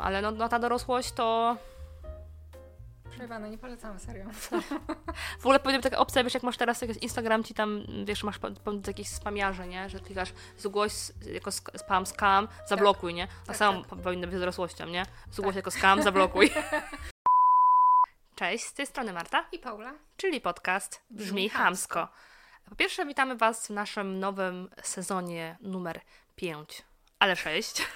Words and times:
Ale 0.00 0.22
no, 0.22 0.30
no 0.30 0.48
ta 0.48 0.58
dorosłość 0.58 1.12
to... 1.12 1.56
Przejwane, 3.10 3.50
nie 3.50 3.58
polecam, 3.58 3.98
serio. 3.98 4.24
W 5.40 5.46
ogóle 5.46 5.60
powiem 5.60 5.82
taka 5.82 5.98
opcja, 5.98 6.24
wiesz, 6.24 6.34
jak 6.34 6.42
masz 6.42 6.56
teraz 6.56 6.82
Instagram 6.82 7.44
ci 7.44 7.54
tam, 7.54 7.82
wiesz, 8.04 8.24
masz 8.24 8.38
jakieś 8.86 9.08
spamiarze, 9.08 9.66
nie? 9.66 9.88
Że 9.88 10.00
klikasz 10.00 10.32
zgłoś 10.58 10.92
jako 11.32 11.50
spam, 11.52 12.06
scam, 12.06 12.48
zablokuj, 12.66 13.14
nie? 13.14 13.28
A 13.42 13.46
Tak, 13.46 13.56
samo 13.56 13.84
tak. 13.84 13.98
powinno 14.00 14.26
być 14.26 14.36
z 14.36 14.40
dorosłością, 14.40 14.86
nie? 14.86 15.06
Zgłoś 15.30 15.56
jako 15.56 15.70
scam, 15.70 16.02
zablokuj. 16.02 16.50
Cześć, 18.36 18.64
z 18.64 18.72
tej 18.72 18.86
strony 18.86 19.12
Marta, 19.12 19.44
I 19.52 19.58
Paula. 19.58 19.92
czyli 20.16 20.40
podcast 20.40 21.02
Brzmi 21.10 21.48
Chamsko. 21.48 22.08
Po 22.68 22.74
pierwsze 22.76 23.06
witamy 23.06 23.36
Was 23.36 23.66
w 23.66 23.70
naszym 23.70 24.20
nowym 24.20 24.70
sezonie 24.82 25.56
numer 25.60 26.00
5, 26.36 26.82
ale 27.18 27.36
6. 27.36 27.86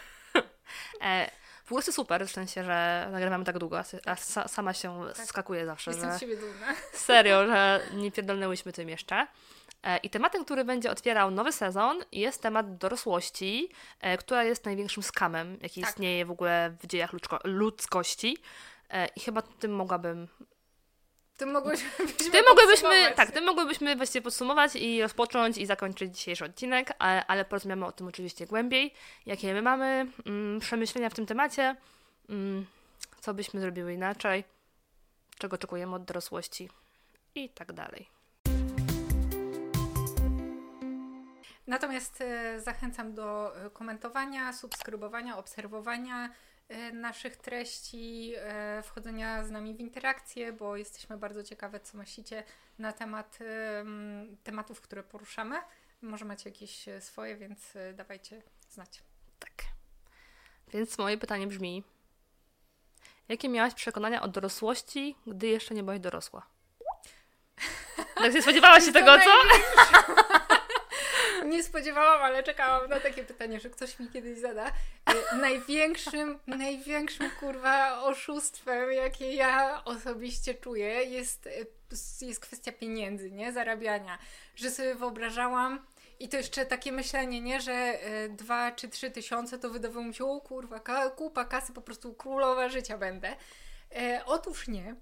e, 1.05 1.31
w 1.65 1.67
ogóle 1.73 1.83
jest 1.87 1.97
super, 1.97 2.27
w 2.29 2.31
sensie, 2.31 2.65
że 2.65 3.09
nagrywamy 3.13 3.45
tak 3.45 3.59
długo, 3.59 3.79
a, 3.79 4.15
sa, 4.15 4.49
sama 4.49 4.73
się 4.73 5.03
skakuje 5.15 5.67
zawsze, 5.67 5.91
Jestem 5.91 6.11
że... 6.13 6.19
z 6.19 6.21
siebie 6.21 6.37
dumna. 6.37 6.67
Serio, 6.93 7.47
że 7.47 7.81
nie 7.95 8.13
pierdolnęłyśmy 8.13 8.73
tym 8.73 8.89
jeszcze. 8.89 9.27
E, 9.83 9.97
I 9.97 10.11
tematem, 10.11 10.45
który 10.45 10.65
będzie 10.65 10.91
otwierał 10.91 11.31
nowy 11.31 11.53
sezon, 11.53 12.05
jest 12.13 12.43
temat 12.43 12.77
dorosłości, 12.77 13.69
e, 14.01 14.19
która 14.19 14.45
jest 14.45 14.65
największym 14.65 15.03
skamem, 15.03 15.59
jaki 15.63 15.81
Tak. 15.81 15.91
istnieje 15.91 16.27
w 16.27 16.31
ogóle 16.31 16.77
w 16.83 16.87
dziejach 16.87 17.13
ludzko- 17.13 17.41
ludzkości. 17.45 18.39
E, 18.91 19.07
I 19.17 19.21
chyba 19.21 19.43
tym 19.43 19.73
mogłabym. 19.77 20.29
Tym 21.37 21.53
mogłyśmy 21.53 21.91
Tym 22.33 22.45
mogłybyśmy, 22.49 23.13
tak, 23.17 23.31
tym 23.31 23.45
mogłybyśmy 23.45 23.97
właściwie 23.97 24.23
podsumować 24.23 24.77
i 24.77 25.03
rozpocząć 25.03 25.59
i 25.59 25.67
zakończyć 25.67 26.17
dzisiejszy 26.17 26.45
odcinek, 26.45 26.93
ale, 26.99 27.27
ale 27.27 27.45
porozmawiamy 27.45 27.87
o 27.87 27.93
tym 27.93 28.07
oczywiście 28.07 28.47
głębiej, 28.47 28.95
jakie 29.27 29.55
my 29.55 29.63
mamy 29.63 30.07
mm, 30.27 30.61
przemyślenia 30.61 31.11
w 31.11 31.15
tym 31.15 31.27
temacie, 31.27 31.77
mm, 32.29 32.67
co 33.21 33.35
byśmy 33.35 33.61
zrobiły 33.61 33.93
inaczej, 33.93 34.45
czego 35.39 35.55
oczekujemy 35.55 35.95
od 35.95 36.05
dorosłości 36.05 36.71
i 37.35 37.49
tak 37.49 37.73
dalej. 37.73 38.09
Natomiast 41.67 42.21
e, 42.21 42.61
zachęcam 42.61 43.15
do 43.15 43.57
e, 43.67 43.71
komentowania, 43.71 44.53
subskrybowania, 44.53 45.39
obserwowania 45.39 46.31
naszych 46.93 47.37
treści, 47.37 48.35
e, 48.37 48.83
wchodzenia 48.83 49.45
z 49.45 49.51
nami 49.51 49.75
w 49.75 49.81
interakcję, 49.81 50.53
bo 50.53 50.77
jesteśmy 50.77 51.19
bardzo 51.19 51.43
ciekawe, 51.43 51.81
co 51.81 51.99
myślicie 51.99 52.45
na 52.79 52.93
temat 52.93 53.39
em, 53.41 54.37
tematów, 54.45 54.81
które 54.81 55.03
poruszamy. 55.03 55.57
Może 56.03 56.25
macie 56.25 56.51
jakieś 56.51 56.87
swoje, 57.01 57.37
więc 57.37 57.75
dawajcie 57.95 58.43
znać. 58.71 59.03
Tak. 59.39 59.53
Więc 60.69 60.99
moje 60.99 61.19
pytanie 61.19 61.47
brzmi: 61.47 61.85
jakie 63.29 63.49
miałaś 63.49 63.75
przekonania 63.75 64.23
o 64.23 64.29
dorosłości, 64.29 65.17
gdy 65.27 65.47
jeszcze 65.47 65.75
nie 65.75 65.83
byłaś 65.83 66.01
dorosła? 66.01 66.47
Tak 68.15 68.33
się 68.33 68.43
spodziewałaś 68.43 68.85
się 68.85 68.93
tego, 68.93 69.19
co? 69.19 69.31
Nie 71.55 71.63
spodziewałam, 71.63 72.23
ale 72.23 72.43
czekałam 72.43 72.91
na 72.91 73.01
takie 73.01 73.25
pytanie, 73.25 73.61
że 73.61 73.71
ktoś 73.71 73.99
mi 73.99 74.09
kiedyś 74.09 74.39
zada. 74.39 74.67
E, 75.07 75.37
Największym, 75.37 76.39
największym 76.47 77.31
kurwa 77.41 78.03
oszustwem, 78.03 78.93
jakie 78.93 79.33
ja 79.33 79.85
osobiście 79.85 80.55
czuję, 80.55 81.05
jest, 81.05 81.47
e, 81.47 81.51
jest 82.27 82.41
kwestia 82.41 82.73
pieniędzy, 82.73 83.31
nie? 83.31 83.53
Zarabiania. 83.53 84.19
Że 84.57 84.71
sobie 84.71 84.95
wyobrażałam 84.95 85.87
i 86.21 86.29
to 86.29 86.37
jeszcze 86.37 86.67
takie 86.67 86.93
myślenie, 86.93 87.41
nie? 87.41 87.61
Że 87.61 87.73
e, 87.73 88.29
dwa 88.29 88.73
czy 88.73 88.89
trzy 88.89 89.11
tysiące 89.11 89.59
to 89.59 89.71
wydawało 89.71 90.07
mi 90.07 90.15
się, 90.15 90.25
o 90.25 90.41
kurwa, 90.41 90.81
kupa 91.17 91.45
kasy, 91.45 91.73
po 91.73 91.83
prostu 91.83 92.15
królowa 92.15 92.69
życia 92.69 92.99
będę. 92.99 93.37
E, 93.97 94.23
otóż 94.27 94.69
nie. 94.69 94.95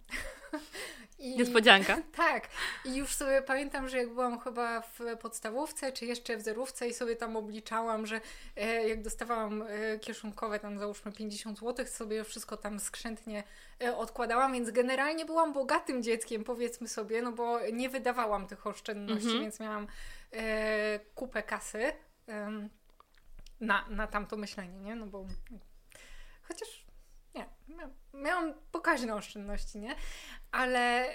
I... 1.19 1.37
Niespodzianka. 1.37 2.03
Tak. 2.17 2.49
I 2.85 2.97
już 2.97 3.15
sobie 3.15 3.43
pamiętam, 3.43 3.89
że 3.89 3.97
jak 3.99 4.09
byłam 4.09 4.41
chyba 4.41 4.81
w 4.81 5.01
podstawówce, 5.21 5.93
czy 5.93 6.07
jeszcze 6.07 6.37
w 6.37 6.43
zerówce 6.43 6.89
i 6.89 6.95
sobie 6.95 7.17
tam 7.17 7.37
obliczałam, 7.37 8.07
że 8.07 8.21
e, 8.57 8.89
jak 8.89 9.03
dostawałam 9.03 9.63
e, 9.63 9.99
kieszonkowe, 9.99 10.59
tam 10.59 10.79
załóżmy 10.79 11.13
50 11.13 11.59
zł, 11.59 11.87
sobie 11.87 12.25
wszystko 12.25 12.57
tam 12.57 12.81
skrzętnie 12.81 13.45
e, 13.83 13.97
odkładałam, 13.97 14.53
więc 14.53 14.71
generalnie 14.71 15.25
byłam 15.25 15.53
bogatym 15.53 16.03
dzieckiem, 16.03 16.45
powiedzmy 16.45 16.89
sobie, 16.89 17.23
no 17.23 17.33
bo 17.33 17.61
nie 17.73 17.89
wydawałam 17.89 18.47
tych 18.47 18.67
oszczędności, 18.67 19.25
Mhm. 19.27 19.43
więc 19.43 19.61
miałam 19.61 19.87
e, 20.33 21.01
kupę 21.15 21.43
kasy 21.43 21.93
na, 23.61 23.85
na 23.89 24.07
tamto 24.07 24.37
myślenie, 24.37 24.79
nie? 24.81 24.97
No 24.97 25.07
bo 25.07 25.27
chociaż 26.43 26.82
miałam 28.15 28.55
pokaźne 28.73 29.15
oszczędności, 29.15 29.81
nie? 29.81 29.95
Ale 30.53 31.09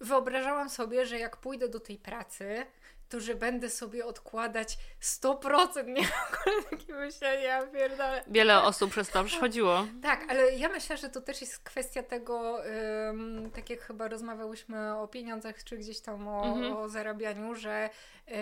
wyobrażałam 0.00 0.70
sobie, 0.70 1.06
że 1.06 1.18
jak 1.18 1.36
pójdę 1.36 1.68
do 1.68 1.80
tej 1.80 1.98
pracy, 1.98 2.66
to 3.08 3.20
że 3.20 3.34
będę 3.34 3.70
sobie 3.70 4.06
odkładać 4.06 4.78
100%, 5.02 5.86
nie? 5.86 5.94
Ogóle 6.28 6.62
takie 6.70 6.92
myślenie, 6.94 7.42
ja 7.44 7.66
pierdolę. 7.66 8.24
Wiele 8.26 8.62
osób 8.62 8.90
przez 8.90 9.08
to 9.08 9.24
przechodziło. 9.24 9.86
Tak, 10.02 10.24
ale 10.28 10.54
ja 10.56 10.68
myślę, 10.68 10.96
że 10.96 11.08
to 11.08 11.20
też 11.20 11.40
jest 11.40 11.58
kwestia 11.58 12.02
tego, 12.02 12.60
ym, 13.10 13.50
tak 13.54 13.70
jak 13.70 13.80
chyba 13.80 14.08
rozmawiałyśmy 14.08 14.96
o 14.98 15.08
pieniądzach, 15.08 15.64
czy 15.64 15.76
gdzieś 15.76 16.00
tam 16.00 16.28
o, 16.28 16.44
Mhm. 16.46 16.76
o 16.76 16.88
zarabianiu, 16.88 17.54
że 17.54 17.90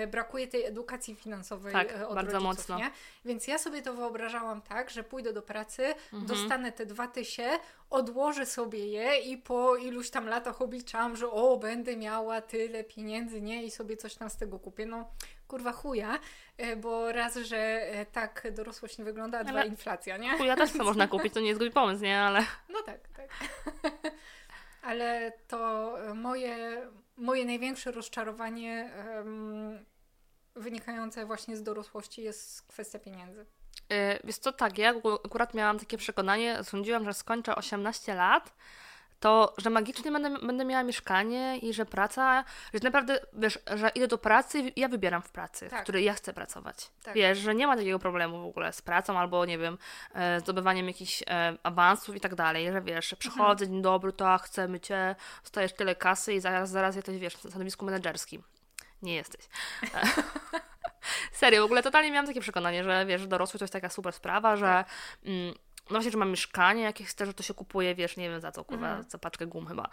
y, 0.03 0.07
brakuje 0.07 0.47
tej 0.49 0.65
edukacji 0.65 1.15
finansowej 1.15 1.73
Tak, 1.73 1.97
y, 2.01 2.07
od 2.07 2.15
bardzo 2.15 2.33
rodziców, 2.33 2.57
mocno. 2.59 2.79
Nie? 2.79 2.91
Więc 3.25 3.47
ja 3.49 3.59
sobie 3.59 3.83
to 3.83 3.95
wyobrażałam 3.95 4.63
tak, 4.63 4.91
że 4.91 5.03
pójdę 5.05 5.33
do 5.33 5.43
pracy, 5.43 5.85
Mhm. 6.13 6.27
dostanę 6.27 6.73
te 6.73 6.87
dwa 6.87 7.07
tysie, 7.09 7.51
odłożę 7.93 8.47
sobie 8.47 8.87
je 8.87 9.19
i 9.19 9.39
po 9.39 9.77
iluś 9.77 10.11
tam 10.11 10.27
latach 10.27 10.63
obliczałam, 10.63 11.17
że 11.17 11.31
o, 11.31 11.57
będę 11.57 11.97
miała 11.97 12.41
tyle 12.41 12.85
pieniędzy, 12.85 13.41
nie? 13.41 13.65
I 13.65 13.71
sobie 13.71 13.97
coś 13.97 14.15
tam 14.15 14.31
z 14.31 14.37
tego 14.37 14.59
kupię. 14.59 14.87
No, 14.87 15.11
kurwa 15.49 15.73
chuja, 15.73 16.19
y, 16.61 16.77
bo 16.77 17.13
raz, 17.13 17.37
że 17.37 17.91
y, 18.01 18.07
tak 18.13 18.49
dorosłość 18.53 18.99
nie 18.99 19.05
wygląda, 19.05 19.39
a 19.39 19.45
dwa 19.45 19.65
inflacja, 19.65 20.17
nie? 20.17 20.39
Chuja 20.39 20.57
też 20.57 20.73
to 20.73 20.85
można 20.85 21.09
kupić, 21.13 21.35
to 21.35 21.41
nie 21.41 21.49
jest 21.49 21.61
głupi 21.61 21.75
pomysł, 21.75 22.03
nie? 22.03 22.21
Ale 22.21 22.41
No 22.69 22.83
tak, 22.83 23.09
tak. 23.09 23.29
Ale 24.83 25.33
to 25.49 25.99
e, 26.11 26.15
moje, 26.15 26.83
moje 27.17 27.45
największe 27.45 27.93
rozczarowanie 27.93 28.93
em, 28.95 29.85
wynikające 30.55 31.27
właśnie 31.27 31.57
z 31.57 31.63
dorosłości 31.63 32.23
jest 32.23 32.63
kwestia 32.63 32.99
pieniędzy. 32.99 33.47
Yy, 33.93 34.19
Wiesz 34.25 34.39
co, 34.39 34.53
tak, 34.53 34.79
ja 34.79 34.95
akurat 35.25 35.55
miałam 35.55 35.79
takie 35.79 35.99
przekonanie, 35.99 36.65
sądziłam, 36.65 37.05
że 37.05 37.15
skończę 37.15 37.57
18 37.57 38.15
lat, 38.15 38.53
to, 39.23 39.55
że 39.59 39.71
magicznie 39.71 40.13
będę, 40.13 40.47
będę 40.47 40.65
miała 40.65 40.83
mieszkanie 40.83 41.59
i 41.59 41.75
że 41.75 41.87
praca, 41.87 42.45
że 42.75 42.81
naprawdę, 42.83 43.21
wiesz, 43.33 43.59
że 43.75 43.89
idę 43.89 44.09
do 44.09 44.19
pracy 44.19 44.61
i 44.61 44.81
ja 44.81 44.89
wybieram 44.89 45.23
w 45.23 45.31
pracy, 45.31 45.69
Tak. 45.71 45.81
w 45.81 45.83
której 45.83 46.05
ja 46.05 46.15
chcę 46.15 46.33
pracować. 46.33 46.91
Tak. 47.03 47.15
Wiesz, 47.15 47.39
że 47.39 47.55
nie 47.55 47.67
ma 47.67 47.77
takiego 47.77 47.99
problemu 47.99 48.43
w 48.43 48.47
ogóle 48.47 48.73
z 48.73 48.83
pracą 48.83 49.19
albo, 49.19 49.47
nie 49.47 49.59
wiem, 49.59 49.79
e, 50.15 50.41
zdobywaniem 50.41 50.87
jakichś 50.87 51.23
e, 51.23 51.57
awansów 51.63 52.17
i 52.17 52.21
tak 52.21 52.35
dalej, 52.35 52.73
że 52.73 52.83
wiesz, 52.83 53.09
że 53.09 53.17
przychodzę, 53.17 53.69
dzień 53.69 53.83
dobry, 53.83 54.13
to 54.13 54.39
chcemy 54.39 54.81
cię, 54.81 55.15
dostajesz 55.43 55.73
tyle 55.73 55.95
kasy 55.95 56.35
i 56.35 56.41
zaraz, 56.41 56.71
zaraz 56.71 56.97
jesteś, 56.97 57.19
wiesz, 57.19 57.45
na 57.45 57.51
stanowisku 57.51 57.85
menedżerskim. 57.85 58.43
Nie 59.03 59.15
jesteś. 59.15 59.45
Serio, 61.33 61.63
w 61.63 61.65
ogóle 61.65 61.83
totalnie 61.83 62.11
miałam 62.11 62.27
takie 62.27 62.41
przekonanie, 62.41 62.85
że 62.85 63.07
wiesz, 63.07 63.27
dorosłość 63.27 63.59
to 63.59 63.65
jest 63.65 63.73
taka 63.73 63.89
super 63.89 64.13
sprawa, 64.13 64.57
że 64.57 64.85
mm, 65.25 65.55
no 65.91 65.95
właśnie, 65.97 66.11
że 66.11 66.19
mam 66.19 66.31
mieszkanie, 66.31 66.83
jakie 66.83 67.05
chcę, 67.05 67.27
że 67.27 67.35
to 67.35 67.43
się 67.43 67.55
kupuje, 67.55 67.95
wiesz, 67.95 68.17
nie 68.17 68.31
wiem 68.31 68.41
za 68.41 68.53
co, 68.53 68.65
kurwa, 68.65 68.87
Mhm. 68.89 69.11
za 69.11 69.19
paczkę 69.19 69.47
gum 69.47 69.67
chyba. 69.67 69.89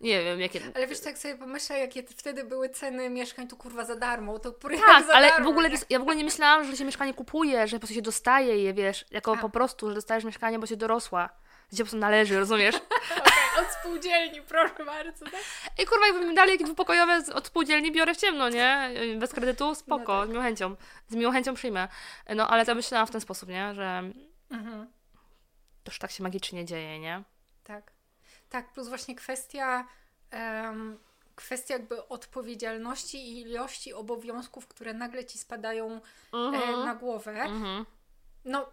Nie 0.00 0.24
wiem, 0.24 0.40
jakie... 0.40 0.60
Ale 0.74 0.86
wiesz, 0.86 1.00
tak 1.00 1.18
sobie 1.18 1.36
pomyślę, 1.36 1.78
jakie 1.78 2.02
wtedy 2.02 2.44
były 2.44 2.68
ceny 2.68 3.10
mieszkań, 3.10 3.48
to 3.48 3.56
kurwa 3.56 3.84
za 3.84 3.96
darmo, 3.96 4.38
to 4.38 4.52
Tak, 4.52 5.04
za 5.06 5.12
ale 5.14 5.28
darmo, 5.28 5.44
w 5.44 5.48
ogóle 5.48 5.70
nie? 5.70 5.76
ja 5.90 5.98
w 5.98 6.02
ogóle 6.02 6.16
nie 6.16 6.24
myślałam, 6.24 6.64
że 6.64 6.76
się 6.76 6.84
mieszkanie 6.84 7.14
kupuje, 7.14 7.68
że 7.68 7.76
po 7.76 7.80
prostu 7.80 7.94
się 7.94 8.02
dostaje 8.02 8.62
je, 8.62 8.74
wiesz, 8.74 9.04
jako 9.10 9.32
A. 9.32 9.36
po 9.36 9.50
prostu, 9.50 9.88
że 9.88 9.94
dostajesz 9.94 10.24
mieszkanie, 10.24 10.58
bo 10.58 10.66
się 10.66 10.76
dorosła. 10.76 11.28
Ci 11.70 11.76
po 11.76 11.82
prostu 11.82 11.96
należy, 11.96 12.38
rozumiesz? 12.38 12.74
Okej, 13.18 13.64
od 13.64 13.72
spółdzielni, 13.72 14.42
proszę 14.42 14.84
bardzo, 14.84 15.24
tak? 15.24 15.40
I 15.78 15.86
kurwa, 15.86 16.06
jakby 16.06 16.26
mi 16.26 16.34
dali 16.34 16.50
jakieś 16.52 16.66
dwupokojowe 16.66 17.22
od 17.34 17.46
spółdzielni, 17.46 17.92
biorę 17.92 18.14
w 18.14 18.16
ciemno, 18.16 18.48
nie? 18.48 18.90
Bez 19.18 19.32
kredytu, 19.32 19.74
spoko, 19.74 20.12
No 20.12 20.20
tak. 20.20 20.28
z 20.28 20.30
miłą 20.32 20.42
chęcią. 20.42 20.76
Z 21.08 21.14
miłą 21.14 21.32
chęcią 21.32 21.54
przyjmę. 21.54 21.88
No, 22.36 22.48
ale 22.48 22.66
to 22.66 22.74
myślałam 22.74 23.06
w 23.06 23.10
ten 23.10 23.20
sposób, 23.20 23.48
nie? 23.48 23.74
Że 23.74 24.02
Mhm. 24.50 24.86
to 25.84 25.90
już 25.90 25.98
tak 25.98 26.10
się 26.10 26.22
magicznie 26.22 26.64
dzieje, 26.64 26.98
nie? 27.00 27.22
Tak. 27.64 27.92
Tak, 28.48 28.72
plus 28.72 28.88
właśnie 28.88 29.14
kwestia, 29.14 29.86
em, 30.30 30.98
kwestia 31.36 31.74
jakby 31.74 32.08
odpowiedzialności 32.08 33.18
i 33.18 33.40
ilości 33.40 33.92
obowiązków, 33.94 34.66
które 34.66 34.94
nagle 34.94 35.24
ci 35.24 35.38
spadają 35.38 36.00
e, 36.34 36.76
na 36.84 36.94
głowę. 36.94 37.32
Mhm. 37.42 37.86
No, 38.44 38.68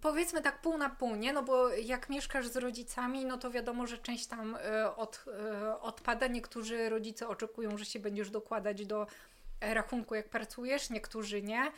powiedzmy 0.00 0.42
tak 0.42 0.60
pół 0.60 0.78
na 0.78 0.90
pół, 0.90 1.16
nie? 1.16 1.32
No 1.32 1.42
bo 1.42 1.68
jak 1.68 2.08
mieszkasz 2.10 2.48
z 2.48 2.56
rodzicami, 2.56 3.24
no 3.24 3.38
to 3.38 3.50
wiadomo, 3.50 3.86
że 3.86 3.98
część 3.98 4.26
tam 4.26 4.56
e, 4.56 4.96
od, 4.96 5.24
e, 5.26 5.80
odpada. 5.80 6.26
Niektórzy 6.26 6.88
rodzice 6.88 7.28
oczekują, 7.28 7.78
że 7.78 7.84
się 7.84 7.98
będziesz 7.98 8.30
dokładać 8.30 8.86
do 8.86 9.06
e, 9.60 9.74
rachunku, 9.74 10.14
jak 10.14 10.28
pracujesz, 10.28 10.90
niektórzy 10.90 11.42
nie. 11.42 11.70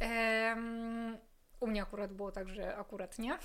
Em, 0.00 1.18
U 1.60 1.66
mnie 1.66 1.82
akurat 1.82 2.12
było 2.12 2.32
tak, 2.32 2.48
że 2.48 2.76
akurat 2.76 3.18
nie. 3.18 3.38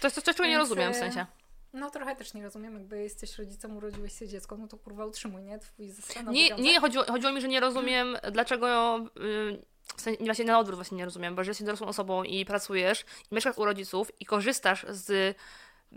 To 0.00 0.06
jest 0.06 0.14
coś, 0.14 0.24
czego 0.24 0.46
nie 0.46 0.58
rozumiem 0.58 0.92
w 0.92 0.96
sensie. 0.96 1.26
No 1.72 1.90
trochę 1.90 2.16
też 2.16 2.34
nie 2.34 2.42
rozumiem, 2.42 2.74
jakby 2.74 3.02
jesteś 3.02 3.38
rodzicem, 3.38 3.76
urodziłeś 3.76 4.12
sobie 4.12 4.28
dziecko, 4.28 4.56
no 4.56 4.68
to 4.68 4.78
kurwa 4.78 5.06
utrzymuj, 5.06 5.42
nie? 5.42 5.58
Twój 5.58 5.88
zasrany 5.88 6.32
Nie, 6.32 6.50
nie 6.50 6.80
chodziło, 6.80 7.04
chodziło 7.04 7.32
mi, 7.32 7.40
że 7.40 7.48
nie 7.48 7.60
rozumiem, 7.60 8.16
dlaczego. 8.32 8.98
Yy, 9.16 9.62
sensie, 9.96 10.24
właśnie 10.24 10.44
na 10.44 10.58
odwrót 10.58 10.76
właśnie 10.76 10.96
nie 10.96 11.04
rozumiem, 11.04 11.34
bo 11.34 11.44
że 11.44 11.50
jesteś 11.50 11.66
dorosłą 11.66 11.86
osobą 11.86 12.22
i 12.22 12.44
pracujesz 12.44 13.04
i 13.30 13.34
mieszkasz 13.34 13.58
u 13.58 13.64
rodziców 13.64 14.12
i 14.20 14.26
korzystasz 14.26 14.86
z 14.88 15.36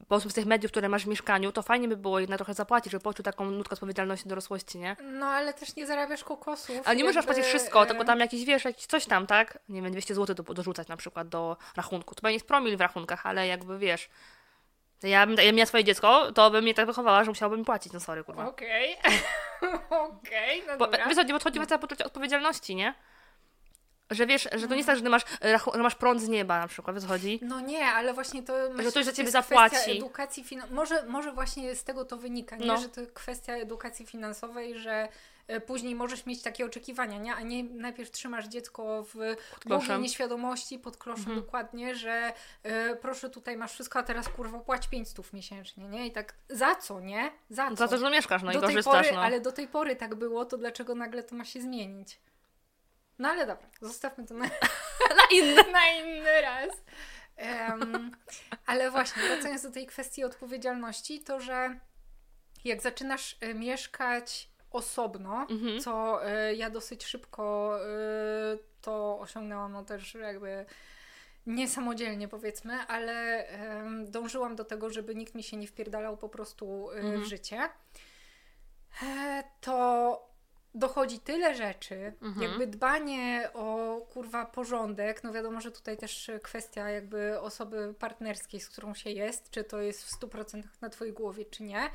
powiedzmy 0.07 0.31
z 0.31 0.33
tych 0.33 0.45
mediów, 0.45 0.71
które 0.71 0.89
masz 0.89 1.05
w 1.05 1.07
mieszkaniu, 1.07 1.51
to 1.51 1.61
fajnie 1.61 1.87
by 1.87 1.97
było 1.97 2.19
jednak 2.19 2.37
trochę 2.37 2.53
zapłacić, 2.53 2.91
żeby 2.91 3.03
poczuł 3.03 3.23
taką 3.23 3.45
nutkę 3.45 3.73
odpowiedzialności 3.73 4.29
dorosłości, 4.29 4.77
nie? 4.77 4.95
No 5.03 5.25
ale 5.25 5.53
też 5.53 5.75
nie 5.75 5.87
zarabiasz 5.87 6.23
kokosów. 6.23 6.81
Ale 6.85 6.95
nie 6.95 7.03
możesz 7.03 7.15
jakby, 7.15 7.33
płacić 7.33 7.45
wszystko, 7.45 7.83
e, 7.83 7.85
tylko 7.85 8.05
tam 8.05 8.19
jakiś, 8.19 8.45
wiesz, 8.45 8.65
jakiś 8.65 8.85
coś 8.85 9.05
tam, 9.05 9.27
tak? 9.27 9.59
Nie 9.69 9.81
wiem, 9.81 9.91
200 9.91 10.15
zł 10.15 10.35
do, 10.35 10.53
dorzucać 10.53 10.87
na 10.87 10.97
przykład 10.97 11.29
do 11.29 11.57
rachunku. 11.75 12.15
To 12.15 12.21
pewnie 12.21 12.33
jest 12.33 12.47
promil 12.47 12.77
w 12.77 12.81
rachunkach, 12.81 13.25
ale 13.25 13.47
jakby, 13.47 13.79
wiesz, 13.79 14.09
ja 15.03 15.27
bym, 15.27 15.37
ja 15.37 15.51
miała 15.51 15.65
swoje 15.65 15.83
dziecko, 15.83 16.31
to 16.31 16.51
bym 16.51 16.63
mnie 16.63 16.73
tak 16.73 16.85
wychowała, 16.85 17.23
że 17.23 17.31
musiałabym 17.31 17.65
płacić, 17.65 17.93
no 17.93 17.99
sorry, 17.99 18.23
kurwa. 18.23 18.47
Okej. 18.47 18.97
Okej, 19.89 20.63
no 20.67 20.77
Bo, 20.77 20.85
dobra. 20.85 21.07
wiesz, 21.07 21.17
chodzi, 21.17 21.33
chodzi 21.59 21.73
o 21.73 21.79
poczucie 21.79 22.05
odpowiedzialności, 22.05 22.75
nie? 22.75 22.93
Że 24.13 24.25
wiesz, 24.25 24.49
że 24.53 24.67
to 24.67 24.73
nie 24.73 24.77
jest 24.77 24.87
tak, 24.87 24.97
że 24.97 25.09
masz, 25.09 25.23
e, 25.45 25.59
że 25.73 25.83
masz 25.83 25.95
prąd 25.95 26.21
z 26.21 26.27
nieba 26.27 26.59
na 26.59 26.67
przykład, 26.67 26.95
wiesz 26.95 27.03
co 27.03 27.09
chodzi? 27.09 27.39
No 27.41 27.59
nie, 27.59 27.85
ale 27.85 28.13
właśnie 28.13 28.43
to 28.43 28.53
myślę, 28.73 28.91
ktoś 28.91 29.05
za 29.05 29.11
ciebie 29.11 29.23
jest 29.23 29.33
zapłaci. 29.33 29.75
kwestia 29.75 29.91
edukacji 29.91 30.43
finan- 30.43 30.71
może, 30.71 31.05
może 31.05 31.31
właśnie 31.31 31.75
z 31.75 31.83
tego 31.83 32.05
to 32.05 32.17
wynika, 32.17 32.55
nie? 32.55 32.65
No. 32.65 32.77
że 32.77 32.89
to 32.89 33.01
kwestia 33.13 33.53
edukacji 33.53 34.05
finansowej, 34.05 34.79
że 34.79 35.07
e, 35.47 35.61
później 35.61 35.95
możesz 35.95 36.25
mieć 36.25 36.41
takie 36.41 36.65
oczekiwania, 36.65 37.17
nie? 37.17 37.35
a 37.35 37.41
nie 37.41 37.63
najpierw 37.63 38.11
trzymasz 38.11 38.47
dziecko 38.47 39.03
w 39.03 39.35
głowie 39.65 39.97
nieświadomości, 39.97 40.79
pod 40.79 40.97
kloszem 40.97 41.23
Mhm. 41.25 41.41
dokładnie, 41.41 41.95
że 41.95 42.33
e, 42.63 42.95
proszę 42.95 43.29
tutaj 43.29 43.57
masz 43.57 43.71
wszystko, 43.73 43.99
a 43.99 44.03
teraz 44.03 44.29
kurwa 44.29 44.59
płać 44.59 44.87
500 44.87 45.33
miesięcznie, 45.33 45.87
nie? 45.87 46.07
I 46.07 46.11
tak 46.11 46.33
za 46.49 46.75
co, 46.75 46.99
nie? 46.99 47.31
Za 47.49 47.69
co? 47.69 47.75
Za 47.75 47.87
to, 47.87 47.97
że 47.97 48.09
mieszkasz, 48.09 48.43
no 48.43 48.51
i 48.51 48.53
do 48.53 48.59
tej 48.61 48.69
korzystasz, 48.69 49.05
pory, 49.07 49.15
no. 49.15 49.21
Ale 49.21 49.41
do 49.41 49.51
tej 49.51 49.67
pory 49.67 49.95
tak 49.95 50.15
było, 50.15 50.45
to 50.45 50.57
dlaczego 50.57 50.95
nagle 50.95 51.23
to 51.23 51.35
ma 51.35 51.45
się 51.45 51.61
zmienić? 51.61 52.19
No 53.19 53.29
ale 53.29 53.47
dobra, 53.47 53.67
zostawmy 53.81 54.25
to 54.27 54.33
na, 54.33 54.45
Na 55.19 55.27
inne. 55.31 55.63
na 55.71 55.87
inny 55.91 56.41
raz. 56.41 56.69
Em, 57.35 58.11
ale 58.65 58.91
właśnie, 58.91 59.23
wracając 59.23 59.63
do 59.63 59.71
tej 59.71 59.85
kwestii 59.87 60.23
odpowiedzialności, 60.23 61.19
to 61.23 61.39
że 61.39 61.79
jak 62.65 62.81
zaczynasz 62.81 63.37
e, 63.41 63.53
mieszkać 63.53 64.49
osobno, 64.71 65.47
Mhm. 65.49 65.79
co 65.81 66.25
e, 66.27 66.53
ja 66.55 66.69
dosyć 66.69 67.05
szybko 67.05 67.75
e, 67.81 67.87
to 68.81 69.19
osiągnęłam, 69.19 69.71
no 69.71 69.83
też 69.83 70.13
jakby 70.13 70.65
niesamodzielnie 71.45 72.27
powiedzmy, 72.27 72.73
ale 72.87 73.47
em, 73.47 74.11
dążyłam 74.11 74.55
do 74.55 74.65
tego, 74.65 74.89
żeby 74.89 75.15
nikt 75.15 75.35
mi 75.35 75.43
się 75.43 75.57
nie 75.57 75.67
wpierdalał 75.67 76.17
po 76.17 76.29
prostu 76.29 76.91
Mhm. 76.91 77.21
w 77.21 77.25
życie, 77.25 77.69
to 79.61 80.22
dochodzi 80.75 81.19
tyle 81.19 81.55
rzeczy, 81.55 82.13
Mhm. 82.21 82.49
jakby 82.49 82.67
dbanie 82.67 83.49
o 83.53 83.97
kurwa 84.13 84.45
porządek, 84.45 85.23
no 85.23 85.33
wiadomo, 85.33 85.61
że 85.61 85.71
tutaj 85.71 85.97
też 85.97 86.31
kwestia 86.43 86.89
jakby 86.89 87.39
osoby 87.39 87.93
partnerskiej, 87.99 88.59
z 88.59 88.69
którą 88.69 88.93
się 88.93 89.09
jest, 89.09 89.49
czy 89.49 89.63
to 89.63 89.81
jest 89.81 90.03
w 90.03 90.11
100% 90.19 90.63
na 90.81 90.89
twojej 90.89 91.13
głowie, 91.13 91.45
czy 91.45 91.63
nie, 91.63 91.89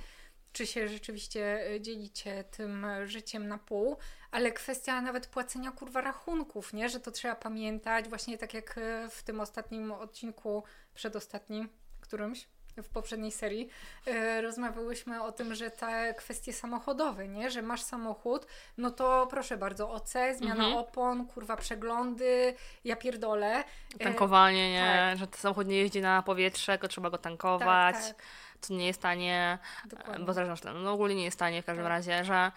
czy 0.53 0.67
się 0.67 0.89
rzeczywiście 0.89 1.71
e, 1.71 1.81
dzielicie 1.81 2.45
tym 2.45 2.87
życiem 3.05 3.49
na 3.49 3.59
pół, 3.59 3.97
ale 4.31 4.53
kwestia 4.53 5.01
nawet 5.01 5.27
płacenia 5.27 5.71
kurwa 5.73 6.01
rachunków, 6.01 6.73
nie, 6.73 6.89
że 6.89 7.01
to 7.01 7.11
trzeba 7.11 7.35
pamiętać, 7.35 8.09
właśnie 8.09 8.39
tak 8.39 8.55
jak 8.55 8.79
e, 8.79 9.09
w 9.11 9.23
tym 9.23 9.41
ostatnim 9.41 9.93
odcinku, 9.93 10.63
przedostatnim, 10.95 11.69
którymś, 12.01 12.49
w 12.83 12.89
poprzedniej 12.89 13.33
serii 13.33 13.69
e, 14.07 14.41
rozmawiałyśmy 14.43 15.23
o 15.23 15.33
tym, 15.33 15.55
że 15.55 15.71
te 15.71 16.15
kwestie 16.19 16.53
samochodowe, 16.53 17.29
nie? 17.29 17.51
Że 17.51 17.63
masz 17.63 17.83
samochód, 17.83 18.47
no 18.77 18.91
to 18.91 19.27
proszę 19.31 19.57
bardzo, 19.57 19.91
OC, 19.91 20.13
zmiana 20.37 20.65
Mhm. 20.65 20.77
opon, 20.77 21.27
kurwa 21.27 21.57
przeglądy, 21.57 22.55
ja 22.85 22.97
pierdolę. 22.97 23.65
E, 23.99 24.05
Tankowanie, 24.05 24.73
nie? 24.73 25.09
tak. 25.11 25.19
Że 25.19 25.27
ten 25.27 25.41
samochód 25.41 25.67
nie 25.67 25.77
jeździ 25.77 26.01
na 26.01 26.23
powietrze, 26.23 26.73
tylko 26.73 26.89
trzeba 26.89 27.11
go 27.11 27.19
tankować. 27.19 27.95
Tak, 27.95 28.07
tak, 28.17 28.23
Co 28.61 28.75
nie 28.75 28.87
jest 28.87 29.03
tanie, 29.03 29.59
dokładnie. 29.85 30.25
bo 30.25 30.33
że 30.33 30.57
no 30.75 30.93
ogólnie 30.93 31.15
nie 31.15 31.25
jest 31.25 31.39
tanie 31.39 31.63
w 31.63 31.67
każdym 31.67 31.85
Tak. 31.85 31.91
razie, 31.91 32.25
że, 32.25 32.53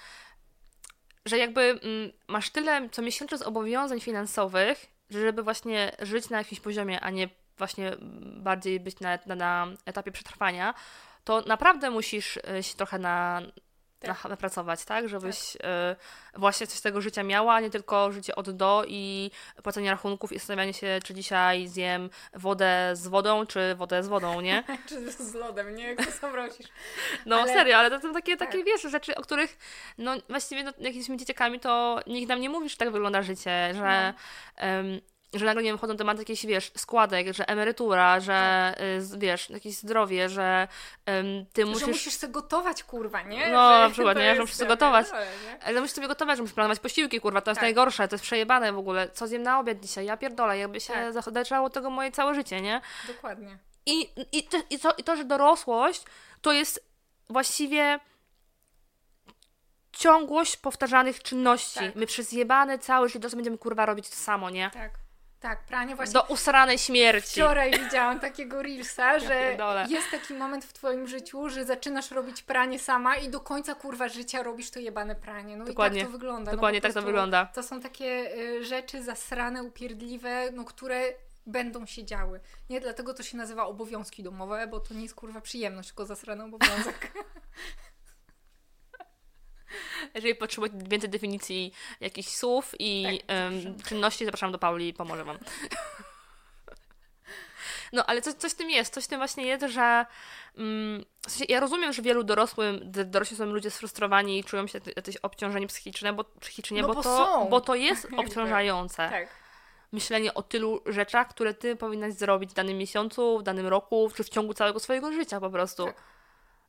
że 1.25 1.37
jakby 1.37 1.61
mm, 1.61 2.11
masz 2.27 2.49
tyle 2.49 2.89
co 2.89 3.01
miesięcznie 3.01 3.37
zobowiązań 3.37 3.99
finansowych, 3.99 4.85
że 5.09 5.21
żeby 5.21 5.43
właśnie 5.43 5.91
żyć 5.99 6.29
na 6.29 6.37
jakimś 6.37 6.59
poziomie, 6.59 6.99
a 7.01 7.09
nie 7.09 7.29
właśnie 7.61 7.91
bardziej 8.37 8.79
być 8.79 8.99
na, 8.99 9.19
na, 9.25 9.35
na 9.35 9.67
etapie 9.85 10.11
przetrwania, 10.11 10.73
to 11.23 11.41
naprawdę 11.41 11.89
musisz 11.89 12.37
y, 12.37 12.63
się 12.63 12.75
trochę 12.75 12.99
na, 12.99 13.41
Tak. 13.99 14.23
na, 14.23 14.29
napracować, 14.29 14.85
tak? 14.85 15.09
Żebyś 15.09 15.55
y, 15.55 15.59
właśnie 16.37 16.67
coś 16.67 16.77
z 16.77 16.81
tego 16.81 17.01
życia 17.01 17.23
miała, 17.23 17.53
a 17.53 17.59
nie 17.59 17.69
tylko 17.69 18.11
życie 18.11 18.35
od 18.35 18.49
do 18.51 18.83
i 18.87 19.31
płacenie 19.63 19.89
rachunków 19.91 20.31
i 20.31 20.37
zastanawianie 20.37 20.73
się, 20.73 20.99
czy 21.03 21.13
dzisiaj 21.13 21.67
zjem 21.67 22.09
wodę 22.33 22.89
z 22.93 23.07
wodą, 23.07 23.45
czy 23.45 23.75
wodę 23.75 24.03
z 24.03 24.07
wodą, 24.07 24.41
nie? 24.41 24.63
Czy 24.89 25.11
z 25.11 25.33
lodem, 25.33 25.75
nie? 25.75 25.83
Jak 25.87 26.05
to 26.05 26.11
zamrozisz. 26.11 26.67
No 27.25 27.35
Ale- 27.35 27.53
serio, 27.53 27.77
ale 27.77 27.89
to 27.89 27.99
są 27.99 28.13
takie, 28.13 28.37
takie 28.37 28.57
Tak. 28.57 28.65
wiesz, 28.65 28.81
rzeczy, 28.81 29.15
o 29.15 29.21
których 29.21 29.57
no 29.97 30.13
właściwie 30.29 30.63
no, 30.63 30.71
jak 30.79 30.95
jesteśmy 30.95 31.17
dzieciakami, 31.17 31.59
to 31.59 31.99
nikt 32.07 32.29
nam 32.29 32.41
nie 32.41 32.49
mówi, 32.49 32.69
że 32.69 32.77
tak 32.77 32.91
wygląda 32.91 33.21
życie, 33.21 33.73
że, 33.73 34.13
No. 34.13 35.01
Że 35.33 35.45
nagle 35.45 35.63
nie 35.63 35.69
wiem, 35.69 35.77
wchodzą 35.77 35.97
tematy 35.97 36.19
jakichś, 36.21 36.45
wiesz, 36.45 36.71
składek, 36.77 37.33
że 37.33 37.47
emerytura, 37.49 38.19
że 38.19 38.73
Tak. 38.77 38.83
y, 39.13 39.17
wiesz, 39.17 39.49
jakieś 39.49 39.75
zdrowie, 39.75 40.29
że 40.29 40.67
ty 41.53 41.61
Że 41.61 41.65
musisz... 41.65 41.87
musisz 41.87 42.13
sobie 42.13 42.33
gotować, 42.33 42.83
kurwa, 42.83 43.21
nie? 43.21 43.47
No, 43.49 43.73
że 43.73 43.79
na 43.83 43.89
przykład, 43.89 44.17
nie? 44.17 44.35
Że 44.35 44.41
musisz 44.41 44.55
sobie 44.55 44.67
gotować. 44.67 45.07
Ale 45.65 45.81
musisz 45.81 45.95
sobie 45.95 46.07
gotować, 46.07 46.37
że 46.37 46.43
musisz 46.43 46.55
planować 46.55 46.79
posiłki, 46.79 47.19
kurwa, 47.21 47.41
to 47.41 47.51
jest 47.51 47.59
Tak. 47.59 47.63
najgorsze, 47.65 48.07
to 48.07 48.15
jest 48.15 48.23
przejebane 48.23 48.73
w 48.73 48.77
ogóle. 48.77 49.09
Co 49.09 49.27
zjem 49.27 49.43
na 49.43 49.59
obiad 49.59 49.79
dzisiaj? 49.79 50.05
Ja 50.05 50.17
pierdolę, 50.17 50.57
jakby 50.57 50.79
się 50.79 50.93
Tak. 50.93 51.13
zachodeczało 51.13 51.69
tego 51.69 51.89
moje 51.89 52.11
całe 52.11 52.35
życie, 52.35 52.61
nie? 52.61 52.81
Dokładnie. 53.07 53.57
I, 53.85 54.09
i, 54.31 54.43
to, 54.43 54.57
i, 54.69 54.79
to, 54.79 54.93
I 54.97 55.03
to, 55.03 55.15
że 55.15 55.23
dorosłość 55.25 56.03
to 56.41 56.51
jest 56.53 56.85
właściwie 57.29 57.99
ciągłość 59.91 60.57
powtarzanych 60.57 61.23
czynności. 61.23 61.79
Tak. 61.79 61.95
My 61.95 62.05
przez 62.05 62.31
jebane 62.31 62.79
całe 62.79 63.09
życie 63.09 63.29
będziemy 63.29 63.57
kurwa 63.57 63.85
robić 63.85 64.09
to 64.09 64.15
samo, 64.15 64.49
nie? 64.49 64.69
Tak. 64.73 64.91
Tak, 65.41 65.63
pranie 65.63 65.95
właśnie. 65.95 66.13
Do 66.13 66.23
usranej 66.23 66.77
śmierci. 66.77 67.31
Wczoraj 67.31 67.71
widziałam 67.71 68.19
takiego 68.19 68.63
reelsa, 68.63 69.19
że 69.19 69.27
pierdolę. 69.27 69.85
jest 69.89 70.11
taki 70.11 70.33
moment 70.33 70.65
w 70.65 70.73
twoim 70.73 71.07
życiu, 71.07 71.49
że 71.49 71.65
zaczynasz 71.65 72.11
robić 72.11 72.43
pranie 72.43 72.79
sama 72.79 73.15
i 73.15 73.29
do 73.29 73.39
końca 73.39 73.75
kurwa 73.75 74.07
życia 74.07 74.43
robisz 74.43 74.71
to 74.71 74.79
jebane 74.79 75.15
pranie. 75.15 75.57
No 75.57 75.65
Dokładnie. 75.65 75.99
i 75.99 76.03
tak 76.03 76.11
to 76.11 76.17
wygląda. 76.17 76.51
Dokładnie 76.51 76.79
no, 76.79 76.81
tak 76.83 76.93
to 76.93 77.01
wygląda. 77.01 77.45
To 77.45 77.63
są 77.63 77.81
takie 77.81 78.35
y, 78.37 78.65
rzeczy 78.65 79.03
zasrane, 79.03 79.63
upierdliwe, 79.63 80.51
no 80.51 80.65
które 80.65 81.13
będą 81.45 81.85
się 81.85 82.05
działy. 82.05 82.39
Nie 82.69 82.81
dlatego 82.81 83.13
to 83.13 83.23
się 83.23 83.37
nazywa 83.37 83.65
obowiązki 83.65 84.23
domowe, 84.23 84.67
bo 84.67 84.79
to 84.79 84.93
nie 84.93 85.01
jest 85.01 85.15
kurwa 85.15 85.41
przyjemność, 85.41 85.89
tylko 85.89 86.05
zasrany 86.05 86.43
obowiązek. 86.43 87.11
Jeżeli 90.15 90.35
potrzebujecie 90.35 90.77
więcej 90.89 91.09
definicji 91.09 91.73
jakichś 91.99 92.29
słów 92.29 92.75
i 92.79 93.19
Tak, 93.27 93.37
zapraszam. 93.53 93.83
czynności, 93.83 94.25
zapraszam 94.25 94.51
do 94.51 94.59
Pauli 94.59 94.87
i 94.87 94.93
pomoże 94.93 95.23
Wam. 95.23 95.37
No, 97.93 98.05
ale 98.05 98.21
coś, 98.21 98.33
coś 98.33 98.51
w 98.51 98.55
tym 98.55 98.69
jest, 98.69 98.93
coś 98.93 99.03
w 99.03 99.07
tym 99.07 99.19
właśnie 99.19 99.45
jest, 99.45 99.65
że 99.65 100.05
mm, 100.57 101.05
w 101.27 101.31
sensie 101.31 101.45
ja 101.53 101.59
rozumiem, 101.59 101.93
że 101.93 102.01
wielu 102.01 102.23
dorosłym, 102.23 102.79
dorośli 102.85 103.37
są 103.37 103.45
ludzie 103.45 103.71
sfrustrowani 103.71 104.39
i 104.39 104.43
czują 104.43 104.67
się 104.67 104.79
jakieś 104.95 105.17
obciążenie 105.17 105.67
psychiczne, 105.67 106.13
bo, 106.13 106.23
psychicznie, 106.23 106.81
No 106.81 106.87
bo, 106.87 106.93
bo 106.93 107.03
to, 107.03 107.47
bo 107.49 107.61
to 107.61 107.75
jest 107.75 108.03
Jakby. 108.03 108.17
obciążające. 108.21 109.09
tak. 109.09 109.27
Myślenie 109.91 110.33
o 110.33 110.43
tylu 110.43 110.81
rzeczach, 110.85 111.27
które 111.27 111.53
ty 111.53 111.75
powinnaś 111.75 112.13
zrobić 112.13 112.51
w 112.51 112.53
danym 112.53 112.77
miesiącu, 112.77 113.39
w 113.39 113.43
danym 113.43 113.67
roku, 113.67 114.11
czy 114.15 114.23
w 114.23 114.29
ciągu 114.29 114.53
całego 114.53 114.79
swojego 114.79 115.11
życia 115.11 115.39
po 115.39 115.49
prostu. 115.49 115.85
Tak. 115.85 115.95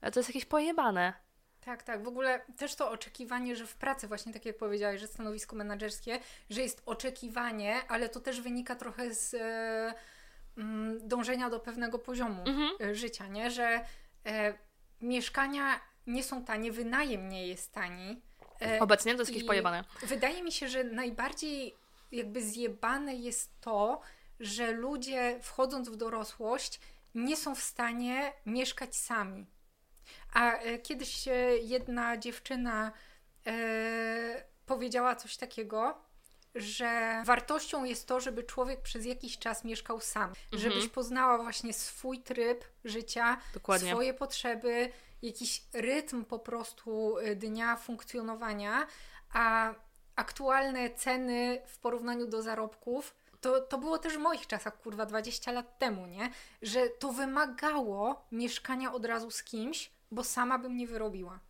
Ale 0.00 0.12
to 0.12 0.20
jest 0.20 0.28
jakieś 0.30 0.44
pojebane. 0.44 1.12
Tak, 1.64 1.82
tak. 1.82 2.02
W 2.02 2.08
ogóle 2.08 2.40
też 2.56 2.74
to 2.74 2.90
oczekiwanie, 2.90 3.56
że 3.56 3.66
w 3.66 3.74
pracy, 3.74 4.08
właśnie 4.08 4.32
tak 4.32 4.44
jak 4.46 4.56
powiedziałeś, 4.56 5.00
że 5.00 5.06
stanowisko 5.06 5.56
menedżerskie, 5.56 6.18
że 6.50 6.60
jest 6.62 6.82
oczekiwanie, 6.86 7.76
ale 7.88 8.08
to 8.08 8.20
też 8.20 8.40
wynika 8.40 8.76
trochę 8.76 9.14
z 9.14 9.34
e, 9.34 9.94
mm, 10.56 11.08
dążenia 11.08 11.50
do 11.50 11.60
pewnego 11.60 11.98
poziomu 11.98 12.42
Mhm. 12.46 12.70
e, 12.90 12.94
życia, 12.94 13.26
nie? 13.26 13.50
Że 13.50 13.84
e, 14.26 14.54
mieszkania 15.00 15.80
nie 16.06 16.22
są 16.24 16.44
tanie, 16.44 16.72
wynajem 16.72 17.28
nie 17.28 17.46
jest 17.48 17.72
tani. 17.72 18.22
E, 18.62 18.80
Obecnie 18.80 19.12
to 19.14 19.18
jest 19.18 19.30
jakieś 19.30 19.46
pojebane. 19.46 19.84
Wydaje 20.02 20.42
mi 20.42 20.52
się, 20.52 20.68
że 20.68 20.84
najbardziej 20.84 21.74
jakby 22.12 22.42
zjebane 22.42 23.14
jest 23.14 23.60
to, 23.60 24.00
że 24.40 24.70
ludzie 24.72 25.38
wchodząc 25.42 25.88
w 25.88 25.96
dorosłość 25.96 26.80
nie 27.14 27.36
są 27.36 27.54
w 27.54 27.62
stanie 27.62 28.32
mieszkać 28.46 28.96
sami. 28.96 29.46
A 30.32 30.52
e, 30.52 30.78
kiedyś 30.78 31.28
e, 31.28 31.32
jedna 31.58 32.16
dziewczyna 32.16 32.92
e, 33.46 34.44
powiedziała 34.66 35.16
coś 35.16 35.36
takiego, 35.36 35.98
że 36.54 37.22
wartością 37.24 37.84
jest 37.84 38.06
to, 38.06 38.20
żeby 38.20 38.42
człowiek 38.42 38.82
przez 38.82 39.06
jakiś 39.06 39.38
czas 39.38 39.64
mieszkał 39.64 40.00
sam. 40.00 40.32
Mhm. 40.52 40.62
Żebyś 40.62 40.88
poznała 40.88 41.38
właśnie 41.38 41.72
swój 41.72 42.22
tryb 42.22 42.64
życia, 42.84 43.38
Dokładnie. 43.54 43.90
swoje 43.90 44.14
potrzeby, 44.14 44.88
jakiś 45.22 45.62
rytm 45.72 46.24
po 46.24 46.38
prostu 46.38 47.18
y, 47.18 47.36
dnia 47.36 47.76
funkcjonowania, 47.76 48.86
a 49.32 49.74
aktualne 50.16 50.90
ceny 50.90 51.62
w 51.66 51.78
porównaniu 51.78 52.26
do 52.26 52.42
zarobków. 52.42 53.14
To, 53.42 53.60
to 53.60 53.78
było 53.78 53.98
też 53.98 54.14
w 54.14 54.20
moich 54.20 54.46
czasach, 54.46 54.78
kurwa, 54.78 55.06
20 55.06 55.52
lat 55.52 55.78
temu, 55.78 56.06
nie? 56.06 56.30
Że 56.62 56.88
to 56.88 57.12
wymagało 57.12 58.26
mieszkania 58.32 58.92
od 58.92 59.04
razu 59.04 59.30
z 59.30 59.42
kimś, 59.42 59.90
bo 60.10 60.24
sama 60.24 60.58
bym 60.58 60.76
nie 60.76 60.86
wyrobiła. 60.86 61.40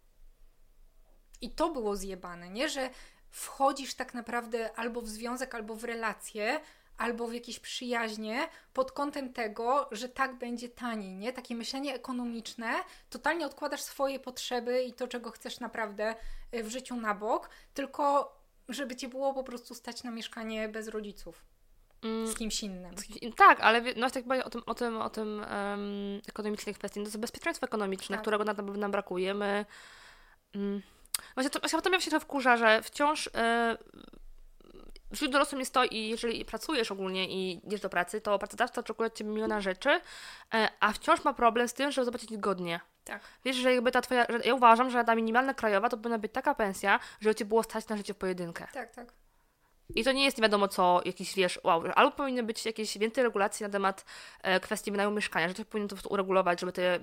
I 1.40 1.50
to 1.50 1.70
było 1.70 1.96
zjebane, 1.96 2.50
nie? 2.50 2.68
Że 2.68 2.90
wchodzisz 3.30 3.94
tak 3.94 4.14
naprawdę 4.14 4.72
albo 4.76 5.02
w 5.02 5.08
związek, 5.08 5.54
albo 5.54 5.74
w 5.74 5.84
relacje, 5.84 6.60
albo 6.98 7.26
w 7.26 7.34
jakieś 7.34 7.60
przyjaźnie 7.60 8.48
pod 8.72 8.92
kątem 8.92 9.32
tego, 9.32 9.88
że 9.90 10.08
tak 10.08 10.38
będzie 10.38 10.68
taniej, 10.68 11.16
nie? 11.16 11.32
Takie 11.32 11.54
myślenie 11.54 11.94
ekonomiczne, 11.94 12.72
totalnie 13.10 13.46
odkładasz 13.46 13.82
swoje 13.82 14.20
potrzeby 14.20 14.82
i 14.82 14.92
to, 14.92 15.08
czego 15.08 15.30
chcesz 15.30 15.60
naprawdę 15.60 16.14
y, 16.54 16.62
w 16.62 16.68
życiu 16.68 16.96
na 16.96 17.14
bok, 17.14 17.50
tylko 17.74 18.36
żeby 18.68 18.96
cię 18.96 19.08
było 19.08 19.34
po 19.34 19.44
prostu 19.44 19.74
stać 19.74 20.02
na 20.02 20.10
mieszkanie 20.10 20.68
bez 20.68 20.88
rodziców, 20.88 21.44
z 22.02 22.34
kimś 22.34 22.62
innym. 22.62 22.94
Tak, 23.36 23.60
ale 23.60 23.82
no 23.96 24.10
tak 24.10 24.26
jak 24.26 24.46
o 24.46 24.50
tym, 24.50 24.62
o 24.66 24.74
tym, 24.74 24.96
o 24.96 25.10
tym 25.10 25.44
um, 25.50 26.20
ekonomicznej 26.28 26.74
kwestii, 26.74 27.00
no 27.00 27.04
to 27.04 27.08
jest 27.08 27.20
bezpieczeństwo 27.20 27.66
ekonomiczne, 27.66 28.16
Tak. 28.16 28.22
którego 28.22 28.44
na 28.44 28.54
pewno 28.54 28.72
nam 28.72 28.90
brakuje. 28.90 29.34
My, 29.34 29.66
mm, 30.54 30.82
właśnie 31.34 31.50
to, 31.50 31.60
właśnie 31.60 31.90
mnie 31.90 32.00
się 32.00 32.10
to 32.10 32.20
wkurza, 32.20 32.56
że 32.56 32.82
wciąż 32.82 33.30
e, 33.34 33.78
w 35.12 35.16
życiu 35.16 35.32
dorosłym 35.32 35.60
jest 35.60 35.74
to 35.74 35.84
i 35.84 36.08
jeżeli 36.08 36.44
pracujesz 36.44 36.92
ogólnie 36.92 37.28
i 37.28 37.66
idziesz 37.66 37.80
do 37.80 37.88
pracy, 37.88 38.20
to 38.20 38.38
pracodawca 38.38 38.80
oczekuje 38.80 39.06
od 39.06 39.14
Ciebie 39.14 39.30
miliona 39.30 39.60
rzeczy, 39.60 40.00
e, 40.54 40.68
a 40.80 40.92
wciąż 40.92 41.24
ma 41.24 41.34
problem 41.34 41.68
z 41.68 41.74
tym, 41.74 41.90
żeby 41.90 42.04
zobaczyć 42.04 42.36
godnie. 42.36 42.80
Tak. 43.04 43.22
Wiesz, 43.44 43.56
że 43.56 43.74
jakby 43.74 43.92
ta 43.92 44.00
twoja, 44.00 44.26
ja 44.44 44.54
uważam, 44.54 44.90
że 44.90 45.04
ta 45.04 45.14
minimalna 45.14 45.54
krajowa 45.54 45.88
to 45.88 45.96
powinna 45.96 46.18
być 46.18 46.32
taka 46.32 46.54
pensja, 46.54 47.00
żeby 47.20 47.34
Cię 47.34 47.44
było 47.44 47.62
stać 47.62 47.88
na 47.88 47.96
życie 47.96 48.14
w 48.14 48.16
pojedynkę. 48.16 48.66
Tak, 48.72 48.94
tak. 48.94 49.12
I 49.94 50.04
to 50.04 50.12
nie 50.12 50.24
jest 50.24 50.38
nie 50.38 50.42
wiadomo 50.42 50.68
co, 50.68 51.00
jakiś 51.04 51.34
wiesz, 51.34 51.60
wow, 51.64 51.82
albo 51.94 52.16
powinny 52.16 52.42
być 52.42 52.66
jakieś 52.66 52.98
więcej 52.98 53.24
regulacji 53.24 53.64
na 53.64 53.70
temat 53.70 54.04
e, 54.42 54.60
kwestii 54.60 54.90
wynajmu 54.90 55.14
mieszkania, 55.14 55.48
że 55.48 55.54
to 55.54 55.64
po 55.64 55.88
prostu 55.88 56.12
uregulować, 56.12 56.60
żeby 56.60 56.72
te 56.72 56.98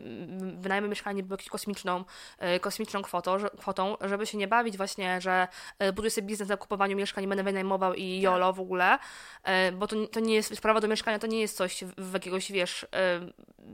wynajmy 0.57 0.87
mieszkania 0.87 1.17
nie 1.17 1.23
były 1.23 1.33
jakąś 1.33 1.49
kosmiczną, 1.49 2.03
e, 2.37 2.59
kosmiczną 2.59 3.01
kwotą, 3.01 3.39
że, 3.39 3.49
kwotą, 3.49 3.97
żeby 4.01 4.25
się 4.25 4.37
nie 4.37 4.47
bawić 4.47 4.77
właśnie, 4.77 5.21
że 5.21 5.47
e, 5.79 5.93
buduję 5.93 6.11
sobie 6.11 6.27
biznes 6.27 6.49
na 6.49 6.57
kupowaniu 6.57 6.97
mieszkań, 6.97 7.27
będę 7.27 7.43
wynajmował 7.43 7.93
i 7.93 8.21
jolo 8.21 8.53
w 8.53 8.59
ogóle, 8.59 8.99
e, 9.43 9.71
bo 9.71 9.87
to, 9.87 10.07
to 10.07 10.19
nie 10.19 10.35
jest, 10.35 10.61
prawo 10.61 10.79
do 10.79 10.87
mieszkania 10.87 11.19
to 11.19 11.27
nie 11.27 11.41
jest 11.41 11.57
coś 11.57 11.83
w, 11.83 12.09
w 12.09 12.13
jakiegoś, 12.13 12.51
wiesz, 12.51 12.83
e, 12.83 13.19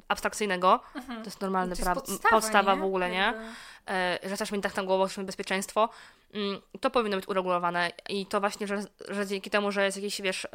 abstrakcyjnego, 0.07 0.79
to 0.93 1.25
jest 1.25 1.41
normalne 1.41 1.75
To 1.75 1.83
prawo, 1.83 2.01
podstawa, 2.01 2.29
podstawa 2.35 2.75
w 2.75 2.83
ogóle, 2.83 3.09
nie? 3.09 3.17
Jakby- 3.17 3.45
że 4.23 4.37
też 4.37 4.51
mieć 4.51 4.63
tak 4.63 4.75
na 4.75 4.83
głowę, 4.83 5.09
że 5.09 5.23
bezpieczeństwo, 5.23 5.89
mm, 6.33 6.61
to 6.81 6.89
powinno 6.89 7.17
być 7.17 7.27
uregulowane 7.27 7.91
i 8.09 8.25
to 8.25 8.39
właśnie, 8.39 8.67
że, 8.67 8.83
że 9.07 9.27
dzięki 9.27 9.49
temu, 9.49 9.71
że 9.71 9.85
jest 9.85 9.97
jakaś, 9.97 10.21
wiesz, 10.21 10.47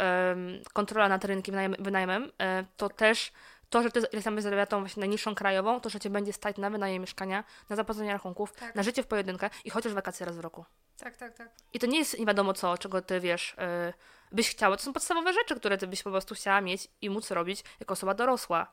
kontrola 0.73 1.09
nad 1.09 1.25
rynkiem 1.25 1.75
wynajmem, 1.79 2.33
e, 2.41 2.65
to 2.77 2.89
też 2.89 3.33
to, 3.71 3.83
że 3.83 3.91
ty 3.91 4.23
tam 4.23 4.41
zarabia 4.41 4.67
tą 4.67 4.81
właśnie 4.81 5.01
najniższą 5.01 5.35
krajową, 5.35 5.81
to, 5.81 5.89
że 5.91 6.01
cię 6.01 6.11
będzie 6.11 6.33
stać 6.33 6.57
na 6.57 6.71
wynajem 6.71 7.01
mieszkania, 7.01 7.45
na 7.69 7.77
zapłacenie 7.77 8.13
rachunków, 8.13 8.53
Tak. 8.53 8.75
na 8.75 8.83
życie 8.83 9.03
w 9.03 9.07
pojedynkę 9.07 9.51
i 9.65 9.71
chociaż 9.71 9.93
wakacje 9.93 10.27
raz 10.27 10.37
w 10.37 10.41
roku. 10.41 10.65
Tak, 10.99 11.17
tak, 11.17 11.35
tak. 11.37 11.49
I 11.73 11.79
to 11.79 11.87
nie 11.87 11.99
jest 11.99 12.19
nie 12.19 12.27
wiadomo 12.27 12.53
co, 12.53 12.79
czego 12.79 13.03
ty 13.03 13.21
wiesz, 13.21 13.55
e, 13.59 13.93
byś 14.33 14.51
chciała. 14.51 14.77
To 14.77 14.83
są 14.83 14.93
podstawowe 14.93 15.33
rzeczy, 15.33 15.57
które 15.57 15.79
ty 15.79 15.87
byś 15.87 16.03
po 16.03 16.11
prostu 16.11 16.35
chciała 16.35 16.61
mieć 16.61 16.89
i 17.03 17.11
móc 17.11 17.31
robić 17.31 17.65
jako 17.81 17.93
osoba 17.93 18.15
dorosła. 18.15 18.67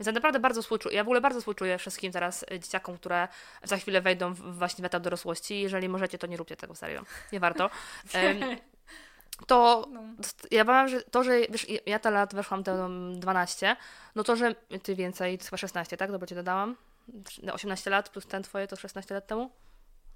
Więc 0.00 0.06
ja 0.06 0.12
naprawdę 0.12 0.40
bardzo 0.40 0.62
współczuję, 0.62 0.96
ja 0.96 1.04
w 1.04 1.06
ogóle 1.06 1.20
bardzo 1.20 1.40
współczuję 1.40 1.78
wszystkim 1.78 2.12
teraz 2.12 2.44
e, 2.50 2.60
dzieciakom, 2.60 2.96
które 2.96 3.28
za 3.62 3.76
chwilę 3.76 4.00
wejdą 4.00 4.34
w, 4.34 4.58
właśnie 4.58 4.82
w 4.82 4.84
etap 4.84 5.02
dorosłości. 5.02 5.60
Jeżeli 5.60 5.88
możecie, 5.88 6.18
to 6.18 6.26
nie 6.26 6.36
róbcie 6.36 6.56
tego 6.56 6.74
serio. 6.74 7.04
Nie 7.32 7.40
warto. 7.40 7.70
To 9.46 9.88
No. 9.90 10.02
ja 10.50 10.64
powiem, 10.64 10.88
że 10.88 11.02
to, 11.02 11.24
że 11.24 11.40
wiesz, 11.40 11.66
ja 11.86 11.98
te 11.98 12.10
lat 12.10 12.34
weszłam 12.34 12.64
te 12.64 12.74
um, 12.74 13.20
12, 13.20 13.76
no 14.14 14.24
to, 14.24 14.36
że 14.36 14.54
ty 14.82 14.94
więcej, 14.94 15.38
chyba 15.38 15.56
16, 15.56 15.96
tak? 15.96 16.12
Dobrze 16.12 16.26
ci 16.26 16.34
dodałam? 16.34 16.76
18 17.52 17.90
lat 17.90 18.08
plus 18.08 18.26
ten 18.26 18.42
twoje 18.42 18.66
to 18.66 18.76
16 18.76 19.14
lat 19.14 19.26
temu? 19.26 19.50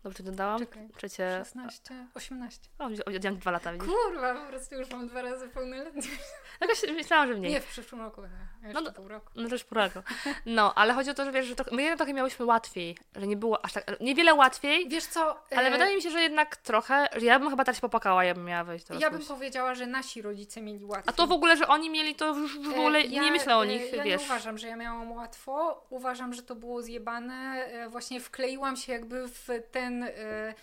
Dobrze 0.04 0.22
dodałam? 0.22 0.58
Czekaj. 0.58 0.88
Cię... 1.10 1.38
16, 1.44 1.94
18. 2.14 2.60
O, 2.78 2.84
odjąłem 3.06 3.38
dwa 3.38 3.50
lata, 3.50 3.72
widzisz? 3.72 3.88
Kurwa, 3.88 4.34
po 4.34 4.48
prostu 4.48 4.74
już 4.74 4.90
mam 4.90 5.08
dwa 5.08 5.22
razy 5.22 5.48
pełnoletnie. 5.48 6.02
Jakoś 6.60 6.82
myślałam, 6.82 7.28
że 7.28 7.34
mniej. 7.34 7.52
Nie, 7.52 7.60
w 7.60 7.66
przyszłym 7.66 8.00
roku. 8.00 8.22
Jeszcze 8.62 8.80
No, 8.82 8.92
pół 8.92 9.08
roku. 9.08 9.30
No 9.36 9.48
też 9.48 9.64
poragu. 9.64 10.00
No, 10.46 10.74
ale 10.74 10.92
chodzi 10.94 11.10
o 11.10 11.14
to, 11.14 11.24
że 11.24 11.32
wiesz, 11.32 11.46
że 11.46 11.54
to, 11.56 11.64
my 11.72 11.82
jednak 11.82 11.98
trochę 11.98 12.12
miałyśmy 12.12 12.44
łatwiej, 12.46 12.96
że 13.16 13.26
nie 13.26 13.36
było 13.36 13.64
aż 13.64 13.72
tak, 13.72 14.00
niewiele 14.00 14.34
łatwiej, 14.34 14.88
Wiesz 14.88 15.06
co? 15.06 15.40
ale 15.56 15.68
e, 15.68 15.70
wydaje 15.70 15.96
mi 15.96 16.02
się, 16.02 16.10
że 16.10 16.20
jednak 16.22 16.56
trochę, 16.56 17.08
że 17.16 17.26
ja 17.26 17.38
bym 17.38 17.50
chyba 17.50 17.64
teraz 17.64 17.76
się 17.76 17.80
popłakała, 17.80 18.24
ja 18.24 18.34
bym 18.34 18.44
miała 18.44 18.64
wejść 18.64 18.86
do 18.86 18.94
Ja 18.94 19.10
bym 19.10 19.22
powiedziała, 19.22 19.74
że 19.74 19.86
nasi 19.86 20.22
rodzice 20.22 20.62
mieli 20.62 20.84
łatwiej. 20.84 21.04
A 21.06 21.12
to 21.12 21.26
w 21.26 21.32
ogóle, 21.32 21.56
że 21.56 21.68
oni 21.68 21.90
mieli 21.90 22.14
to 22.14 22.26
już 22.36 22.58
w 22.58 22.68
ogóle, 22.68 22.98
E, 22.98 23.08
nie 23.08 23.30
myślę 23.32 23.56
o 23.56 23.64
e, 23.64 23.66
nich, 23.66 23.92
ja 23.92 24.04
wiesz. 24.04 24.20
nie 24.20 24.26
uważam, 24.26 24.58
że 24.58 24.68
ja 24.68 24.76
miałam 24.76 25.12
łatwo. 25.12 25.84
Uważam, 25.90 26.34
że 26.34 26.42
to 26.42 26.54
było 26.54 26.82
zjebane. 26.82 27.34
E, 27.66 27.88
Właśnie 27.88 28.20
wkleiłam 28.20 28.76
się 28.76 28.92
jakby 28.92 29.28
w 29.28 29.48
ten 29.70 29.93
e, 30.02 30.54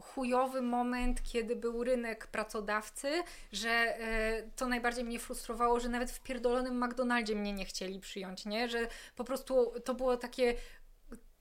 chujowy 0.00 0.62
moment, 0.62 1.22
kiedy 1.22 1.56
był 1.56 1.84
rynek 1.84 2.26
pracodawcy, 2.26 3.08
że 3.52 3.70
e, 3.70 4.42
to 4.56 4.68
najbardziej 4.68 5.04
mnie 5.04 5.18
frustrowało, 5.18 5.80
że 5.80 5.88
nawet 5.88 6.10
w 6.10 6.20
pierdolonym 6.20 6.84
McDonaldzie 6.84 7.34
mnie 7.36 7.52
nie 7.52 7.64
chcieli 7.64 8.00
przyjąć, 8.00 8.46
nie? 8.46 8.68
Że 8.68 8.88
po 9.16 9.24
prostu 9.24 9.72
to 9.84 9.94
było 9.94 10.16
takie 10.16 10.54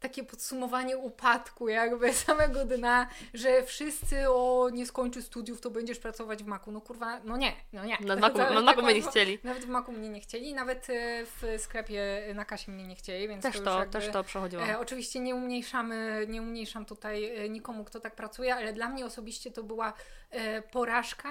takie 0.07 0.23
podsumowanie 0.23 0.97
upadku 0.97 1.69
jakby 1.69 2.13
samego 2.27 2.65
dna, 2.65 3.07
że 3.33 3.63
wszyscy 3.63 4.29
o 4.29 4.69
nie 4.73 4.85
skończy 4.85 5.21
studiów, 5.21 5.61
to 5.61 5.69
będziesz 5.69 5.99
pracować 5.99 6.43
w 6.43 6.47
Maku. 6.47 6.71
No 6.71 6.81
kurwa, 6.81 7.19
no 7.23 7.37
nie, 7.37 7.53
no 7.73 7.85
nie. 7.85 7.97
Na 7.99 8.15
Macu, 8.15 8.37
To- 8.37 8.53
na 8.61 8.73
tak 8.73 8.85
by 8.85 8.93
nie 8.93 9.01
chcieli. 9.01 9.39
Nawet 9.43 9.65
w 9.65 9.69
Maku 9.69 9.91
mnie 9.91 10.09
nie 10.09 10.19
chcieli, 10.19 10.53
nawet 10.53 10.87
w 11.25 11.55
sklepie 11.57 12.21
na 12.35 12.45
kasie 12.45 12.71
mnie 12.71 12.87
nie 12.87 12.95
chcieli, 12.95 13.27
więc 13.27 13.43
Też 13.43 13.57
to, 13.57 13.63
to, 13.63 13.79
jakby, 13.79 13.93
też 13.93 14.11
to 14.11 14.23
przechodziło. 14.23 14.63
E, 14.63 14.79
oczywiście 14.79 15.19
nie 15.19 15.35
umniejszamy, 15.35 16.25
nie 16.29 16.41
umniejszam 16.41 16.85
tutaj 16.85 17.45
e, 17.45 17.49
nikomu, 17.49 17.83
kto 17.83 17.99
tak 17.99 18.15
pracuje, 18.15 18.55
ale 18.55 18.73
dla 18.73 18.89
mnie 18.89 19.05
osobiście 19.05 19.51
to 19.51 19.63
była 19.63 19.93
e, 20.31 20.61
porażka 20.61 21.29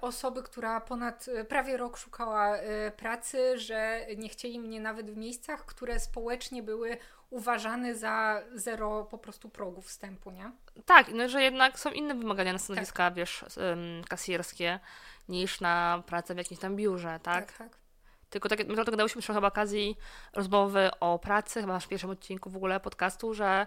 osoby, 0.00 0.42
która 0.42 0.80
ponad 0.80 1.28
e, 1.28 1.44
prawie 1.44 1.76
rok 1.76 1.96
szukała 1.96 2.56
e, 2.56 2.90
pracy, 2.90 3.58
że 3.58 4.06
nie 4.16 4.28
chcieli 4.28 4.60
mnie 4.60 4.80
nawet 4.80 5.10
w 5.10 5.16
miejscach, 5.16 5.66
które 5.66 6.00
społecznie 6.00 6.62
były 6.62 6.96
uważane 7.30 7.94
za 7.94 8.42
zero 8.54 9.04
po 9.04 9.18
prostu 9.18 9.48
progów 9.48 9.86
wstępu, 9.86 10.30
nie? 10.30 10.52
Tak, 10.84 11.08
no 11.12 11.28
że 11.28 11.42
jednak 11.42 11.78
są 11.78 11.90
inne 11.90 12.14
wymagania 12.14 12.52
na 12.52 12.58
Tak. 12.58 12.64
stanowiska, 12.64 13.10
wiesz, 13.10 13.44
em, 13.56 14.04
kasjerskie, 14.08 14.80
niż 15.28 15.60
na 15.60 16.02
pracę 16.06 16.34
w 16.34 16.38
jakimś 16.38 16.60
tam 16.60 16.76
biurze, 16.76 17.20
tak? 17.22 17.52
tak. 17.52 17.58
tak. 17.58 17.78
Tylko 18.30 18.48
tak, 18.48 18.58
my 18.58 18.74
dlatego 18.74 18.96
dałyśmy 18.96 19.22
trochę 19.22 19.38
chyba 19.38 19.48
okazji 19.48 19.96
rozmowy 20.32 20.90
o 21.00 21.18
pracy, 21.18 21.60
chyba 21.60 21.80
w 21.80 21.88
pierwszym 21.88 22.10
odcinku 22.10 22.50
w 22.50 22.56
ogóle 22.56 22.80
podcastu, 22.80 23.34
że 23.34 23.66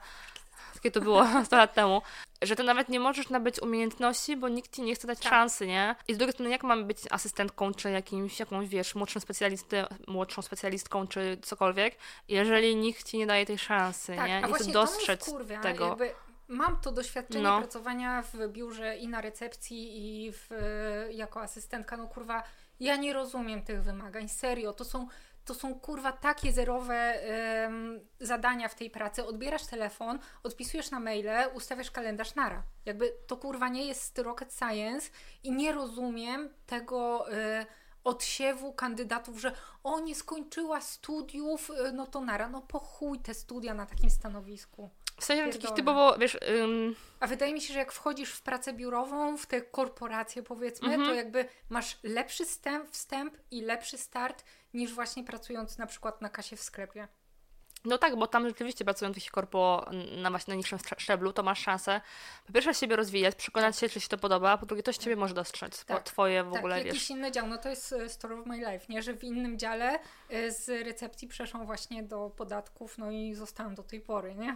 takie 0.74 0.92
to 0.92 1.01
było 1.01 1.25
100 1.46 1.58
lat 1.58 1.74
temu, 1.74 2.01
że 2.42 2.56
ty 2.56 2.63
nawet 2.63 2.89
nie 2.89 3.00
możesz 3.00 3.30
nabyć 3.30 3.62
umiejętności, 3.62 4.38
bo 4.38 4.50
nikt 4.50 4.75
ci 4.75 4.82
nie 4.82 4.96
chce 4.96 5.08
dać 5.08 5.20
Tak. 5.20 5.30
szansy, 5.30 5.68
nie? 5.68 5.96
I 6.08 6.13
z 6.13 6.18
drugiej 6.18 6.34
strony, 6.34 6.50
jak 6.51 6.63
mamy 6.63 6.84
być 6.84 6.98
asystentką, 7.10 7.74
czy 7.74 7.92
jakimś, 7.92 8.39
jakąś, 8.39 8.68
wiesz, 8.68 8.96
młodszym 8.96 9.22
specjalisty, 9.22 9.84
młodszą 10.08 10.42
specjalistką, 10.42 11.08
czy 11.08 11.38
cokolwiek, 11.42 11.96
jeżeli 12.28 12.75
nikt 12.75 13.04
ci 13.04 13.18
nie 13.18 13.28
daje 13.28 13.46
tej 13.46 13.58
szansy, 13.58 14.16
Tak, 14.16 14.28
nie? 14.28 14.38
a 14.44 14.48
I 14.48 14.50
właśnie 14.50 14.74
dostrzec 14.74 15.25
to 15.25 15.39
tego. 15.62 15.88
Jakby 15.88 16.12
mam 16.48 16.82
to 16.82 16.92
doświadczenie 16.92 17.44
No. 17.44 17.58
pracowania 17.60 18.22
w 18.22 18.48
biurze 18.48 18.98
i 18.98 19.08
na 19.08 19.22
recepcji 19.22 19.98
i 20.25 20.32
w, 20.32 20.50
jako 21.12 21.42
asystentka, 21.42 21.98
no 21.98 22.08
kurwa, 22.08 22.44
ja 22.80 22.96
nie 22.96 23.13
rozumiem 23.13 23.62
tych 23.63 23.84
wymagań, 23.84 24.30
serio, 24.30 24.74
to 24.74 24.86
są 24.86 25.08
to 25.50 25.56
są 25.56 25.79
kurwa 25.79 26.12
takie 26.12 26.51
zerowe 26.51 26.96
em, 26.96 28.00
zadania 28.20 28.68
w 28.68 28.75
tej 28.75 28.89
pracy. 28.89 29.25
Odbierasz 29.25 29.65
telefon, 29.65 30.20
odpisujesz 30.44 30.91
na 30.91 31.00
maile, 31.00 31.50
ustawiasz 31.53 31.91
kalendarz 31.91 32.36
nara. 32.36 32.63
Jakby 32.86 33.13
to 33.27 33.38
kurwa 33.38 33.70
nie 33.70 33.86
jest 33.86 34.20
rocket 34.20 34.53
science 34.53 35.10
i 35.44 35.51
nie 35.51 35.72
rozumiem 35.72 36.50
tego 36.65 37.32
e, 37.34 37.65
odsiewu 38.03 38.74
kandydatów, 38.74 39.39
że 39.39 39.51
o 39.84 40.00
nie 40.00 40.15
skończyła 40.15 40.82
studiów, 40.82 41.72
e, 41.72 41.91
no 41.91 42.08
to 42.08 42.22
nara. 42.22 42.50
No 42.50 42.62
po 42.62 42.79
chuj 42.79 43.20
te 43.20 43.34
studia 43.34 43.74
na 43.74 43.86
takim 43.86 44.10
stanowisku. 44.10 44.89
W 45.20 45.25
sensie 45.25 45.53
takich 45.60 45.75
typowo, 45.75 46.18
wiesz, 46.18 46.38
ym, 46.63 46.96
A 47.20 47.27
wydaje 47.27 47.53
mi 47.53 47.62
się, 47.62 47.74
że 47.74 47.79
jak 47.79 47.91
wchodzisz 47.91 48.32
w 48.34 48.41
pracę 48.41 48.74
biurową, 48.74 49.38
w 49.38 49.46
te 49.46 49.62
korporacje 49.62 50.44
powiedzmy, 50.44 50.88
Mhm. 50.88 51.10
to 51.10 51.13
jakby 51.13 51.46
masz 51.70 51.98
lepszy 52.03 52.46
wstęp, 52.46 52.89
wstęp 52.89 53.38
i 53.51 53.62
lepszy 53.62 53.98
start 53.98 54.44
niż 54.74 54.94
właśnie 54.94 55.24
pracując 55.24 55.78
na 55.78 55.86
przykład 55.86 56.22
na 56.22 56.30
kasie 56.30 56.56
w 56.56 56.62
sklepie. 56.62 57.08
No 57.86 57.98
tak, 57.98 58.16
bo 58.16 58.28
tam 58.28 58.48
rzeczywiście 58.48 58.86
pracując 58.86 59.26
w 59.26 59.32
korpo 59.32 59.86
na 60.18 60.30
właśnie 60.30 60.52
najniższym 60.52 60.80
szczeblu, 60.98 61.34
to 61.34 61.44
masz 61.44 61.60
szansę 61.60 62.02
po 62.48 62.54
pierwsze 62.54 62.74
siebie 62.74 62.96
rozwijać, 62.96 63.36
przekonać 63.36 63.80
się, 63.80 63.90
czy 63.90 64.02
ci 64.02 64.08
to 64.08 64.18
podoba, 64.18 64.52
a 64.52 64.58
po 64.58 64.66
drugie 64.66 64.84
coś 64.84 64.98
ciebie 64.98 65.16
może 65.16 65.34
dostrzec, 65.34 65.86
tak. 65.86 66.04
twoje 66.04 66.44
w 66.44 66.52
tak, 66.52 66.60
ogóle, 66.60 66.78
jakiś 66.78 66.94
wiesz. 66.94 67.10
inny 67.10 67.32
dział, 67.32 67.48
no 67.48 67.58
to 67.58 67.70
jest 67.70 67.94
e, 67.94 68.10
Story 68.10 68.36
of 68.36 68.46
My 68.46 68.58
Life, 68.58 68.86
nie? 68.90 69.02
Że 69.02 69.14
w 69.14 69.24
innym 69.24 69.60
dziale 69.60 70.00
e, 70.30 70.52
z 70.52 70.86
recepcji 70.86 71.28
przeszłam 71.28 71.66
właśnie 71.66 72.04
do 72.04 72.30
podatków, 72.30 72.98
no 72.98 73.12
i 73.12 73.36
zostałam 73.36 73.76
do 73.76 73.84
tej 73.84 74.02
pory, 74.02 74.36
nie? 74.36 74.56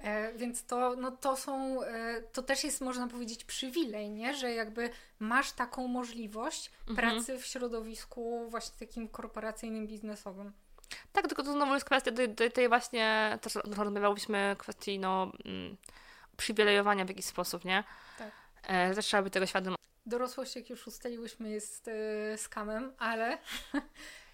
E, 0.00 0.32
więc 0.32 0.64
to, 0.64 0.96
no 0.96 1.10
to 1.10 1.36
są, 1.36 1.82
e, 1.82 2.22
to 2.22 2.42
też 2.42 2.64
jest 2.64 2.80
można 2.80 3.08
powiedzieć 3.08 3.44
przywilej, 3.44 4.10
nie? 4.10 4.34
Że 4.34 4.52
jakby 4.52 4.90
masz 5.18 5.52
taką 5.52 5.88
możliwość 5.88 6.70
mhm. 6.88 6.96
pracy 6.96 7.38
w 7.38 7.46
środowisku 7.46 8.46
właśnie 8.48 8.86
takim 8.86 9.08
korporacyjnym, 9.08 9.86
biznesowym. 9.86 10.52
Tak, 11.12 11.26
tylko 11.26 11.42
to 11.42 11.52
znowu 11.52 11.74
jest 11.74 11.86
kwestia 11.86 12.12
tej, 12.12 12.52
tej, 12.52 12.68
właśnie, 12.68 13.38
też 13.42 13.54
rozmawiałyśmy 13.54 14.56
kwestii, 14.58 14.98
no, 14.98 15.32
mm, 15.44 15.76
przywilejowania 16.36 17.04
w 17.04 17.08
jakiś 17.08 17.24
sposób, 17.24 17.64
nie? 17.64 17.84
Tak. 18.18 18.32
E, 18.62 18.94
też 18.94 19.06
trzeba 19.06 19.22
być 19.22 19.32
tego 19.32 19.46
świadom. 19.46 19.74
Dorosłość, 20.06 20.56
jak 20.56 20.70
już 20.70 20.86
ustaliłyśmy, 20.86 21.50
jest 21.50 21.88
e, 21.88 22.38
skamem, 22.38 22.92
ale 22.98 23.38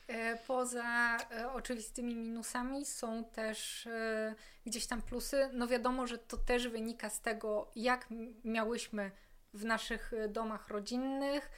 poza 0.47 1.17
e, 1.31 1.53
oczywistymi 1.53 2.15
minusami 2.15 2.87
są 2.87 3.25
też 3.25 3.87
e, 3.87 4.35
gdzieś 4.67 4.87
tam 4.87 5.03
plusy. 5.03 5.51
No 5.53 5.67
wiadomo, 5.67 6.07
że 6.07 6.19
to 6.19 6.37
też 6.37 6.69
wynika 6.69 7.11
z 7.11 7.21
tego, 7.21 7.71
jak 7.77 8.07
miałyśmy 8.45 9.11
w 9.55 9.65
naszych 9.65 10.13
e, 10.13 10.29
domach 10.29 10.69
rodzinnych, 10.69 11.51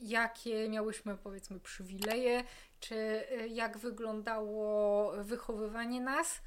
jakie 0.00 0.68
miałyśmy 0.68 1.16
powiedzmy 1.16 1.60
przywileje, 1.60 2.44
czy 2.80 3.26
jak 3.48 3.78
wyglądało 3.78 5.12
wychowywanie 5.24 6.00
nas. 6.00 6.40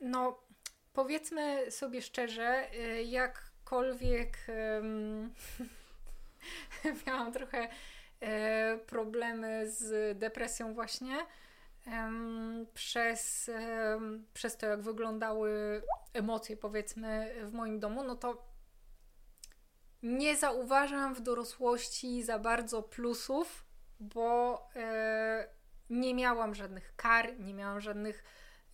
No, 0.00 0.42
powiedzmy 0.92 1.70
sobie 1.70 2.02
szczerze, 2.02 2.68
jakkolwiek 3.04 4.38
miałam 7.06 7.32
trochę 7.32 7.58
e, 7.58 7.68
problemy 8.86 9.70
z 9.70 10.18
depresją 10.18 10.74
właśnie 10.74 11.16
przez, 12.74 13.50
przez 14.34 14.56
to, 14.56 14.66
jak 14.66 14.82
wyglądały 14.82 15.82
emocje, 16.12 16.56
powiedzmy, 16.56 17.34
w 17.44 17.52
moim 17.52 17.80
domu, 17.80 18.04
no 18.04 18.16
to 18.16 18.46
nie 20.02 20.36
zauważam 20.36 21.14
w 21.14 21.20
dorosłości 21.20 22.22
za 22.22 22.38
bardzo 22.38 22.82
plusów, 22.82 23.64
bo 24.00 24.58
e, 24.76 25.48
nie 25.90 26.14
miałam 26.14 26.54
żadnych 26.54 26.96
kar, 26.96 27.40
nie 27.40 27.54
miałam 27.54 27.80
żadnych 27.80 28.24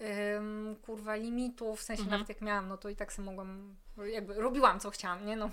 e, 0.00 0.40
kurwa 0.82 1.14
limitów, 1.14 1.80
w 1.80 1.82
sensie 1.82 2.02
mhm. 2.02 2.18
nawet 2.18 2.28
jak 2.28 2.40
miałam, 2.40 2.68
no 2.68 2.78
to 2.78 2.88
i 2.88 2.96
tak 2.96 3.12
sobie 3.12 3.26
mogłam, 3.26 3.76
jakby 4.04 4.34
robiłam 4.34 4.80
co 4.80 4.90
chciałam, 4.90 5.26
nie? 5.26 5.36
No 5.36 5.50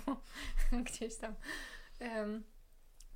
gdzieś 0.84 1.16
tam 1.16 1.34
um, 2.00 2.44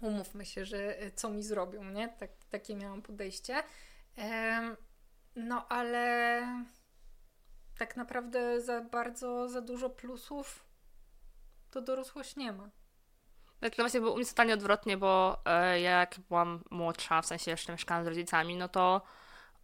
umówmy 0.05 0.45
się, 0.45 0.65
że 0.65 1.01
e, 1.01 1.11
co 1.11 1.31
mi 1.31 1.43
zrobią, 1.43 1.85
nie? 1.85 2.09
Tak, 2.09 2.31
takie 2.51 2.77
miałam 2.77 3.03
podejście. 3.03 3.63
No 5.37 5.69
ale 5.69 6.43
tak 7.79 7.97
naprawdę 7.97 8.61
za 8.61 8.81
bardzo, 8.81 9.49
za 9.49 9.61
dużo 9.61 9.91
plusów 9.91 10.65
to 11.71 11.81
dorosłość 11.81 12.37
nie 12.37 12.53
ma. 12.53 12.71
Tak, 13.61 13.79
no 13.79 13.85
właśnie 13.85 14.01
było 14.01 14.13
u 14.13 14.17
mnie 14.17 14.27
totalnie 14.27 14.55
odwrotnie, 14.55 14.97
bo 14.97 15.41
e, 15.45 15.81
jak 15.81 16.17
byłam 16.29 16.65
młodsza, 16.71 17.23
w 17.23 17.27
sensie 17.27 17.51
jeszcze 17.51 17.73
mieszkałam 17.73 18.05
z 18.05 18.07
rodzicami, 18.07 18.57
no 18.57 18.69
to 18.69 19.03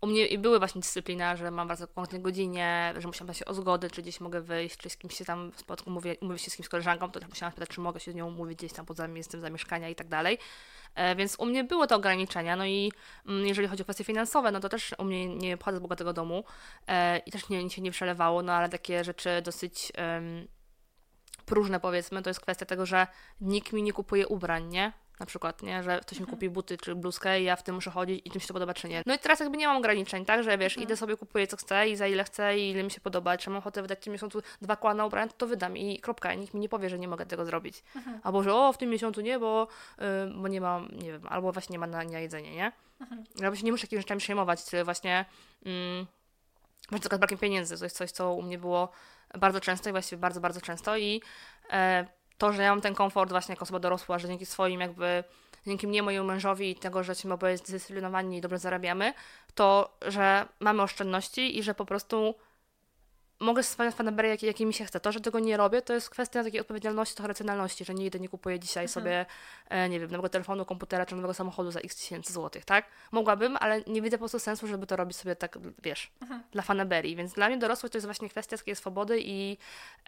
u 0.01 0.07
mnie 0.07 0.27
i 0.27 0.39
były 0.39 0.59
właśnie 0.59 0.81
dyscyplina, 0.81 1.37
że 1.37 1.51
mam 1.51 1.69
bardzo 1.69 1.87
konkretne 1.89 2.19
godzinie, 2.19 2.95
że 2.97 3.09
musiałam 3.09 3.35
się 3.35 3.45
o 3.45 3.55
zgodę, 3.55 3.91
czy 3.91 4.03
gdzieś 4.03 4.21
mogę 4.21 4.41
wyjść, 4.41 4.77
czy 4.77 4.91
z 4.91 4.97
kimś 4.97 5.15
się 5.15 5.25
tam 5.25 5.53
spotkać, 5.57 5.87
mówię, 5.87 6.17
umówić 6.21 6.43
się 6.43 6.51
z 6.51 6.57
kimś 6.57 6.69
koleżanką, 6.69 7.11
to 7.11 7.21
też 7.21 7.29
musiałam 7.29 7.53
spytać, 7.53 7.69
czy 7.69 7.81
mogę 7.81 8.01
się 8.01 8.13
z 8.13 8.15
nią 8.15 8.27
umówić 8.27 8.59
gdzieś 8.59 8.73
tam 8.73 8.87
poza 8.87 9.09
miejscem 9.09 9.41
zamieszkania 9.41 9.89
i 9.89 9.95
tak 9.95 10.09
dalej. 10.09 10.39
E, 10.95 11.17
więc 11.17 11.37
u 11.39 11.47
mnie 11.47 11.65
były 11.65 11.87
te 11.87 11.97
ograniczenia, 11.97 12.57
no 12.57 12.67
i 12.67 12.93
mm, 13.27 13.47
jeżeli 13.47 13.69
chodzi 13.69 13.83
o 13.83 13.85
kwestie 13.85 14.05
finansowe, 14.05 14.53
no 14.53 14.61
to 14.61 14.69
też 14.69 14.95
u 14.99 15.05
mnie 15.05 15.37
nie 15.37 15.57
pochodzę 15.57 15.79
z 15.79 15.81
bogatego 15.81 16.13
domu 16.13 16.45
e, 16.87 17.19
i 17.19 17.31
też 17.31 17.49
nie, 17.49 17.71
się 17.71 17.83
nie 17.83 17.91
przelewało, 17.91 18.43
no 18.43 18.53
ale 18.53 18.69
takie 18.69 19.05
rzeczy 19.05 19.43
dosyć 19.43 19.93
próżne 21.47 21.81
powiedzmy, 21.81 22.23
to 22.23 22.31
jest 22.31 22.41
kwestia 22.41 22.67
tego, 22.67 22.87
że 22.87 23.07
nikt 23.41 23.73
mi 23.73 23.83
nie 23.83 23.93
kupuje 23.93 24.29
ubrań, 24.29 24.69
nie? 24.69 24.93
Na 25.21 25.27
przykład, 25.27 25.63
nie? 25.63 25.83
Że 25.83 26.01
ktoś 26.01 26.19
mi 26.19 26.23
mhm. 26.23 26.37
kupi 26.37 26.51
buty 26.51 26.79
czy 26.79 26.95
bluzkę 26.95 27.41
i 27.41 27.45
ja 27.45 27.57
w 27.57 27.63
tym 27.63 27.75
muszę 27.75 27.91
chodzić 27.91 28.27
i 28.27 28.31
tym 28.31 28.41
się 28.41 28.47
to 28.49 28.55
podoba, 28.55 28.75
czy 28.75 28.89
nie. 28.89 29.03
No 29.07 29.15
i 29.15 29.19
teraz 29.19 29.41
jakby 29.41 29.57
nie 29.57 29.67
mam 29.67 29.77
ograniczeń, 29.77 30.25
tak? 30.25 30.43
Że 30.43 30.59
wiesz, 30.59 30.73
mhm. 30.73 30.85
idę 30.85 30.97
sobie, 30.97 31.17
kupuję 31.17 31.47
co 31.47 31.57
chcę 31.57 31.89
i 31.89 31.97
za 31.97 32.07
ile 32.07 32.25
chcę 32.25 32.59
i 32.59 32.71
ile 32.71 32.83
mi 32.83 32.91
się 32.91 33.01
podoba. 33.01 33.37
Czy 33.37 33.51
mam 33.51 33.59
ochotę 33.59 33.83
wydać 33.83 33.99
w 33.99 34.03
tym 34.03 34.13
miesiącu 34.13 34.43
dwa 34.63 34.77
koła 34.77 34.95
na 34.95 35.07
ubrania, 35.07 35.29
to, 35.29 35.35
to 35.39 35.47
wydam 35.47 35.77
i 35.77 36.01
kropka. 36.01 36.35
Nikt 36.35 36.55
mi 36.55 36.61
nie 36.61 36.69
powie, 36.69 36.91
że 36.91 36.99
nie 36.99 37.09
mogę 37.09 37.27
tego 37.27 37.45
zrobić. 37.45 37.83
Mhm. 37.97 38.21
Albo, 38.23 38.43
że 38.43 38.55
o, 38.55 38.73
w 38.73 38.79
tym 38.79 38.91
miesiącu 38.91 39.21
nie, 39.21 39.39
bo, 39.39 39.69
yy, 39.99 40.07
bo 40.43 40.49
nie 40.49 40.61
mam, 40.61 40.89
nie 40.93 41.13
wiem, 41.13 41.27
albo 41.29 41.53
właśnie 41.53 41.73
nie 41.73 41.79
ma 41.79 41.87
na, 41.87 42.05
na 42.05 42.19
jedzenie, 42.19 42.55
nie? 42.55 42.73
Mhm. 43.01 43.25
Ja 43.41 43.57
się 43.57 43.63
nie 43.63 43.73
muszę 43.73 43.87
jakimiś 43.87 44.05
rzeczami 44.05 44.19
przejmować, 44.19 44.65
czy 44.65 44.85
właśnie... 44.85 45.25
Yy, 45.63 45.73
na 46.91 46.99
przykład 46.99 47.21
brakiem 47.21 47.39
pieniędzy, 47.39 47.79
to 47.79 47.85
jest 47.85 47.97
coś, 47.97 48.11
co 48.11 48.35
u 48.35 48.43
mnie 48.43 48.59
było 48.59 48.93
bardzo 49.39 49.61
często 49.61 49.89
i 49.89 49.93
właściwie 49.93 50.21
bardzo, 50.21 50.41
bardzo 50.41 50.61
często 50.61 50.97
i 50.97 51.23
e, 51.71 52.07
to, 52.41 52.53
że 52.53 52.63
ja 52.63 52.71
mam 52.71 52.81
ten 52.81 52.95
komfort 52.95 53.31
właśnie 53.31 53.53
jako 53.53 53.63
osoba 53.63 53.79
dorosła, 53.79 54.19
że 54.19 54.29
dzięki 54.29 54.47
swoim 54.47 54.81
jakby, 54.81 55.25
dzięki 55.67 55.87
mnie, 55.87 56.03
mojemu 56.03 56.27
mężowi 56.27 56.71
i 56.71 56.75
tego, 56.75 57.03
że 57.03 57.11
jesteśmy 57.11 57.35
oboje 57.35 57.59
zdyscyplinowani 57.59 58.39
i 58.39 58.41
dobrze 58.41 58.59
zarabiamy, 58.59 59.15
to, 59.55 59.97
że 60.03 60.49
mamy 60.61 60.83
oszczędności 60.83 61.59
i 61.59 61.63
że 61.63 61.75
po 61.75 61.85
prostu 61.85 62.35
mogę 63.41 63.63
spełniać 63.63 63.95
fanabery, 63.95 64.29
jakie, 64.29 64.47
jakie 64.47 64.67
mi 64.67 64.75
się 64.75 64.85
chce. 64.85 65.01
To, 65.01 65.13
że 65.13 65.21
tego 65.21 65.39
nie 65.39 65.57
robię, 65.57 65.83
to 65.83 65.93
jest 65.93 66.11
kwestia 66.11 66.45
takiej 66.45 66.61
odpowiedzialności, 66.61 67.15
trochę 67.15 67.29
racjonalności, 67.29 67.85
że 67.85 67.95
nie 67.95 68.07
idę, 68.07 68.21
nie 68.21 68.29
kupuję 68.29 68.59
dzisiaj 68.59 68.85
mhm. 68.85 68.93
sobie, 68.93 69.27
e, 69.69 69.89
nie 69.89 70.01
wiem, 70.01 70.11
nowego 70.11 70.29
telefonu, 70.29 70.65
komputera 70.65 71.07
czy 71.07 71.15
nowego 71.15 71.35
samochodu 71.35 71.71
za 71.71 71.81
x 71.81 71.97
tysięcy 71.97 72.33
złotych, 72.33 72.65
tak? 72.65 72.85
Mogłabym, 73.13 73.57
ale 73.61 73.83
nie 73.87 74.03
widzę 74.03 74.17
po 74.17 74.23
prostu 74.23 74.39
sensu, 74.39 74.67
żeby 74.67 74.87
to 74.87 74.97
robić 74.97 75.17
sobie 75.17 75.37
tak, 75.37 75.59
wiesz, 75.83 76.11
mhm. 76.23 76.43
dla 76.53 76.63
fanaberii. 76.63 77.17
Więc 77.17 77.33
dla 77.33 77.49
mnie 77.49 77.59
dorosłość 77.59 77.93
to 77.93 77.99
jest 77.99 78.07
właśnie 78.07 78.29
kwestia 78.29 78.57
takiej 78.57 78.77
swobody 78.77 79.21
i 79.21 79.59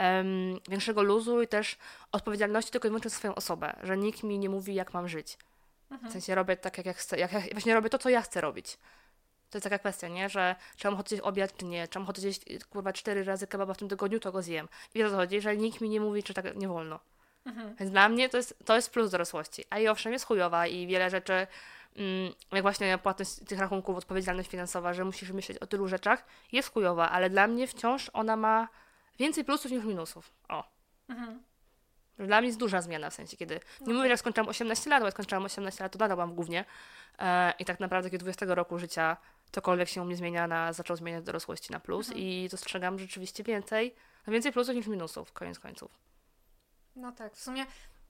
um, 0.00 0.58
większego 0.68 1.02
luzu 1.02 1.42
i 1.42 1.48
też 1.48 1.78
odpowiedzialności 2.12 2.70
tylko 2.70 2.88
i 2.88 2.90
wyłącznie 2.90 3.10
za 3.10 3.16
swoją 3.16 3.34
osobę, 3.34 3.76
że 3.82 3.96
nikt 3.96 4.22
mi 4.22 4.38
nie 4.38 4.48
mówi, 4.48 4.74
jak 4.74 4.94
mam 4.94 5.08
żyć. 5.08 5.38
Mhm. 5.90 6.10
W 6.10 6.12
sensie 6.12 6.34
robię 6.34 6.56
tak, 6.56 6.78
jak 6.78 6.86
ja 6.86 6.92
chcę, 6.92 7.18
jak 7.18 7.32
ja, 7.32 7.40
właśnie 7.52 7.74
robię 7.74 7.90
to, 7.90 7.98
co 7.98 8.08
ja 8.08 8.22
chcę 8.22 8.40
robić. 8.40 8.78
To 9.52 9.58
jest 9.58 9.64
taka 9.64 9.78
kwestia, 9.78 10.08
nie? 10.08 10.28
Że 10.28 10.56
czy 10.76 10.86
mam 10.86 10.94
ochotę 10.94 11.22
obiad, 11.22 11.56
czy 11.56 11.64
nie. 11.64 11.88
Czy 11.88 11.98
mam 11.98 12.04
ochotę 12.04 12.20
zjeść, 12.20 12.42
kurwa, 12.70 12.92
cztery 12.92 13.24
razy 13.24 13.46
kebaba 13.46 13.74
w 13.74 13.78
tym 13.78 13.88
tygodniu, 13.88 14.20
to 14.20 14.32
go 14.32 14.42
zjem. 14.42 14.68
I 14.94 15.04
o 15.04 15.10
to 15.10 15.16
chodzi, 15.16 15.40
że 15.40 15.56
nikt 15.56 15.80
mi 15.80 15.88
nie 15.88 16.00
mówi, 16.00 16.22
czy 16.22 16.34
tak 16.34 16.56
nie 16.56 16.68
wolno. 16.68 17.00
Mhm. 17.44 17.74
Więc 17.76 17.90
dla 17.90 18.08
mnie 18.08 18.28
to 18.28 18.36
jest, 18.36 18.54
to 18.64 18.76
jest 18.76 18.90
plus 18.90 19.10
dorosłości. 19.10 19.64
A 19.70 19.78
i 19.78 19.88
owszem, 19.88 20.12
jest 20.12 20.24
chujowa 20.24 20.66
i 20.66 20.86
wiele 20.86 21.10
rzeczy, 21.10 21.46
mm, 21.96 22.32
jak 22.52 22.62
właśnie 22.62 22.98
płatność 22.98 23.34
tych 23.48 23.58
rachunków, 23.58 23.96
odpowiedzialność 23.96 24.50
finansowa, 24.50 24.94
że 24.94 25.04
musisz 25.04 25.30
myśleć 25.30 25.58
o 25.58 25.66
tylu 25.66 25.88
rzeczach, 25.88 26.24
jest 26.52 26.72
chujowa, 26.72 27.10
ale 27.10 27.30
dla 27.30 27.46
mnie 27.46 27.66
wciąż 27.66 28.10
ona 28.12 28.36
ma 28.36 28.68
więcej 29.18 29.44
plusów 29.44 29.72
niż 29.72 29.84
minusów. 29.84 30.32
O. 30.48 30.64
Mhm. 31.08 31.42
Dla 32.18 32.40
mnie 32.40 32.46
jest 32.46 32.58
duża 32.58 32.80
zmiana, 32.80 33.10
w 33.10 33.14
sensie, 33.14 33.36
kiedy. 33.36 33.60
Nie 33.80 33.94
mówię, 33.94 34.08
że 34.08 34.16
skończyłam 34.16 34.48
18 34.48 34.90
lat, 34.90 35.00
bo 35.00 35.06
jak 35.06 35.14
skończyłam 35.14 35.44
18 35.44 35.84
lat, 35.84 35.92
to 35.92 35.98
nadal 35.98 36.16
byłam 36.16 36.34
głównie. 36.34 36.64
E, 37.18 37.52
I 37.58 37.64
tak 37.64 37.80
naprawdę, 37.80 38.10
kiedy 38.10 38.22
20 38.22 38.46
roku 38.48 38.78
życia 38.78 39.16
cokolwiek 39.52 39.88
się 39.88 40.02
u 40.02 40.04
mnie 40.04 40.16
zmienia, 40.16 40.46
na, 40.46 40.72
zaczął 40.72 40.96
zmieniać 40.96 41.24
dorosłości 41.24 41.72
na 41.72 41.80
plus 41.80 42.08
mhm. 42.08 42.26
i 42.26 42.48
dostrzegam 42.50 42.98
rzeczywiście 42.98 43.44
więcej, 43.44 43.94
no 44.26 44.32
więcej 44.32 44.52
plusów 44.52 44.74
niż 44.74 44.86
minusów, 44.86 45.32
koniec 45.32 45.58
końców. 45.58 45.98
No 46.96 47.12
tak, 47.12 47.34
w 47.34 47.42
sumie 47.42 47.66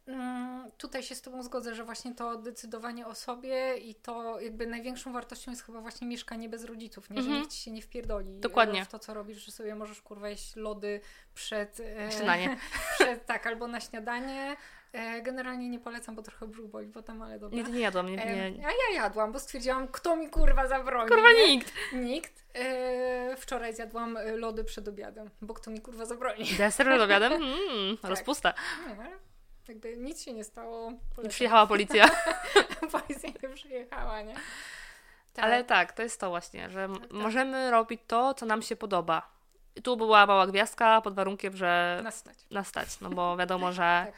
mm, 0.07 0.71
tutaj 0.79 1.03
się 1.03 1.15
z 1.15 1.23
Tobą 1.23 1.43
zgodzę, 1.43 1.75
że 1.75 1.85
właśnie 1.85 2.15
to 2.15 2.37
decydowanie 2.37 3.07
o 3.07 3.15
sobie 3.15 3.77
i 3.77 3.95
to 3.95 4.41
jakby 4.41 4.67
największą 4.67 5.13
wartością 5.13 5.51
jest 5.51 5.63
chyba 5.63 5.81
właśnie 5.81 6.07
mieszkanie 6.07 6.49
bez 6.49 6.65
rodziców, 6.65 7.11
nie? 7.11 7.17
Że 7.17 7.23
mhm. 7.23 7.41
nikt 7.41 7.53
Ci 7.53 7.63
się 7.63 7.71
nie 7.71 7.83
wpierdoli 7.83 8.41
Dokładnie. 8.41 8.85
w 8.85 8.89
to, 8.89 8.99
co 8.99 9.15
robisz, 9.15 9.45
że 9.45 9.53
sobie 9.53 9.75
możesz 9.75 10.03
kurwa 10.03 10.29
jeść 10.29 10.57
lody 10.57 11.01
przed... 11.35 11.81
E, 11.81 12.13
śniadanie. 12.13 12.57
przed, 12.95 13.27
tak, 13.27 13.47
albo 13.47 13.67
na 13.67 13.81
śniadanie, 13.81 14.57
generalnie 15.23 15.69
nie 15.69 15.79
polecam, 15.81 16.15
bo 16.15 16.23
trochę 16.23 16.47
brzuch 16.47 16.71
boli 16.71 16.89
potem, 16.89 17.23
ale 17.23 17.39
dobra. 17.39 17.63
Nie, 17.63 17.63
nie 17.63 17.81
jadłam. 17.81 18.07
Nie, 18.07 18.17
nie. 18.17 18.67
A 18.67 18.71
ja 18.71 19.03
jadłam, 19.03 19.33
bo 19.33 19.39
stwierdziłam, 19.39 19.89
kto 19.89 20.17
mi 20.17 20.31
kurwa 20.31 20.67
zabroni. 20.69 21.09
Kurwa 21.09 21.33
nikt. 21.33 21.73
Nikt. 21.93 22.45
E, 22.55 23.37
wczoraj 23.37 23.75
zjadłam 23.75 24.17
e, 24.17 24.37
lody 24.37 24.65
przed 24.65 24.89
obiadem, 24.89 25.31
bo 25.43 25.55
kto 25.55 25.71
mi 25.71 25.81
kurwa 25.81 26.05
zabroni. 26.05 26.45
Deser 26.59 26.87
przed 26.87 27.01
obiadem? 27.01 27.33
Mm, 27.43 27.99
tak. 27.99 28.11
Rozpusta. 28.11 28.55
Nie, 28.89 29.17
jakby 29.69 29.97
nic 29.97 30.23
się 30.23 30.33
nie 30.33 30.45
stało. 30.45 30.93
Polecam. 31.17 31.31
Przyjechała 31.31 31.67
policja. 31.67 32.11
policja 32.93 33.31
nie 33.43 33.49
przyjechała, 33.49 34.23
nie? 34.23 34.35
Tak. 35.35 35.45
Ale 35.45 35.65
tak, 35.65 35.93
to 35.93 36.03
jest 36.03 36.21
to 36.21 36.29
właśnie, 36.29 36.71
że 36.71 36.89
tak, 36.89 37.01
tak. 37.01 37.13
możemy 37.13 37.71
robić 37.71 38.01
to, 38.07 38.35
co 38.35 38.47
nam 38.47 38.63
się 38.63 38.77
podoba. 38.77 39.33
I 39.77 39.83
tu 39.83 39.97
była 39.97 40.27
mała 40.27 40.47
gwiazdka 40.47 41.01
pod 41.01 41.15
warunkiem, 41.15 41.57
że 41.57 42.01
nastać. 42.05 42.39
Nastać, 42.51 43.01
no 43.01 43.11
bo 43.11 43.37
wiadomo, 43.37 43.73
że 43.73 44.07
tak. 44.07 44.15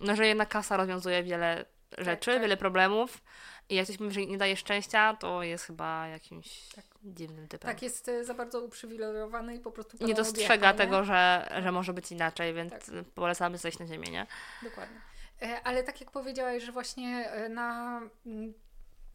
No, 0.00 0.16
że 0.16 0.26
jednak 0.26 0.48
kasa 0.48 0.76
rozwiązuje 0.76 1.22
wiele 1.22 1.64
rzeczy, 1.98 2.32
tak. 2.32 2.40
wiele 2.40 2.56
problemów. 2.56 3.22
I 3.68 3.74
jak 3.74 3.84
ktoś 3.84 4.00
mówi, 4.00 4.14
że 4.14 4.26
nie 4.26 4.38
daje 4.38 4.56
szczęścia, 4.56 5.16
to 5.16 5.42
jest 5.42 5.64
chyba 5.64 6.06
jakimś 6.06 6.68
Tak. 6.68 6.84
dziwnym 7.04 7.48
typem. 7.48 7.70
Tak, 7.70 7.82
jest 7.82 8.08
e, 8.08 8.24
za 8.24 8.34
bardzo 8.34 8.60
uprzywilejowany 8.60 9.54
i 9.54 9.60
po 9.60 9.72
prostu 9.72 10.06
nie 10.06 10.14
dostrzega 10.14 10.54
odjechał, 10.54 10.72
nie? 10.72 10.78
tego, 10.78 11.04
że, 11.04 11.48
że 11.62 11.72
może 11.72 11.92
być 11.92 12.12
inaczej, 12.12 12.54
więc 12.54 12.72
Tak. 12.72 12.82
polecamy 13.14 13.58
zejść 13.58 13.78
na 13.78 13.86
ziemię, 13.86 14.08
nie? 14.10 14.26
Dokładnie. 14.62 15.00
E, 15.42 15.62
Ale 15.64 15.82
tak 15.82 16.00
jak 16.00 16.10
powiedziałaś, 16.10 16.62
że 16.62 16.72
właśnie 16.72 17.30
e, 17.30 17.48
na 17.48 18.00
mm, 18.26 18.54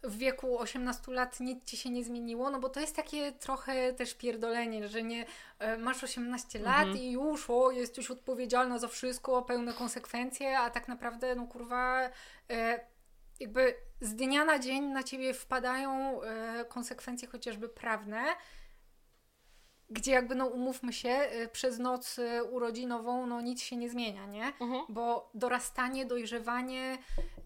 w 0.07 0.17
wieku 0.17 0.59
18 0.59 1.11
lat 1.11 1.39
nic 1.39 1.65
ci 1.65 1.77
się 1.77 1.89
nie 1.89 2.03
zmieniło, 2.03 2.49
no 2.49 2.59
bo 2.59 2.69
to 2.69 2.79
jest 2.79 2.95
takie 2.95 3.31
trochę 3.31 3.93
też 3.93 4.13
pierdolenie, 4.13 4.87
że 4.87 5.03
nie 5.03 5.25
e, 5.59 5.77
masz 5.77 6.03
18 6.03 6.59
lat 6.59 6.87
Mhm. 6.87 6.97
i 6.97 7.11
już 7.11 7.49
o, 7.49 7.71
jesteś 7.71 8.11
odpowiedzialna 8.11 8.79
za 8.79 8.87
wszystko, 8.87 9.41
pełne 9.41 9.73
konsekwencje, 9.73 10.59
a 10.59 10.69
tak 10.69 10.87
naprawdę 10.87 11.35
no 11.35 11.47
kurwa 11.47 12.09
e, 12.49 12.79
jakby 13.39 13.75
z 14.01 14.15
dnia 14.15 14.45
na 14.45 14.59
dzień 14.59 14.83
na 14.83 15.03
ciebie 15.03 15.33
wpadają 15.33 16.21
e, 16.23 16.65
konsekwencje 16.65 17.27
chociażby 17.27 17.69
prawne, 17.69 18.23
gdzie 19.89 20.11
jakby 20.11 20.35
no 20.35 20.45
umówmy 20.45 20.93
się, 20.93 21.09
e, 21.09 21.47
przez 21.47 21.79
noc 21.79 22.19
e, 22.19 22.43
urodzinową 22.43 23.27
no 23.27 23.41
nic 23.41 23.61
się 23.61 23.77
nie 23.77 23.89
zmienia, 23.89 24.25
nie? 24.25 24.53
bo 24.89 25.29
dorastanie, 25.33 26.05
dojrzewanie, 26.05 26.97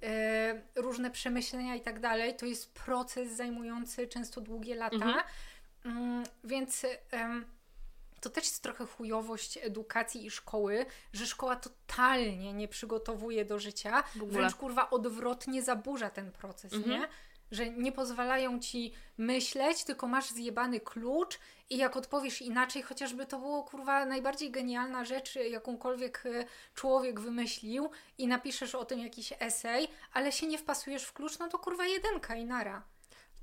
e, 0.04 0.62
różne 0.76 1.12
przemyślenia 1.12 1.76
i 1.76 1.82
tak 1.82 2.00
dalej, 2.00 2.36
to 2.36 2.46
jest 2.46 2.74
proces 2.74 3.32
zajmujący 3.32 4.08
często 4.08 4.42
długie 4.42 4.76
lata. 4.76 4.96
Mhm. 4.96 5.24
Mm, 5.86 6.24
więc 6.44 6.86
to 8.22 8.30
też 8.30 8.44
jest 8.44 8.64
trochę 8.64 8.86
chujowość 8.86 9.58
edukacji 9.62 10.26
i 10.26 10.32
szkoły, 10.32 10.86
że 11.14 11.26
szkoła 11.28 11.56
totalnie 11.56 12.54
nie 12.54 12.68
przygotowuje 12.68 13.46
do 13.46 13.60
życia, 13.60 14.04
wręcz 14.16 14.56
kurwa 14.56 14.90
odwrotnie 14.90 15.64
zaburza 15.64 16.10
ten 16.10 16.32
proces, 16.32 16.74
Mhm. 16.74 17.02
nie? 17.02 17.08
Że 17.52 17.70
nie 17.70 17.92
pozwalają 17.92 18.60
ci 18.60 18.94
myśleć, 19.18 19.84
tylko 19.84 20.08
masz 20.08 20.30
zjebany 20.30 20.80
klucz 20.80 21.40
i 21.70 21.78
jak 21.78 21.98
odpowiesz 21.98 22.42
inaczej, 22.42 22.82
chociażby 22.82 23.26
to 23.26 23.40
było 23.40 23.64
kurwa 23.64 24.06
najbardziej 24.06 24.52
genialna 24.52 25.06
rzecz, 25.06 25.36
jakąkolwiek 25.36 26.24
e, 26.26 26.46
człowiek 26.74 27.20
wymyślił 27.20 27.90
i 28.18 28.28
napiszesz 28.28 28.76
o 28.76 28.86
tym 28.86 29.00
jakiś 29.00 29.34
esej, 29.40 29.88
ale 30.14 30.32
się 30.32 30.48
nie 30.48 30.58
wpasujesz 30.58 31.04
w 31.04 31.14
klucz, 31.14 31.40
no 31.40 31.48
to 31.48 31.60
kurwa 31.60 31.86
jedenka 31.86 32.36
i 32.36 32.46
nara. 32.46 32.84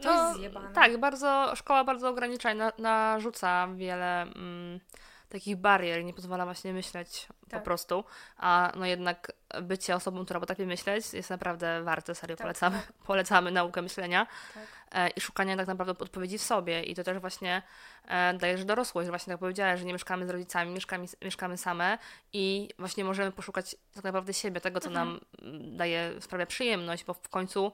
To 0.02 0.14
No, 0.14 0.26
jest 0.28 0.38
zjebane. 0.38 0.72
Tak, 0.72 0.98
bardzo, 1.00 1.52
szkoła 1.56 1.84
bardzo 1.84 2.08
ogranicza 2.08 2.52
i 2.52 2.56
na, 2.56 2.72
narzuca 2.78 3.68
wiele 3.76 4.22
mm, 4.22 4.80
takich 5.28 5.56
barier, 5.56 6.04
nie 6.04 6.14
pozwala 6.14 6.44
właśnie 6.44 6.72
myśleć 6.72 7.26
po 7.40 7.50
Tak. 7.50 7.62
prostu, 7.62 8.04
a 8.36 8.72
no 8.76 8.86
jednak 8.86 9.32
bycie 9.62 9.96
osobą, 9.96 10.24
która 10.24 10.40
potrafi 10.40 10.66
myśleć 10.66 11.12
jest 11.12 11.30
naprawdę 11.30 11.82
warte, 11.82 12.14
serio 12.14 12.36
Tak, 12.36 12.44
polecamy, 12.44 12.82
polecamy 13.06 13.50
naukę 13.50 13.82
myślenia 13.82 14.26
Tak. 14.54 14.62
e, 14.92 15.08
i 15.08 15.20
szukania 15.20 15.56
tak 15.56 15.66
naprawdę 15.66 15.92
odpowiedzi 15.98 16.38
w 16.38 16.42
sobie 16.42 16.82
i 16.82 16.94
to 16.94 17.04
też 17.04 17.18
właśnie 17.18 17.62
e, 18.08 18.34
dajesz 18.34 18.64
dorosłość, 18.64 19.06
że 19.06 19.10
właśnie 19.12 19.32
tak 19.34 19.40
powiedziałaś, 19.40 19.78
że 19.80 19.86
nie 19.86 19.92
mieszkamy 19.92 20.26
z 20.26 20.30
rodzicami, 20.30 20.70
mieszkamy, 20.72 21.06
mieszkamy 21.24 21.56
same 21.56 21.98
i 22.32 22.68
właśnie 22.78 23.04
możemy 23.04 23.32
poszukać 23.32 23.76
tak 23.94 24.04
naprawdę 24.04 24.34
siebie, 24.34 24.60
tego 24.60 24.80
co 24.80 24.88
Mhm. 24.88 25.08
nam 25.08 25.20
daje, 25.76 26.12
sprawia 26.20 26.46
przyjemność, 26.46 27.04
bo 27.04 27.14
w 27.14 27.28
końcu 27.28 27.72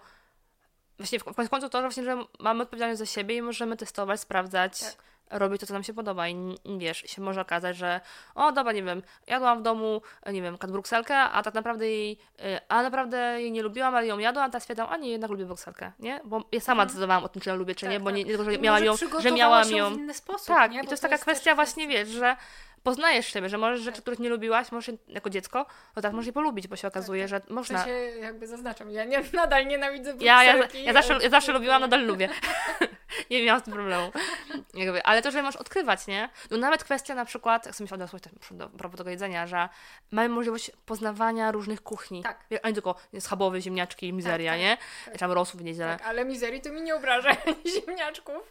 właśnie 0.99 1.19
w, 1.19 1.23
w 1.25 1.49
końcu 1.51 1.69
to, 1.69 1.79
że 1.79 1.83
właśnie, 1.83 2.05
że 2.05 2.25
mamy 2.41 2.63
odpowiedzialność 2.63 2.99
za 2.99 3.07
siebie 3.07 3.37
i 3.37 3.43
możemy 3.43 3.77
testować, 3.77 4.21
sprawdzać, 4.21 4.81
Tak. 4.81 4.95
Robić 5.31 5.61
to, 5.61 5.67
co 5.67 5.73
nam 5.75 5.85
się 5.85 5.95
podoba. 5.95 6.29
I 6.29 6.57
wiesz, 6.79 6.99
się 7.07 7.23
może 7.23 7.41
okazać, 7.41 7.77
że 7.77 8.01
o, 8.35 8.53
dobra, 8.53 8.73
nie 8.73 8.83
wiem, 8.83 9.03
jadłam 9.27 9.59
w 9.59 9.63
domu, 9.63 10.03
nie 10.33 10.43
wiem, 10.43 10.59
kat 10.59 10.71
brukselkę, 10.73 11.17
a 11.19 11.43
tak 11.43 11.55
naprawdę 11.55 11.87
jej, 11.91 12.13
y, 12.41 12.61
a 12.69 12.83
naprawdę 12.83 13.17
jej 13.43 13.53
nie 13.53 13.63
lubiłam, 13.63 13.95
ale 13.95 14.07
ją 14.07 14.19
jadłam, 14.19 14.45
a 14.45 14.49
teraz 14.49 14.63
stwierdzam, 14.63 14.87
a 14.91 14.97
nie, 14.97 15.11
jednak 15.11 15.31
lubię 15.31 15.45
brukselkę, 15.45 15.93
nie? 15.99 16.21
Bo 16.25 16.43
ja 16.53 16.61
sama 16.61 16.87
decydowałam 16.87 17.25
o 17.25 17.29
tym, 17.29 17.43
czy 17.43 17.51
ją 17.51 17.57
lubię, 17.57 17.75
czy 17.75 17.87
Mhm. 17.87 17.93
Tak, 17.93 18.01
nie, 18.01 18.05
bo 18.05 18.11
tak. 18.11 18.17
nie, 18.17 18.25
nie 18.25 18.31
tylko, 18.31 18.45
że 18.53 18.59
miałam 18.59 18.85
ją, 18.85 18.97
że 19.19 19.31
miałam 19.33 19.71
ją 19.71 19.91
w 19.91 19.99
inny 19.99 20.15
sposób, 20.15 20.47
Tak, 20.47 20.71
nie? 20.73 20.79
i 20.79 20.81
Bo 20.81 20.87
to 20.87 20.93
jest 20.93 21.03
taka 21.03 21.19
kwestia 21.19 21.55
właśnie, 21.55 21.89
wiesz, 21.89 22.09
że 22.09 22.37
poznajesz 22.83 23.27
siebie, 23.27 23.49
że 23.49 23.59
możesz 23.59 23.81
rzeczy, 23.81 23.95
Tak. 23.97 24.03
których 24.03 24.19
nie 24.21 24.29
lubiłaś, 24.29 24.73
możesz 24.73 24.95
jako 25.09 25.31
dziecko, 25.31 25.67
to 25.95 26.01
tak 26.03 26.13
możesz 26.13 26.27
je 26.27 26.33
polubić, 26.33 26.69
bo 26.69 26.77
się 26.77 26.89
okazuje, 26.89 27.23
tak. 27.23 27.31
że 27.31 27.41
W 27.41 27.51
można. 27.51 27.79
sensie 27.79 27.93
jakby 28.21 28.47
zaznaczam, 28.47 28.91
ja 28.91 29.05
nie, 29.05 29.23
nadal 29.33 29.67
nienawidzę 29.67 30.15
Ja, 30.21 30.45
ja, 30.45 30.53
brukselki, 30.53 30.85
ja, 30.85 30.93
zawsze, 30.93 31.19
ja 31.23 31.31
zawsze 31.31 31.53
lubiłam, 31.53 31.81
nadal 31.81 32.07
lubię. 32.07 32.29
nie 33.31 33.45
miałam 33.45 33.61
z 33.61 33.65
tym 33.65 33.73
problemu. 33.73 34.13
Jakby, 34.75 35.03
ale 35.03 35.23
to, 35.23 35.31
że 35.31 35.43
możesz 35.43 35.61
odkrywać, 35.61 36.07
nie? 36.07 36.29
No 36.51 36.57
nawet 36.57 36.85
kwestia 36.85 37.15
na 37.15 37.25
przykład, 37.25 37.67
jak 37.67 37.75
sobie 37.75 37.89
się 37.89 37.95
odniosłaś 37.95 38.23
też 38.23 38.33
do 38.51 38.69
prawo 38.69 38.97
tego 38.97 39.11
jedzenia, 39.11 39.47
że 39.47 39.69
mamy 40.11 40.29
możliwość 40.29 40.71
poznawania 40.87 41.53
różnych 41.53 41.83
kuchni. 41.83 42.23
Tak. 42.23 42.45
A 42.63 42.69
nie 42.69 42.75
tylko 42.75 42.95
schabowe, 43.21 43.61
ziemniaczki, 43.61 44.13
mizeria, 44.13 44.51
tak, 44.53 44.61
nie? 44.61 44.77
tak. 45.05 45.19
Tam 45.19 45.33
rosów 45.33 45.61
w 45.61 45.65
niedzielę. 45.65 45.97
Tak, 45.99 46.07
ale 46.07 46.25
mizerii 46.25 46.61
to 46.61 46.73
mi 46.73 46.83
nie 46.83 46.95
obraża 46.95 47.31
ziemniaczków. 47.87 48.51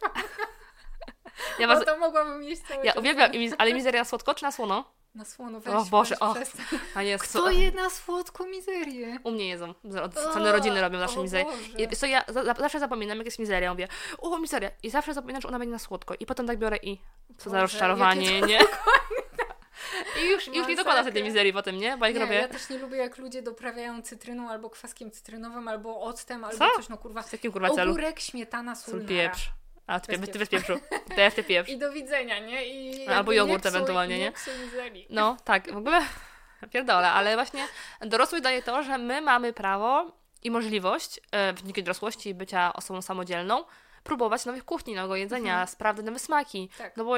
Ja, 1.58 1.66
was, 1.66 1.84
to 1.84 1.98
mogłabym 1.98 2.42
jeść 2.42 2.62
cały 2.62 2.84
ja 2.84 2.92
czas. 2.92 3.00
uwielbiam, 3.00 3.30
ale 3.58 3.74
mizeria 3.74 4.04
słodko 4.04 4.34
czy 4.34 4.42
na 4.42 4.52
słono? 4.52 4.84
Na 5.14 5.24
słono 5.24 5.60
weź, 5.60 5.74
O 5.74 5.84
Boże, 5.84 6.18
o. 6.20 6.34
przestań. 6.34 6.64
A 6.94 7.02
nie, 7.02 7.18
Kto 7.18 7.50
je 7.50 7.72
na 7.72 7.90
słodko 7.90 8.46
mizerię? 8.46 9.18
U 9.24 9.30
mnie 9.30 9.48
jedzą. 9.48 9.74
Od 10.02 10.18
strony 10.18 10.52
rodziny 10.52 10.80
robią 10.80 10.98
nasze 10.98 11.20
mizerie. 11.20 11.46
I, 11.78 11.96
co, 11.96 12.06
ja 12.06 12.24
za, 12.28 12.54
zawsze 12.54 12.80
zapominam, 12.80 13.18
jak 13.18 13.26
jest 13.26 13.38
mizeria. 13.38 13.70
Mówię, 13.70 13.88
o, 14.18 14.38
mizeria. 14.38 14.70
I 14.82 14.90
zawsze 14.90 15.14
zapominam, 15.14 15.42
że 15.42 15.48
ona 15.48 15.58
będzie 15.58 15.72
na 15.72 15.78
słodko. 15.78 16.14
I 16.20 16.26
potem 16.26 16.46
tak 16.46 16.58
biorę 16.58 16.76
i 16.82 16.98
co 17.38 17.50
za 17.50 17.56
Boże, 17.56 17.60
rozczarowanie, 17.62 18.34
jakie 18.34 18.46
nie? 18.46 18.58
I 20.24 20.30
już, 20.30 20.46
już 20.46 20.68
nie 20.68 20.76
dokłada 20.76 21.00
sobie 21.00 21.12
tej 21.12 21.22
mizerii 21.24 21.52
potem, 21.52 21.76
nie? 21.76 21.96
Bo 21.96 22.06
jak 22.06 22.14
Nie, 22.14 22.20
robię... 22.20 22.34
ja 22.34 22.48
też 22.48 22.70
nie 22.70 22.78
lubię, 22.78 22.96
jak 22.96 23.18
ludzie 23.18 23.42
doprawiają 23.42 24.02
cytryną 24.02 24.50
albo 24.50 24.70
kwaskiem 24.70 25.10
cytrynowym, 25.10 25.68
albo 25.68 26.00
octem, 26.00 26.44
albo 26.44 26.58
Co? 26.58 26.68
coś, 26.76 26.88
no 26.88 26.98
kurwa. 26.98 27.22
W 27.22 27.32
jakim 27.32 27.52
kurwa 27.52 27.70
celu? 27.70 27.90
Ogórek, 27.90 28.20
śmietana, 28.20 28.74
sól, 28.74 28.94
Sól, 28.94 29.04
pieprz. 29.08 29.50
A, 29.86 30.00
ty, 30.00 30.18
Bez 30.18 30.30
ty 30.30 30.38
bez 30.38 30.48
pieprzu. 30.48 30.72
Też 31.16 31.34
ty 31.34 31.44
pieprz. 31.50 31.70
I 31.70 31.78
do 31.78 31.92
widzenia, 31.92 32.38
nie? 32.38 32.66
I 32.66 33.06
Albo 33.08 33.32
jogurt 33.32 33.64
nie 33.64 33.70
psuj- 33.70 33.74
ewentualnie, 33.76 34.18
nie? 34.18 34.32
mizerii. 34.64 35.06
No, 35.10 35.36
tak, 35.44 35.72
w 35.72 35.76
ogóle 35.76 36.00
pierdolę, 36.72 37.10
ale 37.10 37.34
właśnie 37.34 37.66
dorosłość 38.00 38.44
daje 38.44 38.62
to, 38.62 38.82
że 38.82 38.98
my 38.98 39.20
mamy 39.20 39.52
prawo 39.52 40.12
i 40.42 40.50
możliwość 40.50 41.20
e, 41.32 41.52
w 41.52 41.62
dzięki 41.62 41.82
dorosłości 41.82 42.34
bycia 42.34 42.72
osobą 42.72 43.02
samodzielną 43.02 43.64
próbować 44.04 44.44
nowych 44.46 44.64
kuchni, 44.64 44.94
nowego 44.94 45.16
jedzenia, 45.16 45.50
Mhm. 45.52 45.68
sprawdzać 45.68 46.06
nowe 46.06 46.18
smaki. 46.18 46.70
Tak. 46.78 46.96
No 46.96 47.04
bo 47.04 47.14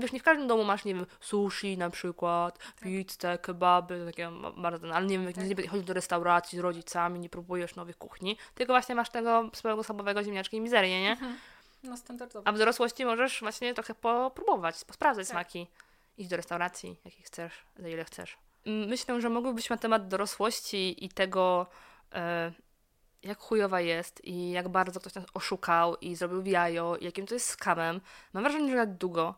wiesz, 0.00 0.12
nie 0.12 0.20
w 0.20 0.22
każdym 0.22 0.46
domu 0.46 0.64
masz, 0.64 0.84
nie 0.84 0.94
wiem, 0.94 1.06
sushi 1.20 1.78
na 1.78 1.90
przykład, 1.90 2.58
pizzę, 2.82 3.38
kebaby, 3.38 4.02
takie 4.06 4.28
bardzo, 4.56 4.78
ten- 4.80 4.92
ale 4.92 5.06
nie 5.06 5.18
wiem, 5.18 5.32
Tak. 5.32 5.44
nie 5.44 5.68
chodzisz 5.68 5.86
do 5.86 5.94
restauracji 5.94 6.58
z 6.58 6.60
rodzicami, 6.60 7.20
nie 7.20 7.28
próbujesz 7.28 7.74
nowych 7.76 7.98
kuchni, 7.98 8.36
tylko 8.54 8.72
właśnie 8.72 8.94
masz 8.94 9.10
tego 9.10 9.50
swojego 9.54 9.82
sabowego 9.84 10.22
ziemniaczki 10.24 10.56
i 10.56 10.60
mizerię, 10.60 11.00
nie? 11.02 11.16
No 11.82 11.96
standardowo. 11.96 12.48
A 12.48 12.52
w 12.52 12.58
dorosłości 12.58 13.04
możesz 13.04 13.40
właśnie 13.40 13.74
trochę 13.74 13.94
popróbować, 13.94 14.84
posprawdzać 14.84 15.28
Tak. 15.28 15.34
smaki. 15.34 15.66
Iść 16.18 16.30
do 16.30 16.36
restauracji, 16.36 17.00
jakich 17.04 17.26
chcesz, 17.26 17.52
za 17.76 17.88
ile 17.88 18.04
chcesz. 18.04 18.38
Myślę, 18.66 19.20
że 19.20 19.30
mogłybyśmy 19.30 19.76
na 19.76 19.82
temat 19.82 20.08
dorosłości 20.08 21.04
i 21.04 21.08
tego, 21.08 21.66
e, 22.12 22.52
jak 23.22 23.38
chujowa 23.38 23.80
jest 23.80 24.24
i 24.24 24.50
jak 24.50 24.68
bardzo 24.68 25.00
ktoś 25.00 25.14
nas 25.14 25.24
oszukał 25.34 25.96
i 25.96 26.16
zrobił 26.16 26.42
jajo 26.46 26.96
i 26.96 27.04
jakim 27.04 27.26
to 27.26 27.34
jest 27.34 27.48
skamem. 27.48 28.00
Mam 28.32 28.42
wrażenie, 28.42 28.70
że 28.70 28.76
nawet 28.76 28.96
długo. 28.96 29.34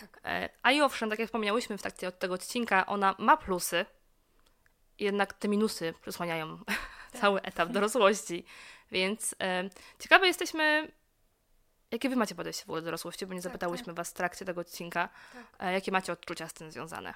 Tak. 0.00 0.20
E, 0.24 0.48
a 0.62 0.72
i 0.72 0.80
owszem, 0.80 1.10
tak 1.10 1.18
jak 1.18 1.28
wspomniałyśmy 1.28 1.78
w 1.78 1.82
trakcie 1.82 2.08
od 2.08 2.18
tego 2.18 2.34
odcinka, 2.34 2.86
ona 2.86 3.14
ma 3.18 3.36
plusy, 3.36 3.86
jednak 4.98 5.32
te 5.32 5.48
minusy 5.48 5.94
przysłaniają 6.02 6.58
cały 7.20 7.42
etap 7.42 7.68
dorosłości. 7.68 8.44
Więc 8.92 9.34
e, 9.40 9.70
ciekawe 9.98 10.26
jesteśmy, 10.26 10.92
jakie 11.90 12.08
wy 12.08 12.16
macie 12.16 12.34
podejście 12.34 12.62
w 12.64 12.68
ogóle 12.68 12.80
do 12.80 12.84
dorosłości, 12.84 13.26
bo 13.26 13.34
nie 13.34 13.38
Tak, 13.38 13.44
zapytałyśmy 13.44 13.92
was 13.94 14.10
w 14.10 14.12
trakcie 14.14 14.44
tego 14.44 14.60
odcinka, 14.60 15.08
Tak. 15.32 15.44
e, 15.58 15.72
jakie 15.72 15.92
macie 15.92 16.12
odczucia 16.12 16.48
z 16.48 16.52
tym 16.52 16.70
związane. 16.70 17.14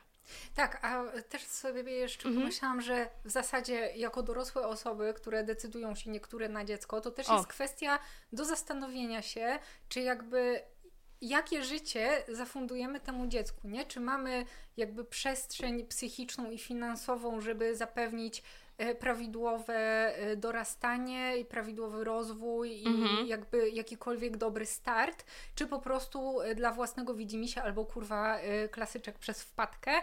Tak, 0.55 0.85
a 0.85 1.05
też 1.29 1.43
sobie 1.47 1.93
jeszcze 1.93 2.29
Mhm. 2.29 2.43
pomyślałam, 2.43 2.81
że 2.81 3.09
w 3.25 3.31
zasadzie 3.31 3.93
jako 3.97 4.23
dorosłe 4.23 4.67
osoby, 4.67 5.15
które 5.17 5.45
decydują 5.45 5.95
się 5.95 6.11
niektóre 6.11 6.49
na 6.49 6.65
dziecko, 6.65 7.01
to 7.01 7.11
też 7.11 7.29
O. 7.29 7.37
jest 7.37 7.47
kwestia 7.47 7.99
do 8.33 8.45
zastanowienia 8.45 9.23
się, 9.23 9.59
czy 9.89 10.01
jakby 10.01 10.61
jakie 11.21 11.65
życie 11.65 12.23
zafundujemy 12.29 13.01
temu 13.01 13.27
dziecku, 13.27 13.69
nie? 13.69 13.85
Czy 13.87 14.01
mamy 14.01 14.47
jakby 14.77 15.05
przestrzeń 15.05 15.87
psychiczną 15.87 16.51
i 16.51 16.59
finansową, 16.59 17.41
żeby 17.41 17.77
zapewnić 17.77 18.43
prawidłowe 18.99 19.75
e, 20.17 20.37
dorastanie 20.37 21.37
i 21.37 21.45
prawidłowy 21.45 22.05
rozwój 22.05 22.83
i 22.83 22.87
Mhm. 22.87 23.27
jakby 23.27 23.71
jakikolwiek 23.71 24.37
dobry 24.37 24.67
start, 24.67 25.25
czy 25.55 25.67
po 25.67 25.79
prostu 25.79 26.41
e, 26.41 26.55
dla 26.55 26.73
własnego 26.73 27.15
widzimisię 27.15 27.63
albo 27.63 27.85
kurwa 27.85 28.39
e, 28.39 28.69
klasyczek 28.69 29.19
przez 29.19 29.43
wpadkę 29.43 29.91
e, 29.93 30.03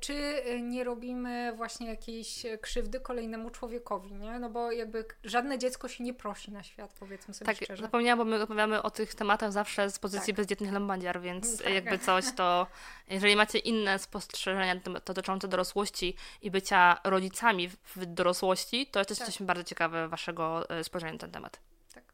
czy 0.00 0.42
nie 0.62 0.84
robimy 0.84 1.52
właśnie 1.56 1.86
jakiejś 1.86 2.46
krzywdy 2.60 3.00
kolejnemu 3.00 3.50
człowiekowi, 3.50 4.14
nie? 4.14 4.38
No 4.38 4.50
bo 4.50 4.72
jakby 4.72 5.04
żadne 5.24 5.58
dziecko 5.58 5.88
się 5.88 6.04
nie 6.04 6.14
prosi 6.14 6.52
na 6.52 6.62
świat, 6.62 6.94
powiedzmy 6.98 7.34
sobie 7.34 7.46
tak, 7.46 7.56
szczerze. 7.56 7.82
Tak, 7.82 7.86
zapomniałam, 7.86 8.18
bo 8.18 8.24
my 8.24 8.38
rozmawiamy 8.38 8.82
o 8.82 8.90
tych 8.90 9.14
tematach 9.14 9.52
zawsze 9.52 9.90
z 9.90 9.98
pozycji 9.98 10.32
tak. 10.32 10.36
bezdzietnych 10.36 10.72
lambandiar, 10.72 11.20
więc 11.20 11.58
tak. 11.58 11.74
jakby 11.74 11.98
coś 11.98 12.24
to, 12.32 12.66
jeżeli 13.08 13.36
macie 13.36 13.58
inne 13.58 13.98
spostrzeżenia 13.98 14.76
dotyczące 15.06 15.48
dorosłości 15.48 16.16
i 16.42 16.50
bycia 16.50 17.00
rodzicami 17.04 17.68
w 17.68 18.06
dorosłości, 18.06 18.86
to 18.86 19.04
też 19.04 19.18
tak. 19.18 19.26
jesteśmy 19.26 19.46
bardzo 19.46 19.64
ciekawe 19.64 20.08
waszego 20.08 20.70
e, 20.70 20.84
spojrzenia 20.84 21.12
na 21.12 21.18
ten 21.18 21.30
temat. 21.30 21.60
Tak. 21.94 22.04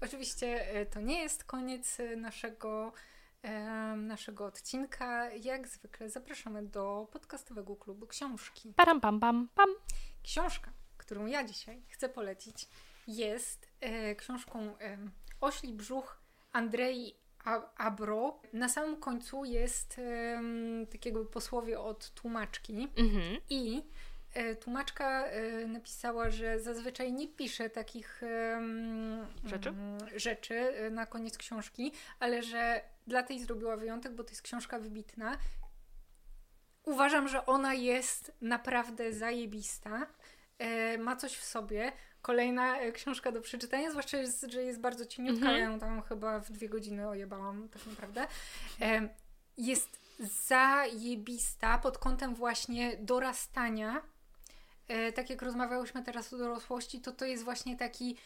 Oczywiście 0.00 0.70
e, 0.70 0.86
to 0.86 1.00
nie 1.00 1.22
jest 1.22 1.44
koniec 1.44 1.98
naszego 2.16 2.92
naszego 3.96 4.44
odcinka. 4.44 5.30
Jak 5.30 5.68
zwykle 5.68 6.10
zapraszamy 6.10 6.62
do 6.62 7.08
podcastowego 7.12 7.76
klubu 7.76 8.06
książki. 8.06 8.72
Param 8.76 9.00
pam 9.00 9.20
pam 9.20 9.48
pam. 9.54 9.68
Książka, 10.22 10.72
którą 10.96 11.26
ja 11.26 11.44
dzisiaj 11.44 11.82
chcę 11.88 12.08
polecić, 12.08 12.68
jest 13.06 13.68
e, 13.80 14.14
książką 14.14 14.78
e, 14.78 14.98
Ośli 15.40 15.72
brzuch 15.72 16.22
Andrei 16.52 17.14
Abro. 17.76 18.40
Na 18.52 18.68
samym 18.68 18.96
końcu 18.96 19.44
jest 19.44 19.98
e, 19.98 20.40
takiego 20.92 21.24
posłowie 21.24 21.80
od 21.80 22.10
tłumaczki 22.10 22.88
mhm. 22.96 23.40
i 23.50 23.82
tłumaczka 24.60 25.26
e, 25.26 25.66
napisała, 25.66 26.30
że 26.30 26.60
zazwyczaj 26.60 27.12
nie 27.12 27.28
pisze 27.28 27.70
takich 27.70 28.22
rzeczy? 29.44 29.74
rzeczy 30.16 30.54
e, 30.54 30.90
na 30.90 31.06
koniec 31.06 31.38
książki, 31.38 31.92
ale 32.20 32.42
że 32.42 32.80
dla 33.06 33.22
tej 33.22 33.40
zrobiła 33.40 33.76
wyjątek, 33.76 34.14
bo 34.14 34.24
to 34.24 34.30
jest 34.30 34.42
książka 34.42 34.78
wybitna. 34.78 35.38
Uważam, 36.84 37.28
że 37.28 37.46
ona 37.46 37.74
jest 37.74 38.32
naprawdę 38.40 39.12
zajebista. 39.12 40.06
E, 40.58 40.98
ma 40.98 41.16
coś 41.16 41.36
w 41.36 41.44
sobie. 41.44 41.92
Kolejna 42.22 42.78
e, 42.78 42.92
książka 42.92 43.32
do 43.32 43.40
przeczytania, 43.40 43.90
zwłaszcza, 43.90 44.18
że 44.48 44.62
jest 44.62 44.80
bardzo 44.80 45.06
cieniutka. 45.06 45.46
Mhm. 45.46 45.58
Ja 45.58 45.64
ją 45.64 45.78
tam 45.78 46.02
chyba 46.02 46.40
w 46.40 46.52
dwie 46.52 46.68
godziny 46.68 47.08
ojebałam, 47.08 47.68
tak 47.68 47.86
naprawdę. 47.86 48.26
E, 48.80 49.08
jest 49.56 50.00
zajebista 50.20 51.78
pod 51.78 51.98
kątem 51.98 52.34
właśnie 52.34 52.96
dorastania. 52.96 54.02
Tak 55.14 55.30
jak 55.30 55.42
rozmawiałyśmy 55.42 56.02
teraz 56.02 56.32
o 56.32 56.38
dorosłości, 56.38 57.00
to 57.00 57.12
to 57.12 57.24
jest 57.24 57.44
właśnie 57.44 57.76
taki 57.76 58.16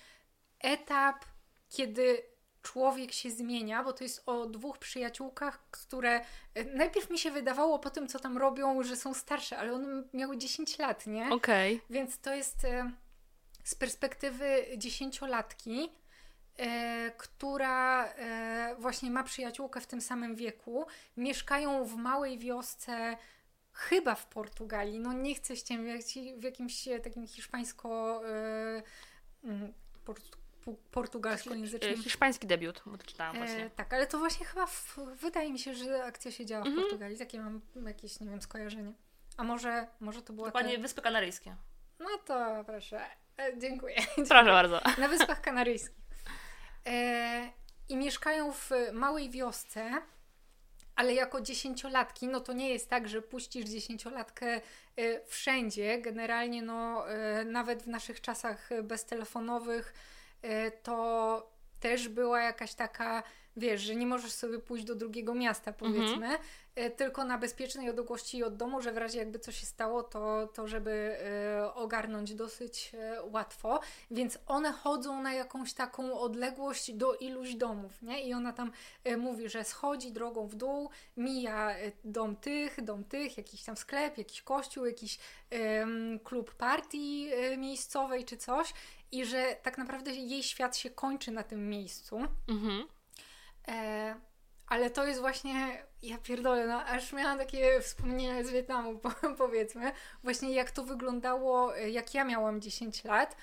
etap, 0.60 1.24
kiedy 1.68 2.22
człowiek 2.62 3.12
się 3.12 3.30
zmienia, 3.30 3.84
bo 3.84 3.92
to 3.92 4.04
jest 4.04 4.22
o 4.26 4.46
dwóch 4.46 4.78
przyjaciółkach, 4.78 5.70
które 5.70 6.20
e, 6.54 6.64
najpierw 6.64 7.10
mi 7.10 7.18
się 7.18 7.30
wydawało 7.30 7.78
po 7.78 7.90
tym, 7.90 8.08
co 8.08 8.18
tam 8.18 8.38
robią, 8.38 8.82
że 8.82 8.96
są 8.96 9.14
starsze, 9.14 9.58
ale 9.58 9.72
one 9.72 10.02
miały 10.14 10.38
10 10.38 10.78
lat, 10.78 11.06
nie? 11.06 11.30
Okej. 11.30 11.74
Okay. 11.76 11.86
Więc 11.90 12.18
to 12.18 12.34
jest 12.34 12.64
e, 12.64 12.90
z 13.64 13.74
perspektywy 13.74 14.64
dziesięciolatki, 14.76 15.92
e, 16.56 17.10
która 17.10 18.08
właśnie 18.78 19.10
ma 19.10 19.22
przyjaciółkę 19.22 19.80
w 19.80 19.86
tym 19.86 20.00
samym 20.00 20.36
wieku. 20.36 20.86
Mieszkają 21.16 21.84
w 21.84 21.96
małej 21.96 22.38
wiosce 22.38 23.16
chyba 23.72 24.14
w 24.14 24.26
Portugalii. 24.26 24.98
No 24.98 25.12
nie 25.12 25.34
chcę 25.34 25.56
ściemniać 25.56 26.04
w 26.36 26.42
jakimś 26.42 26.88
takim 27.02 27.26
hiszpańsko 27.26 28.20
mm, 29.44 29.72
portugalskojęzycznym. 30.90 31.94
E, 31.94 32.02
hiszpański 32.02 32.46
debiut, 32.46 32.82
bo 32.86 32.98
to 32.98 33.06
czytałam 33.06 33.36
właśnie. 33.36 33.64
E, 33.64 33.70
tak, 33.70 33.92
ale 33.94 34.06
to 34.06 34.18
właśnie 34.18 34.46
chyba 34.46 34.66
w, 34.66 34.98
wydaje 35.20 35.52
mi 35.52 35.58
się, 35.58 35.74
że 35.74 36.04
akcja 36.04 36.30
się 36.30 36.46
działa 36.46 36.64
w 36.64 36.66
mm 36.66 36.78
-hmm. 36.78 36.82
Portugalii. 36.82 37.18
Takie 37.18 37.40
mam 37.40 37.60
jakieś, 37.86 38.20
nie 38.20 38.30
wiem, 38.30 38.42
skojarzenie. 38.42 38.92
A 39.36 39.44
może, 39.44 39.86
może 40.00 40.22
to 40.22 40.32
była. 40.32 40.46
Dokładnie 40.46 40.76
te... 40.76 40.82
Wyspy 40.82 41.02
Kanaryjskie. 41.02 41.56
No 41.98 42.18
to 42.24 42.64
proszę. 42.66 43.00
E, 43.38 43.58
dziękuję. 43.58 43.96
Proszę 44.28 44.44
bardzo. 44.44 44.80
Na 44.98 45.08
Wyspach 45.08 45.40
Kanaryjskich. 45.40 46.02
E, 46.86 47.52
I 47.88 47.96
mieszkają 47.96 48.52
w 48.52 48.70
małej 48.92 49.30
wiosce, 49.30 50.02
ale 50.96 51.14
jako 51.14 51.40
dziesięciolatki, 51.40 52.28
no 52.28 52.40
to 52.40 52.52
nie 52.52 52.70
jest 52.70 52.90
tak, 52.90 53.08
że 53.08 53.22
puścisz 53.22 53.64
dziesięciolatkę 53.64 54.60
e, 54.96 55.24
wszędzie. 55.26 55.98
Generalnie, 56.00 56.62
no, 56.62 57.10
e, 57.10 57.44
nawet 57.44 57.82
w 57.82 57.88
naszych 57.88 58.20
czasach 58.20 58.70
beztelefonowych 58.82 59.94
E, 60.42 60.70
to 60.70 61.52
też 61.80 62.08
była 62.08 62.42
jakaś 62.42 62.74
taka, 62.74 63.22
wiesz, 63.56 63.80
że 63.80 63.94
nie 63.94 64.06
możesz 64.06 64.32
sobie 64.32 64.58
pójść 64.58 64.84
do 64.84 64.94
drugiego 64.94 65.34
miasta, 65.34 65.72
powiedzmy, 65.72 66.26
mhm. 66.26 66.40
tylko 66.96 67.24
na 67.24 67.38
bezpiecznej 67.38 67.90
odległości 67.90 68.44
od 68.44 68.56
domu, 68.56 68.80
że 68.80 68.92
w 68.92 68.96
razie 68.96 69.18
jakby 69.18 69.38
coś 69.38 69.56
się 69.56 69.66
stało, 69.66 70.02
to, 70.02 70.48
to 70.54 70.68
żeby 70.68 70.90
e, 70.90 71.74
ogarnąć 71.74 72.34
dosyć 72.34 72.92
łatwo. 73.30 73.80
Więc 74.10 74.38
one 74.46 74.72
chodzą 74.72 75.22
na 75.22 75.34
jakąś 75.34 75.72
taką 75.72 76.20
odległość 76.20 76.92
do 76.92 77.14
iluś 77.14 77.54
domów, 77.54 78.02
nie? 78.02 78.22
I 78.22 78.34
ona 78.34 78.52
tam 78.52 78.72
mówi, 79.18 79.48
że 79.48 79.64
schodzi 79.64 80.12
drogą 80.12 80.46
w 80.46 80.54
dół, 80.54 80.90
mija 81.16 81.74
dom 82.04 82.36
tych, 82.36 82.84
dom 82.84 83.04
tych, 83.04 83.38
jakiś 83.38 83.62
tam 83.62 83.76
sklep, 83.76 84.18
jakiś 84.18 84.42
kościół, 84.42 84.86
jakiś 84.86 85.18
klub 86.24 86.54
partii 86.54 87.30
miejscowej 87.56 88.24
czy 88.24 88.36
coś 88.36 88.74
i 89.12 89.24
że 89.24 89.56
tak 89.62 89.78
naprawdę 89.78 90.10
jej 90.10 90.42
świat 90.42 90.76
się 90.76 90.90
kończy 90.90 91.30
na 91.30 91.42
tym 91.42 91.68
miejscu. 91.68 92.20
Mhm. 92.48 92.86
E, 93.68 94.14
ale 94.72 94.90
to 94.90 95.06
jest 95.06 95.20
właśnie, 95.20 95.82
ja 96.02 96.18
pierdolę, 96.18 96.66
no 96.66 96.84
aż 96.84 97.12
miałam 97.12 97.38
takie 97.38 97.80
wspomnienia 97.80 98.44
z 98.44 98.50
Wietnamu, 98.50 98.98
po, 98.98 99.10
powiedzmy, 99.38 99.92
właśnie 100.22 100.52
jak 100.52 100.70
to 100.70 100.84
wyglądało, 100.84 101.76
e, 101.76 101.90
jak 101.90 102.14
ja 102.14 102.24
miałam 102.24 102.60
10 102.60 103.04
lat, 103.04 103.36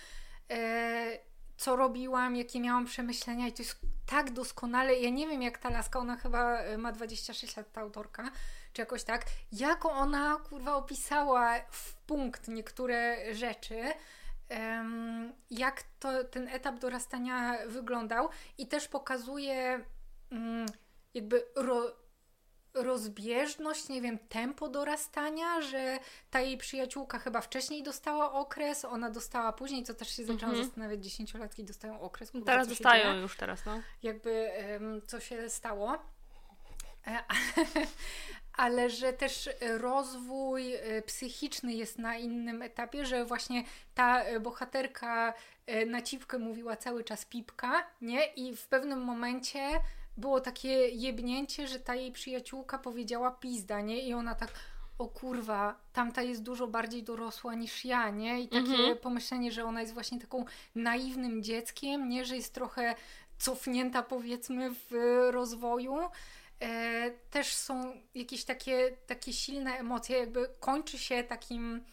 e, 0.51 1.19
co 1.57 1.75
robiłam, 1.75 2.35
jakie 2.35 2.59
miałam 2.59 2.85
przemyślenia 2.85 3.47
i 3.47 3.51
to 3.51 3.61
jest 3.63 3.79
tak 4.05 4.31
doskonale, 4.31 4.95
ja 4.95 5.09
nie 5.09 5.27
wiem 5.27 5.41
jak 5.41 5.57
ta 5.57 5.69
laska, 5.69 5.99
ona 5.99 6.15
chyba 6.15 6.57
e, 6.57 6.77
ma 6.77 6.91
26 6.91 7.57
lat, 7.57 7.71
ta 7.71 7.81
autorka, 7.81 8.31
czy 8.73 8.81
jakoś 8.81 9.03
tak, 9.03 9.25
jako 9.51 9.91
ona, 9.91 10.37
kurwa, 10.49 10.75
opisała 10.75 11.59
w 11.71 11.93
punkt 11.95 12.47
niektóre 12.47 13.17
rzeczy, 13.35 13.83
jak 15.51 15.83
to, 15.99 16.23
ten 16.23 16.47
etap 16.47 16.79
dorastania 16.79 17.57
wyglądał 17.67 18.29
i 18.57 18.67
też 18.67 18.87
pokazuje 18.87 19.85
jakby 21.13 21.45
ro, 21.55 21.95
rozbieżność, 22.73 23.89
nie 23.89 24.01
wiem, 24.01 24.19
tempo 24.29 24.69
dorastania, 24.69 25.61
że 25.61 25.99
ta 26.29 26.41
jej 26.41 26.57
przyjaciółka 26.57 27.19
chyba 27.19 27.41
wcześniej 27.41 27.83
dostała 27.83 28.31
okres, 28.31 28.85
ona 28.85 29.09
dostała 29.09 29.53
później, 29.53 29.83
co 29.83 29.93
też 29.93 30.15
się 30.15 30.25
zaczęłam 30.25 30.55
mm 30.55 30.61
-hmm. 30.61 30.67
zastanawiać, 30.67 31.03
dziesięciolatki 31.03 31.63
dostają 31.63 32.01
okres. 32.01 32.31
Kurwa, 32.31 32.45
teraz 32.45 32.67
dostają 32.67 33.21
już 33.21 33.37
teraz, 33.37 33.65
no. 33.65 33.81
Jakby 34.03 34.51
co 35.07 35.19
się 35.19 35.49
stało. 35.49 35.97
E, 37.07 37.23
ale 38.59 38.89
że 38.89 39.13
też 39.13 39.49
rozwój 39.77 40.75
e, 40.75 41.01
psychiczny 41.01 41.73
jest 41.73 41.99
na 41.99 42.17
innym 42.17 42.61
etapie, 42.61 43.05
że 43.05 43.25
właśnie 43.25 43.63
ta 43.95 44.23
e, 44.23 44.39
bohaterka 44.39 45.33
e, 45.65 45.85
na 45.85 46.01
cipkę 46.01 46.37
mówiła 46.37 46.75
cały 46.75 47.03
czas 47.03 47.25
pipka, 47.25 47.87
nie? 48.01 48.25
I 48.25 48.55
w 48.55 48.67
pewnym 48.67 49.01
momencie 49.01 49.59
było 50.19 50.41
takie 50.41 50.89
jebnięcie, 50.89 51.67
że 51.67 51.79
ta 51.79 51.95
jej 51.95 52.11
przyjaciółka 52.11 52.77
powiedziała 52.77 53.31
pizda, 53.31 53.81
nie? 53.81 54.01
I 54.01 54.13
ona 54.13 54.35
tak 54.35 54.49
o 54.97 55.07
kurwa, 55.07 55.75
tamta 55.93 56.21
jest 56.21 56.43
dużo 56.43 56.67
bardziej 56.67 57.03
dorosła 57.03 57.55
niż 57.55 57.85
ja, 57.85 58.09
nie? 58.09 58.41
I 58.41 58.47
takie 58.47 58.59
mhm. 58.59 58.97
pomyślenie, 58.97 59.51
że 59.51 59.65
ona 59.65 59.81
jest 59.81 59.93
właśnie 59.93 60.19
taką 60.19 60.45
naiwnym 60.75 61.43
dzieckiem, 61.43 62.09
nie? 62.09 62.25
Że 62.25 62.35
jest 62.35 62.53
trochę 62.53 62.95
cofnięta 63.37 64.03
powiedzmy 64.03 64.71
w 64.71 64.93
rozwoju 65.31 65.97
e, 66.59 67.11
też 67.11 67.53
są 67.55 68.01
jakieś 68.15 68.45
takie, 68.45 68.97
takie 69.07 69.33
silne 69.33 69.71
emocje, 69.71 70.17
jakby 70.17 70.49
kończy 70.59 70.97
się 70.97 71.23
takim 71.23 71.83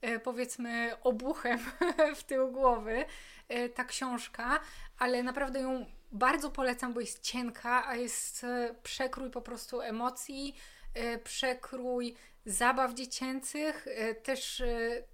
e, 0.00 0.18
powiedzmy 0.18 0.92
obuchem 1.02 1.58
w 2.16 2.24
tył 2.24 2.52
głowy 2.52 3.04
e, 3.48 3.68
ta 3.68 3.84
książka, 3.84 4.60
ale 4.98 5.22
naprawdę 5.22 5.60
ją 5.60 5.86
bardzo 6.12 6.50
polecam, 6.50 6.92
bo 6.92 7.00
jest 7.00 7.20
cienka, 7.20 7.88
a 7.88 7.96
jest 7.96 8.44
e, 8.44 8.74
przekrój 8.82 9.30
po 9.30 9.40
prostu 9.40 9.80
emocji, 9.80 10.56
e, 10.94 11.18
przekrój 11.18 12.14
zabaw 12.46 12.94
dziecięcych, 12.94 13.86
e, 13.90 14.14
też 14.14 14.62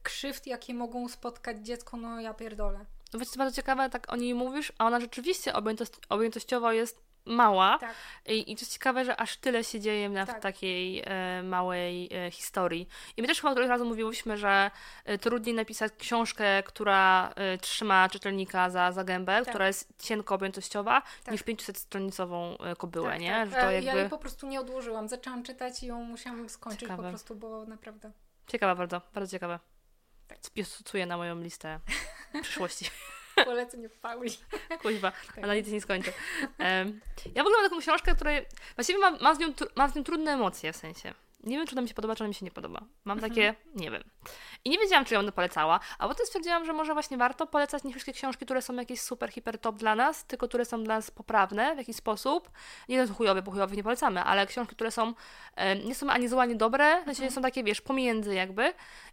krzywd, 0.02 0.46
jakie 0.46 0.74
mogą 0.74 1.08
spotkać 1.08 1.66
dziecko, 1.66 1.96
no 1.96 2.20
ja 2.20 2.34
pierdolę. 2.34 2.86
Wiecie, 3.14 3.30
co 3.30 3.38
bardzo 3.38 3.56
ciekawe, 3.56 3.90
tak 3.90 4.12
o 4.12 4.16
niej 4.16 4.34
mówisz, 4.34 4.72
a 4.78 4.86
ona 4.86 5.00
rzeczywiście 5.00 5.52
objętościowo 6.08 6.72
jest 6.72 7.05
mała. 7.26 7.78
Tak. 7.78 7.94
I, 8.26 8.52
I 8.52 8.56
to 8.56 8.60
jest 8.60 8.72
ciekawe, 8.72 9.04
że 9.04 9.16
aż 9.20 9.36
tyle 9.36 9.64
się 9.64 9.80
dzieje 9.80 10.08
na, 10.08 10.26
Tak. 10.26 10.38
w 10.38 10.40
takiej 10.42 11.02
e, 11.06 11.42
małej 11.42 12.08
e, 12.26 12.30
historii. 12.30 12.88
I 13.16 13.22
my 13.22 13.28
też 13.28 13.40
chyba 13.40 13.50
któregoś 13.50 13.70
razu 13.70 13.84
mówiłyśmy, 13.84 14.36
że 14.36 14.70
e, 15.04 15.18
trudniej 15.18 15.54
napisać 15.54 15.92
książkę, 15.98 16.62
która 16.62 17.32
e, 17.36 17.58
trzyma 17.58 18.08
czytelnika 18.08 18.70
za, 18.70 18.92
za 18.92 19.04
gębę, 19.04 19.38
Tak. 19.38 19.48
która 19.48 19.66
jest 19.66 19.92
cienko 19.98 20.34
objętościowa, 20.34 21.02
Tak. 21.24 21.32
niż 21.32 21.44
500-stronicową 21.44 22.56
e, 22.66 22.76
kobyłę, 22.76 23.10
tak, 23.10 23.20
nie? 23.20 23.30
tak. 23.30 23.50
Że 23.50 23.56
to 23.56 23.62
E, 23.62 23.74
jakby... 23.74 23.86
Ja 23.86 23.94
jej 23.96 24.10
po 24.10 24.18
prostu 24.18 24.46
nie 24.46 24.60
odłożyłam. 24.60 25.08
Zaczęłam 25.08 25.42
czytać 25.42 25.82
i 25.82 25.86
ją 25.86 26.00
musiałam 26.04 26.48
skończyć 26.48 26.80
Ciekawe. 26.80 27.02
po 27.02 27.08
prostu, 27.08 27.34
bo 27.36 27.64
naprawdę. 27.66 28.10
Ciekawe 28.46 28.74
bardzo, 28.76 29.00
bardzo 29.14 29.30
ciekawe. 29.30 29.58
Tak. 30.28 30.38
Spisuję 30.42 31.06
na 31.06 31.16
moją 31.16 31.40
listę 31.40 31.80
przyszłości. 32.42 32.90
Polecenie 33.44 33.88
Pauli. 33.88 34.30
Kuźwa, 34.82 35.12
Tak. 35.34 35.44
ale 35.44 35.56
nic 35.56 35.68
nie 35.68 35.80
skończę. 35.80 36.12
Em, 36.58 37.00
ja 37.34 37.42
w 37.42 37.46
ogóle 37.46 37.62
mam 37.62 37.70
taką 37.70 37.80
książkę, 37.80 38.14
której 38.14 38.46
właściwie 38.74 38.98
mam, 38.98 39.18
mam, 39.20 39.36
z 39.36 39.38
nią, 39.38 39.46
mam 39.76 39.90
z 39.90 39.94
nią 39.94 40.04
trudne 40.04 40.32
emocje 40.32 40.72
w 40.72 40.76
sensie. 40.76 41.14
Nie 41.44 41.56
wiem, 41.56 41.66
czy 41.66 41.74
ona 41.74 41.82
mi 41.82 41.88
się 41.88 41.94
podoba, 41.94 42.16
czy 42.16 42.24
ona 42.24 42.28
mi 42.28 42.34
się 42.34 42.44
nie 42.44 42.50
podoba. 42.50 42.80
Mam 43.04 43.18
Mhm. 43.18 43.32
takie, 43.32 43.54
nie 43.74 43.90
wiem. 43.90 44.02
I 44.64 44.70
nie 44.70 44.78
wiedziałam, 44.78 45.04
czy 45.04 45.14
ją 45.14 45.20
będę 45.20 45.32
polecała, 45.32 45.80
a 45.98 46.08
potem 46.08 46.26
stwierdziłam, 46.26 46.64
że 46.64 46.72
może 46.72 46.92
właśnie 46.92 47.16
warto 47.16 47.46
polecać 47.46 47.84
nie 47.84 47.90
wszystkie 47.90 48.12
książki, 48.12 48.44
które 48.44 48.62
są 48.62 48.74
jakieś 48.74 49.00
super, 49.00 49.30
hiper 49.30 49.58
top 49.58 49.76
dla 49.76 49.94
nas, 49.94 50.24
tylko 50.24 50.48
które 50.48 50.64
są 50.64 50.84
dla 50.84 50.94
nas 50.96 51.10
poprawne 51.10 51.74
w 51.74 51.78
jakiś 51.78 51.96
sposób. 51.96 52.50
Nie 52.88 53.06
są 53.06 53.14
chujowe, 53.14 53.42
bo 53.42 53.50
chujowych 53.52 53.76
nie 53.76 53.82
polecamy, 53.82 54.22
ale 54.22 54.46
książki, 54.46 54.74
które 54.74 54.90
są, 54.90 55.14
em, 55.56 55.84
nie 55.88 55.94
są 55.94 56.10
ani 56.10 56.28
złe, 56.28 56.42
ani 56.42 56.56
dobre, 56.56 57.02
w 57.02 57.04
sensie 57.04 57.22
Mhm. 57.22 57.32
są 57.32 57.42
takie, 57.42 57.64
wiesz, 57.64 57.80
pomiędzy 57.80 58.34
jakby. 58.34 58.72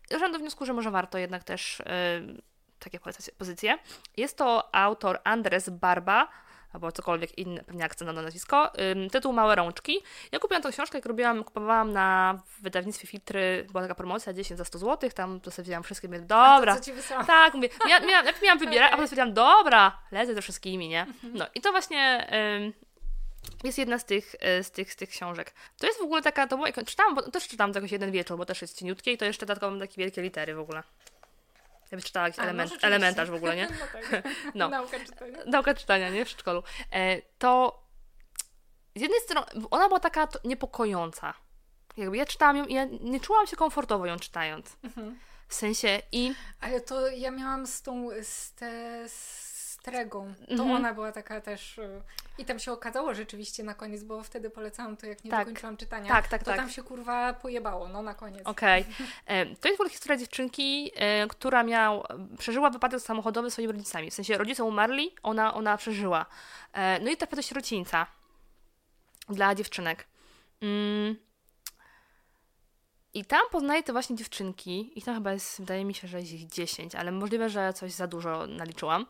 Doszłam 0.10 0.32
do 0.32 0.40
wniosku, 0.40 0.66
że 0.66 0.74
może 0.74 0.92
warto 0.92 1.18
jednak 1.18 1.44
też 1.44 1.82
em, 1.86 2.42
takie 2.84 3.00
pozycje. 3.38 3.78
Jest 4.18 4.38
to 4.38 4.76
autor 4.76 5.20
Andres 5.24 5.70
Barba, 5.70 6.28
albo 6.74 6.92
cokolwiek 6.92 7.38
inny, 7.38 7.64
pewnie 7.64 7.86
akcent 7.86 8.16
na 8.16 8.22
nazwisko. 8.22 8.72
Ym, 8.80 9.10
tytuł 9.10 9.34
Małe 9.34 9.56
Rączki. 9.56 10.04
Ja 10.32 10.40
kupiłam 10.40 10.64
tę 10.64 10.72
książkę, 10.72 10.98
jak 10.98 11.06
robiłam, 11.06 11.44
kupowałam 11.44 11.94
na 11.94 12.40
wydawnictwie 12.60 13.08
Filtry, 13.08 13.68
była 13.72 13.82
taka 13.82 13.96
promocja 13.96 14.34
10 14.34 14.58
za 14.58 14.66
100 14.66 14.78
zł, 14.80 15.10
tam 15.16 15.40
wzięłam 15.58 15.84
wszystkie, 15.84 16.08
mówię, 16.08 16.20
A 16.20 16.56
dobra. 16.58 16.78
Tak, 17.28 17.54
mówię, 17.54 17.70
mia, 17.88 18.00
mia, 18.00 18.24
najpierw 18.24 18.42
miałam 18.42 18.60
wybierać, 18.60 18.84
a 18.84 18.88
Okej. 18.88 18.98
potem 18.98 19.08
stwierdziłam, 19.08 19.34
dobra, 19.34 20.00
lecę 20.12 20.36
ze 20.36 20.42
wszystkimi, 20.42 20.90
nie? 20.90 21.06
No 21.24 21.46
i 21.56 21.62
to 21.62 21.72
właśnie 21.72 22.28
ym, 22.64 22.74
jest 23.64 23.78
jedna 23.78 24.00
z 24.00 24.06
tych, 24.06 24.36
y, 24.60 24.64
z, 24.64 24.72
tych, 24.72 24.94
z 24.94 24.96
tych 24.96 25.10
książek. 25.10 25.54
To 25.78 25.88
jest 25.88 26.00
w 26.00 26.04
ogóle 26.04 26.22
taka, 26.22 26.48
to 26.48 26.58
było, 26.58 26.68
czytałam, 26.86 27.16
bo 27.16 27.22
też 27.22 27.48
czytałam 27.48 27.74
to 27.74 27.80
jakoś 27.80 27.92
jeden 27.92 28.12
wieczór, 28.12 28.38
bo 28.38 28.46
też 28.46 28.62
jest 28.62 28.80
cieniutkie 28.80 29.12
i 29.12 29.18
to 29.18 29.26
jeszcze 29.26 29.46
dodatkowo 29.46 29.72
mam 29.72 29.80
takie 29.80 29.96
wielkie 29.98 30.22
litery 30.22 30.56
w 30.56 30.60
ogóle. 30.60 30.84
Ja 31.94 31.98
bym 31.98 32.04
czytała 32.04 32.26
jakiś 32.26 32.38
no 32.38 32.44
element, 32.44 32.70
rzeczywiście. 32.70 32.88
elementarz 32.88 33.30
w 33.30 33.34
ogóle, 33.34 33.56
nie? 33.56 33.68
No 33.80 33.86
tak. 33.94 34.24
No. 34.56 34.70
Nauka 34.70 35.00
czytania. 35.00 35.38
nauka 35.46 35.74
czytania, 35.74 36.10
nie? 36.10 36.26
W 36.26 36.28
przedszkolu. 36.28 36.64
E, 36.92 37.22
to 37.22 37.84
z 38.96 39.02
jednej 39.02 39.20
strony 39.20 39.48
ona 39.72 39.88
była 39.88 40.00
taka 40.00 40.28
niepokojąca. 40.44 41.34
Jakby 41.98 42.18
ja 42.18 42.26
czytałam 42.26 42.58
ją 42.58 42.66
i 42.66 42.74
ja 42.74 42.86
nie 43.02 43.20
czułam 43.20 43.48
się 43.48 43.56
komfortowo 43.56 44.06
ją 44.06 44.20
czytając. 44.20 44.78
Mhm. 44.84 45.20
W 45.48 45.54
sensie 45.54 46.02
i 46.12 46.34
Ale 46.62 46.82
to 46.82 47.08
ja 47.08 47.32
miałam 47.32 47.68
z 47.68 47.82
tą, 47.82 48.10
z 48.22 48.54
te, 48.54 49.04
z 49.10 49.53
Tregą. 49.84 50.34
To 50.48 50.52
Mhm. 50.52 50.72
ona 50.72 50.94
była 50.94 51.12
taka 51.12 51.42
też... 51.42 51.78
y, 51.78 52.02
I 52.38 52.46
tam 52.46 52.60
się 52.60 52.72
okazało 52.72 53.14
rzeczywiście 53.14 53.64
na 53.64 53.74
koniec, 53.74 54.04
bo 54.04 54.24
wtedy 54.24 54.50
polecałam 54.50 54.98
to, 54.98 55.06
jak 55.06 55.24
nie 55.24 55.32
Tak. 55.32 55.40
dokończyłam 55.40 55.78
czytania. 55.78 56.10
tak, 56.10 56.28
tak, 56.28 56.40
to 56.44 56.46
tak. 56.52 56.56
tam 56.60 56.70
się 56.70 56.84
kurwa 56.84 57.34
pojebało, 57.34 57.88
no 57.88 58.02
na 58.02 58.14
koniec. 58.14 58.42
Okej. 58.46 58.86
E, 59.26 59.46
To 59.46 59.68
jest 59.68 59.78
w 59.78 59.82
ogóle 59.82 59.90
historia 59.90 60.18
dziewczynki, 60.18 60.92
e, 60.96 61.28
która 61.28 61.64
miał, 61.64 62.04
przeżyła 62.38 62.70
wypadek 62.70 63.02
samochodowy 63.02 63.50
z 63.50 63.54
swoimi 63.54 63.72
rodzicami. 63.74 64.12
W 64.12 64.14
sensie 64.14 64.38
rodzice 64.38 64.64
umarli, 64.64 65.16
ona, 65.24 65.54
ona 65.54 65.78
przeżyła. 65.78 66.26
E, 66.74 67.00
No 67.00 67.12
i 67.12 67.18
trafia 67.18 67.36
do 67.36 67.42
sierocińca 67.42 68.08
dla 69.30 69.56
dziewczynek. 69.56 70.08
Mm. 70.62 71.16
I 73.14 73.26
tam 73.26 73.42
poznaje 73.52 73.84
te 73.84 73.92
właśnie 73.94 74.16
dziewczynki. 74.16 74.92
Ich 75.00 75.06
tam 75.06 75.16
chyba 75.16 75.34
jest, 75.34 75.60
wydaje 75.60 75.86
mi 75.86 75.94
się, 75.94 76.08
że 76.08 76.20
jest 76.20 76.32
ich 76.32 76.48
10, 76.48 76.96
ale 76.96 77.12
możliwe, 77.12 77.50
że 77.50 77.74
coś 77.74 77.92
za 77.92 78.08
dużo 78.08 78.48
naliczyłam. 78.48 79.06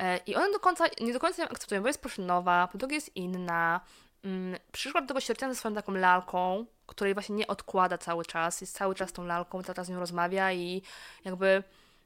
E, 0.00 0.20
I 0.26 0.34
one 0.36 0.52
do 0.52 0.60
końca, 0.60 0.84
nie 1.00 1.12
do 1.12 1.20
końca 1.20 1.42
ją 1.42 1.48
akceptują, 1.48 1.80
bo 1.82 1.88
jest 1.88 2.00
proszynowa, 2.00 2.68
po 2.72 2.78
drugie 2.78 2.94
jest 2.94 3.16
inna. 3.16 3.80
Mm, 4.24 4.58
Przyszła 4.72 5.00
do 5.00 5.06
tego 5.06 5.20
sierocińca 5.20 5.54
ze 5.54 5.58
swoją 5.58 5.74
taką 5.74 5.92
lalką, 5.92 6.66
której 6.86 7.14
właśnie 7.14 7.36
nie 7.36 7.46
odkłada 7.46 7.98
cały 7.98 8.24
czas, 8.24 8.60
jest 8.60 8.76
cały 8.76 8.94
czas 8.94 9.12
tą 9.12 9.24
lalką, 9.24 9.62
cały 9.62 9.76
czas 9.76 9.86
z 9.86 9.90
nią 9.90 10.00
rozmawia 10.00 10.52
i 10.52 10.82
jakby 11.24 11.62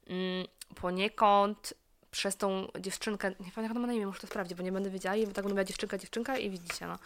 mm, 0.07 0.47
poniekąd 0.75 1.75
przez 2.11 2.37
tą 2.37 2.69
dziewczynkę, 2.81 3.29
nie 3.31 3.37
pamiętam 3.37 3.63
jak 3.65 3.71
ona 3.71 3.81
ma 3.81 3.87
na 3.87 3.93
imię, 3.93 4.07
muszę 4.07 4.21
to 4.21 4.27
sprawdzić, 4.27 4.59
bo 4.59 4.63
nie 4.63 4.73
będę 4.73 4.91
wiedziała, 4.91 5.17
i 5.17 5.27
tak 5.27 5.45
mówiła 5.45 5.65
dziewczynka, 5.65 5.99
dziewczynka 5.99 6.39
i 6.39 6.51
widzicie, 6.51 6.87
no. 6.87 6.99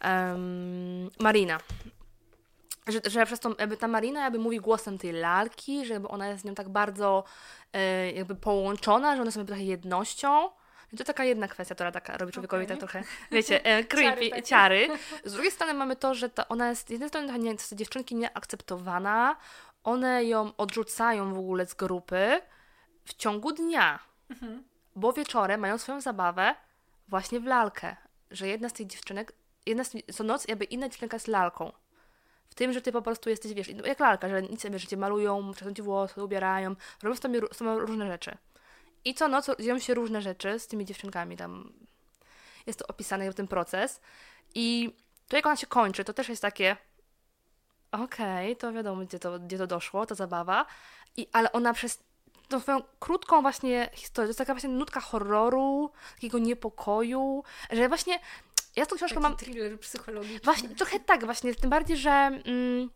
Em, 0.00 1.10
Marina. 1.20 1.58
Że, 2.88 3.00
że 3.06 3.26
przez 3.26 3.40
tą, 3.40 3.54
jakby 3.58 3.76
ta 3.76 3.88
Marina 3.88 4.20
jakby 4.22 4.38
mówi 4.38 4.60
głosem 4.60 4.98
tej 4.98 5.12
lalki, 5.12 5.86
że 5.86 5.92
jakby 5.92 6.08
ona 6.08 6.28
jest 6.28 6.42
z 6.42 6.44
nią 6.44 6.54
tak 6.54 6.68
bardzo 6.68 7.24
e, 7.72 8.12
jakby 8.12 8.34
połączona, 8.34 9.16
że 9.16 9.22
one 9.22 9.32
są 9.32 9.40
jakby 9.40 9.50
trochę 9.52 9.64
jednością. 9.64 10.50
I 10.92 10.96
to 10.96 11.04
taka 11.04 11.24
jedna 11.24 11.48
kwestia, 11.48 11.74
która 11.74 11.92
taka 11.92 12.16
robi 12.16 12.32
człowiekowi 12.32 12.64
Okej. 12.64 12.76
tak 12.76 12.90
trochę, 12.90 13.06
wiecie, 13.30 13.64
e, 13.64 13.84
creepy, 13.94 14.30
takie. 14.30 14.42
ciary. 14.42 14.88
Z 15.24 15.32
drugiej 15.32 15.50
strony 15.52 15.74
mamy 15.74 15.96
to, 15.96 16.14
że 16.14 16.28
ta, 16.30 16.48
ona 16.48 16.68
jest 16.68 16.88
z 16.88 16.90
jednej 16.90 17.08
strony 17.08 17.38
nie, 17.38 17.50
jest 17.50 17.74
dziewczynki 17.74 18.14
nieakceptowana, 18.14 19.36
one 19.84 20.24
ją 20.24 20.56
odrzucają 20.56 21.34
w 21.34 21.38
ogóle 21.38 21.66
z 21.66 21.74
grupy 21.74 22.40
w 23.04 23.14
ciągu 23.14 23.52
dnia, 23.52 23.98
Mhm. 24.30 24.64
bo 24.96 25.12
wieczorem 25.12 25.60
mają 25.60 25.78
swoją 25.78 26.00
zabawę 26.00 26.54
właśnie 27.08 27.40
w 27.40 27.44
lalkę, 27.44 27.96
że 28.30 28.48
jedna 28.48 28.68
z 28.68 28.72
tych 28.72 28.86
dziewczynek, 28.86 29.32
jedna 29.66 29.84
z, 29.84 29.92
co 30.14 30.24
noc 30.24 30.48
jakby 30.48 30.64
inna 30.64 30.88
dziewczynka 30.88 31.14
jest 31.16 31.28
lalką. 31.28 31.72
Tym, 32.58 32.72
że 32.72 32.82
ty 32.82 32.92
po 32.92 33.02
prostu 33.02 33.30
jesteś, 33.30 33.54
wiesz, 33.54 33.68
jak 33.68 34.00
lalka, 34.00 34.28
że 34.28 34.42
nic, 34.42 34.66
wiesz, 34.66 34.82
że 34.82 34.88
cię 34.88 34.96
malują, 34.96 35.54
czasem 35.54 35.74
ci 35.74 35.82
włosy 35.82 36.24
ubierają, 36.24 36.74
robią 37.02 37.16
z 37.16 37.20
tobą, 37.20 37.78
różne 37.78 38.06
rzeczy. 38.06 38.38
I 39.04 39.14
co 39.14 39.28
noc 39.28 39.50
dzieją 39.60 39.78
się 39.78 39.94
różne 39.94 40.22
rzeczy 40.22 40.58
z 40.58 40.66
tymi 40.66 40.84
dziewczynkami, 40.84 41.36
tam 41.36 41.72
jest 42.66 42.78
to 42.78 42.86
opisane 42.86 43.32
ten 43.32 43.48
proces. 43.48 44.00
I 44.54 44.94
to 45.28 45.36
jak 45.36 45.46
ona 45.46 45.56
się 45.56 45.66
kończy, 45.66 46.04
to 46.04 46.12
też 46.12 46.28
jest 46.28 46.42
takie 46.42 46.76
okej, 47.92 48.56
to 48.56 48.72
wiadomo, 48.72 49.04
gdzie 49.04 49.18
to, 49.18 49.38
gdzie 49.38 49.58
to 49.58 49.66
doszło, 49.66 50.06
ta 50.06 50.14
zabawa. 50.14 50.66
I, 51.16 51.28
ale 51.32 51.52
ona 51.52 51.72
przez 51.72 51.98
tą 52.48 52.60
swoją 52.60 52.82
krótką 52.98 53.42
właśnie 53.42 53.90
historię, 53.92 54.26
to 54.26 54.30
jest 54.30 54.38
taka 54.38 54.54
właśnie 54.54 54.70
nutka 54.70 55.00
horroru, 55.00 55.90
takiego 56.14 56.38
niepokoju, 56.38 57.44
że 57.70 57.88
właśnie 57.88 58.20
ja 58.78 58.84
z 58.84 58.88
tą 58.88 58.96
książką 58.96 59.14
Taki 59.14 59.22
mam 59.22 59.36
thriller 59.36 59.80
psychologiczny. 59.80 60.40
Właśnie, 60.44 60.68
trochę 60.68 61.00
tak 61.00 61.24
właśnie, 61.24 61.54
tym 61.54 61.70
bardziej, 61.70 61.96
że 61.96 62.10
mm, 62.10 62.90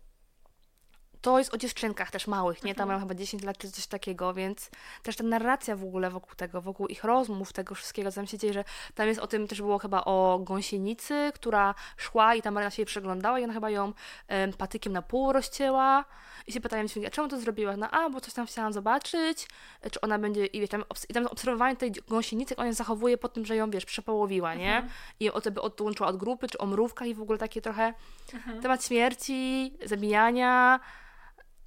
to 1.22 1.38
jest 1.38 1.54
o 1.54 1.56
dziewczynkach 1.56 2.10
też 2.10 2.26
małych, 2.26 2.64
nie? 2.64 2.74
Tam 2.74 2.88
mają 2.88 3.00
chyba 3.00 3.14
10 3.14 3.42
lat 3.42 3.58
czy 3.58 3.70
coś 3.72 3.86
takiego, 3.86 4.34
więc 4.34 4.70
też 5.02 5.16
ta 5.16 5.24
narracja 5.24 5.76
w 5.76 5.84
ogóle 5.84 6.10
wokół 6.10 6.34
tego, 6.34 6.60
wokół 6.60 6.86
ich 6.86 7.04
rozmów, 7.04 7.52
tego 7.52 7.74
wszystkiego, 7.74 8.10
co 8.10 8.14
tam 8.14 8.26
się 8.26 8.38
dzieje, 8.38 8.52
że 8.52 8.64
tam 8.94 9.08
jest 9.08 9.20
o 9.20 9.26
tym, 9.26 9.48
też 9.48 9.62
było 9.62 9.78
chyba 9.78 10.04
o 10.04 10.38
gąsienicy, 10.42 11.32
która 11.34 11.74
szła 11.96 12.34
i 12.34 12.42
ta 12.42 12.50
Maryna 12.50 12.70
się 12.70 12.82
jej 12.82 12.86
przeglądała 12.86 13.38
i 13.40 13.44
ona 13.44 13.52
chyba 13.52 13.70
ją 13.70 13.92
em, 14.28 14.52
patykiem 14.52 14.92
na 14.92 15.02
pół 15.02 15.32
rozcięła 15.32 16.04
i 16.46 16.52
się 16.52 16.60
pytają 16.60 16.82
dziewczynki, 16.82 17.06
a 17.06 17.10
czemu 17.10 17.28
to 17.28 17.40
zrobiła? 17.40 17.76
No 17.76 17.90
a, 17.90 18.10
bo 18.10 18.20
coś 18.20 18.34
tam 18.34 18.46
chciałam 18.46 18.72
zobaczyć, 18.72 19.48
e, 19.82 19.90
czy 19.90 20.00
ona 20.00 20.18
będzie, 20.18 20.46
i 20.46 20.60
wiesz, 20.60 20.70
tam, 20.70 20.82
obs- 20.82 21.06
i 21.08 21.14
tam 21.14 21.26
obserwowanie 21.26 21.76
tej 21.76 21.92
gąsienicy, 22.08 22.52
jak 22.54 22.58
ona 22.60 22.72
zachowuje 22.72 23.18
po 23.18 23.28
tym, 23.28 23.46
że 23.46 23.56
ją, 23.56 23.70
wiesz, 23.70 23.84
przepołowiła, 23.84 24.54
nie? 24.54 24.74
Mhm. 24.76 24.92
I 25.20 25.30
o 25.30 25.40
to 25.40 25.50
by 25.50 25.60
odłączyła 25.60 26.08
od 26.08 26.16
grupy, 26.16 26.48
czy 26.48 26.58
o 26.58 26.66
mrówkach 26.66 27.08
i 27.08 27.14
w 27.14 27.22
ogóle 27.22 27.38
takie 27.38 27.62
trochę 27.62 27.94
Mhm. 28.34 28.62
temat 28.62 28.84
śmierci, 28.86 29.72
zabijania, 29.84 30.80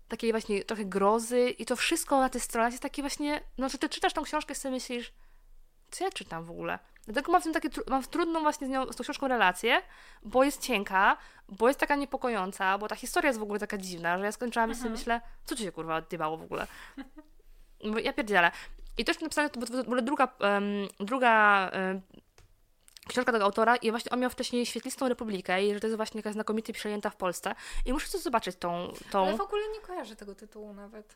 takiej 0.08 0.32
właśnie 0.32 0.63
trochę 0.63 0.86
grozy 0.86 1.50
i 1.50 1.65
to 1.65 1.76
wszystko 1.76 2.20
na 2.20 2.30
tej 2.30 2.41
stronie 2.41 2.70
jest 2.70 2.84
takie 2.84 3.02
właśnie, 3.02 3.41
no 3.58 3.70
że 3.70 3.78
ty 3.78 3.89
czytasz 3.89 4.13
tą 4.13 4.24
książkę 4.24 4.54
i 4.54 4.56
sobie 4.56 4.72
myślisz, 4.72 5.13
co 5.91 6.04
ja 6.04 6.12
czytam 6.12 6.44
w 6.44 6.52
ogóle? 6.52 6.80
Dlatego 7.06 7.32
mam 7.32 7.41
w 7.41 7.44
tym 7.44 7.54
takie, 7.54 7.70
mam 7.88 8.04
trudną 8.04 8.41
właśnie 8.41 8.68
z, 8.68 8.70
nią, 8.70 8.91
z 8.91 8.96
tą 8.96 9.04
książką 9.04 9.28
relację, 9.28 9.82
bo 10.24 10.44
jest 10.44 10.62
cienka, 10.62 11.18
bo 11.50 11.68
jest 11.68 11.80
taka 11.80 11.96
niepokojąca, 11.96 12.78
bo 12.78 12.88
ta 12.88 12.96
historia 12.96 13.30
jest 13.30 13.39
w 13.39 13.44
ogóle 13.44 13.60
taka 13.60 13.78
dziwna, 13.78 14.18
że 14.18 14.26
ja 14.26 14.32
skończyłam 14.32 14.72
i 14.72 14.76
sobie 14.76 14.89
myślę, 14.89 15.22
co 15.46 15.56
ci 15.56 15.63
się 15.63 15.72
kurwa 15.72 15.96
odjebało 15.96 16.38
w 16.38 16.44
ogóle? 16.44 16.68
Bo 17.91 18.00
ja 18.00 18.13
pierdzielę. 18.13 18.52
I 18.98 19.06
to 19.06 19.10
jeszcze 19.12 19.26
napisane, 19.26 19.50
to 19.50 19.60
w 19.60 19.80
ogóle 19.80 20.02
druga, 20.02 20.28
em, 20.39 20.63
druga 21.00 21.70
em, 21.70 22.02
książka 23.08 23.32
tego 23.32 23.46
autora 23.46 23.76
i 23.76 23.91
właśnie 23.91 24.12
on 24.12 24.20
miał 24.20 24.30
wcześniej 24.30 24.65
Świetlistą 24.65 25.10
Republikę 25.10 25.65
i 25.65 25.74
że 25.74 25.80
to 25.80 25.88
jest 25.88 25.98
właśnie 25.98 26.20
jakaś 26.20 26.34
znakomicie 26.34 26.74
przyjęta 26.74 27.10
w 27.10 27.15
Polsce 27.15 27.56
i 27.86 27.94
muszę 27.94 28.08
coś 28.08 28.22
zobaczyć 28.22 28.56
tą... 28.56 28.94
tą... 29.12 29.28
Ale 29.28 29.38
w 29.38 29.41
ogóle 29.41 29.63
nie 29.74 29.80
kojarzę 29.80 30.15
tego 30.15 30.36
tytułu 30.36 30.74
nawet. 30.74 31.15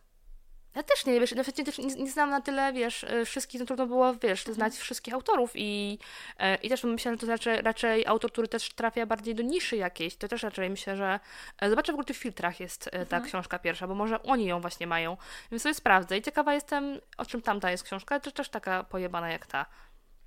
Ja 0.76 0.84
też 0.84 1.06
nie, 1.06 1.20
wiesz, 1.20 1.32
nie, 1.36 1.44
też 1.44 1.78
nie, 1.78 1.86
nie 1.96 2.12
znam 2.12 2.30
na 2.30 2.42
tyle, 2.42 2.74
wiesz, 2.74 3.04
e, 3.04 3.26
wszystkich, 3.26 3.60
no 3.60 3.66
trudno 3.66 3.88
było, 3.88 4.14
wiesz, 4.14 4.40
Mhm. 4.40 4.56
znać 4.56 4.74
wszystkich 4.74 5.14
autorów 5.14 5.52
i, 5.56 6.00
e, 6.40 6.56
i 6.56 6.70
też 6.70 6.84
myślę, 6.84 7.12
że 7.12 7.18
to 7.18 7.28
raczej, 7.28 7.62
raczej 7.62 8.06
autor, 8.06 8.32
który 8.32 8.48
też 8.48 8.70
trafia 8.74 9.06
bardziej 9.06 9.36
do 9.36 9.44
niszy 9.44 9.76
jakiejś, 9.78 10.16
to 10.16 10.28
też 10.28 10.44
raczej 10.44 10.70
myślę, 10.70 10.96
że 10.96 11.20
e, 11.62 11.70
zobaczę 11.70 11.92
w 11.92 11.96
ogóle, 11.96 12.06
czy 12.06 12.14
w 12.14 12.18
filtrach 12.18 12.60
jest 12.60 12.88
e, 12.88 12.92
ta 12.92 13.00
Mhm. 13.18 13.24
książka 13.24 13.60
pierwsza, 13.60 13.88
bo 13.88 13.96
może 13.96 14.24
oni 14.24 14.46
ją 14.46 14.62
właśnie 14.62 14.88
mają, 14.88 15.18
więc 15.52 15.64
sobie 15.64 15.76
sprawdzę 15.76 16.18
i 16.18 16.22
ciekawa 16.22 16.54
jestem, 16.54 17.00
o 17.18 17.26
czym 17.26 17.42
tamta 17.42 17.72
jest 17.72 17.84
książka, 17.84 18.20
czy 18.20 18.32
też 18.32 18.50
taka 18.50 18.84
pojebana 18.84 19.30
jak 19.32 19.46
ta. 19.46 19.66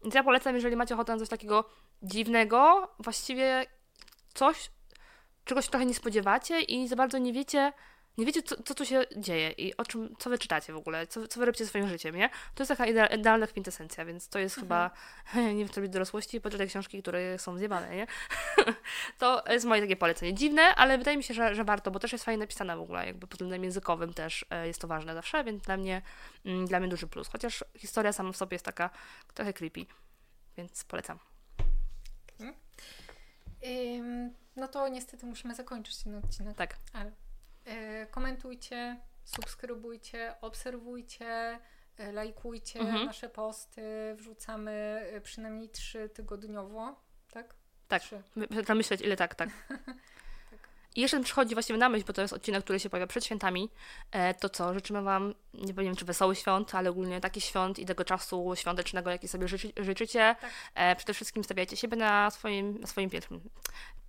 Więc 0.03 0.15
ja 0.15 0.25
polecam, 0.25 0.55
jeżeli 0.55 0.77
macie 0.77 0.95
ochotę 0.95 1.13
na 1.13 1.19
coś 1.19 1.29
takiego 1.29 1.65
dziwnego, 2.03 2.89
właściwie 2.99 3.67
coś, 4.35 4.71
czegoś 5.45 5.69
trochę 5.69 5.87
nie 5.87 5.95
spodziewacie 5.95 6.61
i 6.61 6.89
za 6.89 6.97
bardzo 6.97 7.19
nie 7.19 7.33
wiecie, 7.33 7.73
nie 8.19 8.27
wiecie, 8.27 8.43
co, 8.43 8.63
co 8.63 8.75
tu 8.75 8.85
się 8.87 9.05
dzieje 9.17 9.51
i 9.51 9.77
o 9.77 9.85
czym, 9.85 10.17
co 10.19 10.31
wy 10.31 10.39
czytacie 10.39 10.73
w 10.73 10.77
ogóle, 10.77 11.07
co, 11.07 11.29
co 11.29 11.41
wy 11.41 11.47
robicie 11.47 11.67
swoim 11.67 11.89
życiem, 11.89 12.17
nie? 12.17 12.31
To 12.55 12.63
jest 12.63 12.69
taka 12.69 12.87
idea, 12.87 13.07
idealna 13.07 13.47
kwintesencja, 13.47 14.05
więc 14.05 14.29
to 14.29 14.39
jest 14.39 14.59
mhm. 14.59 14.91
chyba, 15.33 15.43
nie 15.53 15.59
wiem, 15.59 15.69
co 15.69 15.81
robić 15.81 15.93
dorosłości, 15.93 16.41
poczytaj 16.41 16.69
książki, 16.69 17.03
które 17.03 17.39
są 17.39 17.59
zjebane, 17.59 17.97
nie? 17.97 18.07
to 19.19 19.45
jest 19.49 19.67
moje 19.67 19.83
takie 19.83 19.97
polecenie. 19.97 20.35
Dziwne, 20.35 20.63
ale 20.63 20.99
wydaje 20.99 21.17
mi 21.17 21.23
się, 21.23 21.35
że, 21.35 21.55
że 21.55 21.65
warto, 21.65 21.91
bo 21.91 21.99
też 21.99 22.13
jest 22.13 22.25
fajnie 22.25 22.39
napisana 22.39 22.77
w 22.77 22.81
ogóle, 22.81 23.07
jakby 23.07 23.27
pod 23.27 23.33
względem 23.33 23.65
językowym 23.65 24.15
też 24.15 24.47
e, 24.51 24.67
jest 24.67 24.81
to 24.81 24.89
ważne 24.89 25.15
zawsze, 25.15 25.45
więc 25.45 25.63
dla 25.63 25.77
mnie, 25.77 26.03
mm, 26.45 26.67
dla 26.67 26.81
mnie 26.81 26.89
duży 26.89 27.07
plus. 27.07 27.29
Chociaż 27.29 27.65
historia 27.77 28.13
sama 28.13 28.33
w 28.33 28.37
sobie 28.37 28.55
jest 28.55 28.65
taka 28.65 28.91
trochę 29.35 29.53
creepy, 29.53 29.87
więc 30.57 30.85
polecam. 30.85 31.19
Mhm. 32.41 34.35
no 34.57 34.69
to 34.69 34.89
niestety 34.89 35.27
musimy 35.27 35.55
zakończyć 35.55 36.03
ten 36.03 36.15
odcinek. 36.15 36.57
Tak. 36.57 36.77
Ale 36.93 37.13
komentujcie, 38.11 38.97
subskrybujcie, 39.25 40.35
obserwujcie, 40.41 41.59
e, 41.99 42.13
lajkujcie 42.13 42.81
mhm. 42.81 43.07
nasze 43.07 43.29
posty. 43.29 43.83
Wrzucamy 44.17 44.71
e, 45.13 45.21
przynajmniej 45.21 45.69
trzy 45.69 46.09
tygodniowo, 46.09 47.01
tak? 47.31 47.55
Tak. 47.89 48.03
Trzeba 48.03 48.75
myśleć, 48.75 49.01
ile 49.01 49.17
tak, 49.17 49.35
tak. 49.35 49.49
tak. 50.51 50.69
I 50.95 51.01
jeszcze 51.01 51.21
przychodzi 51.21 51.55
właściwie 51.55 51.79
na 51.79 51.89
myśl, 51.89 52.05
bo 52.07 52.13
to 52.13 52.23
jest 52.23 52.35
odcinek, 52.35 52.65
który 52.65 52.81
się 52.81 52.91
pojawia 52.91 53.07
przed 53.07 53.25
świętami, 53.25 53.71
to 54.41 54.49
co, 54.49 54.75
życzymy 54.75 55.03
Wam, 55.03 55.35
nie 55.55 55.75
wiem 55.75 55.97
czy 55.97 56.05
wesoły 56.05 56.37
świąt, 56.37 56.75
ale 56.75 56.91
ogólnie 56.91 57.21
taki 57.21 57.41
świąt 57.41 57.79
i 57.79 57.87
tego 57.87 58.05
czasu 58.05 58.53
świątecznego, 58.57 59.11
jaki 59.11 59.29
sobie 59.29 59.49
życzy, 59.49 59.73
życzycie. 59.77 60.37
Tak. 60.41 60.97
Przede 60.97 61.15
wszystkim 61.15 61.45
stawiajcie 61.45 61.77
siebie 61.77 61.97
na 61.97 62.31
swoim, 62.31 62.81
na 62.81 62.87
swoim 62.87 63.11
pierwszym, 63.11 63.41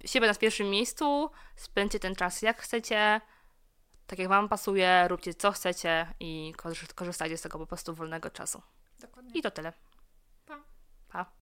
siebie 0.05 0.27
na 0.27 0.33
pierwszym 0.33 0.69
miejscu, 0.69 1.29
spędźcie 1.55 1.99
ten 1.99 2.15
czas 2.15 2.41
jak 2.41 2.61
chcecie, 2.61 3.21
tak 4.13 4.19
jak 4.19 4.29
Wam 4.29 4.49
pasuje, 4.49 5.07
róbcie 5.07 5.33
co 5.33 5.51
chcecie 5.51 6.07
i 6.19 6.53
korzystajcie 6.95 7.37
z 7.37 7.41
tego 7.41 7.59
po 7.59 7.67
prostu 7.67 7.93
wolnego 7.93 8.29
czasu. 8.29 8.61
Dokładnie. 8.99 9.31
I 9.33 9.41
to 9.41 9.51
tyle. 9.51 9.73
Pa. 10.45 10.59
Pa. 11.09 11.25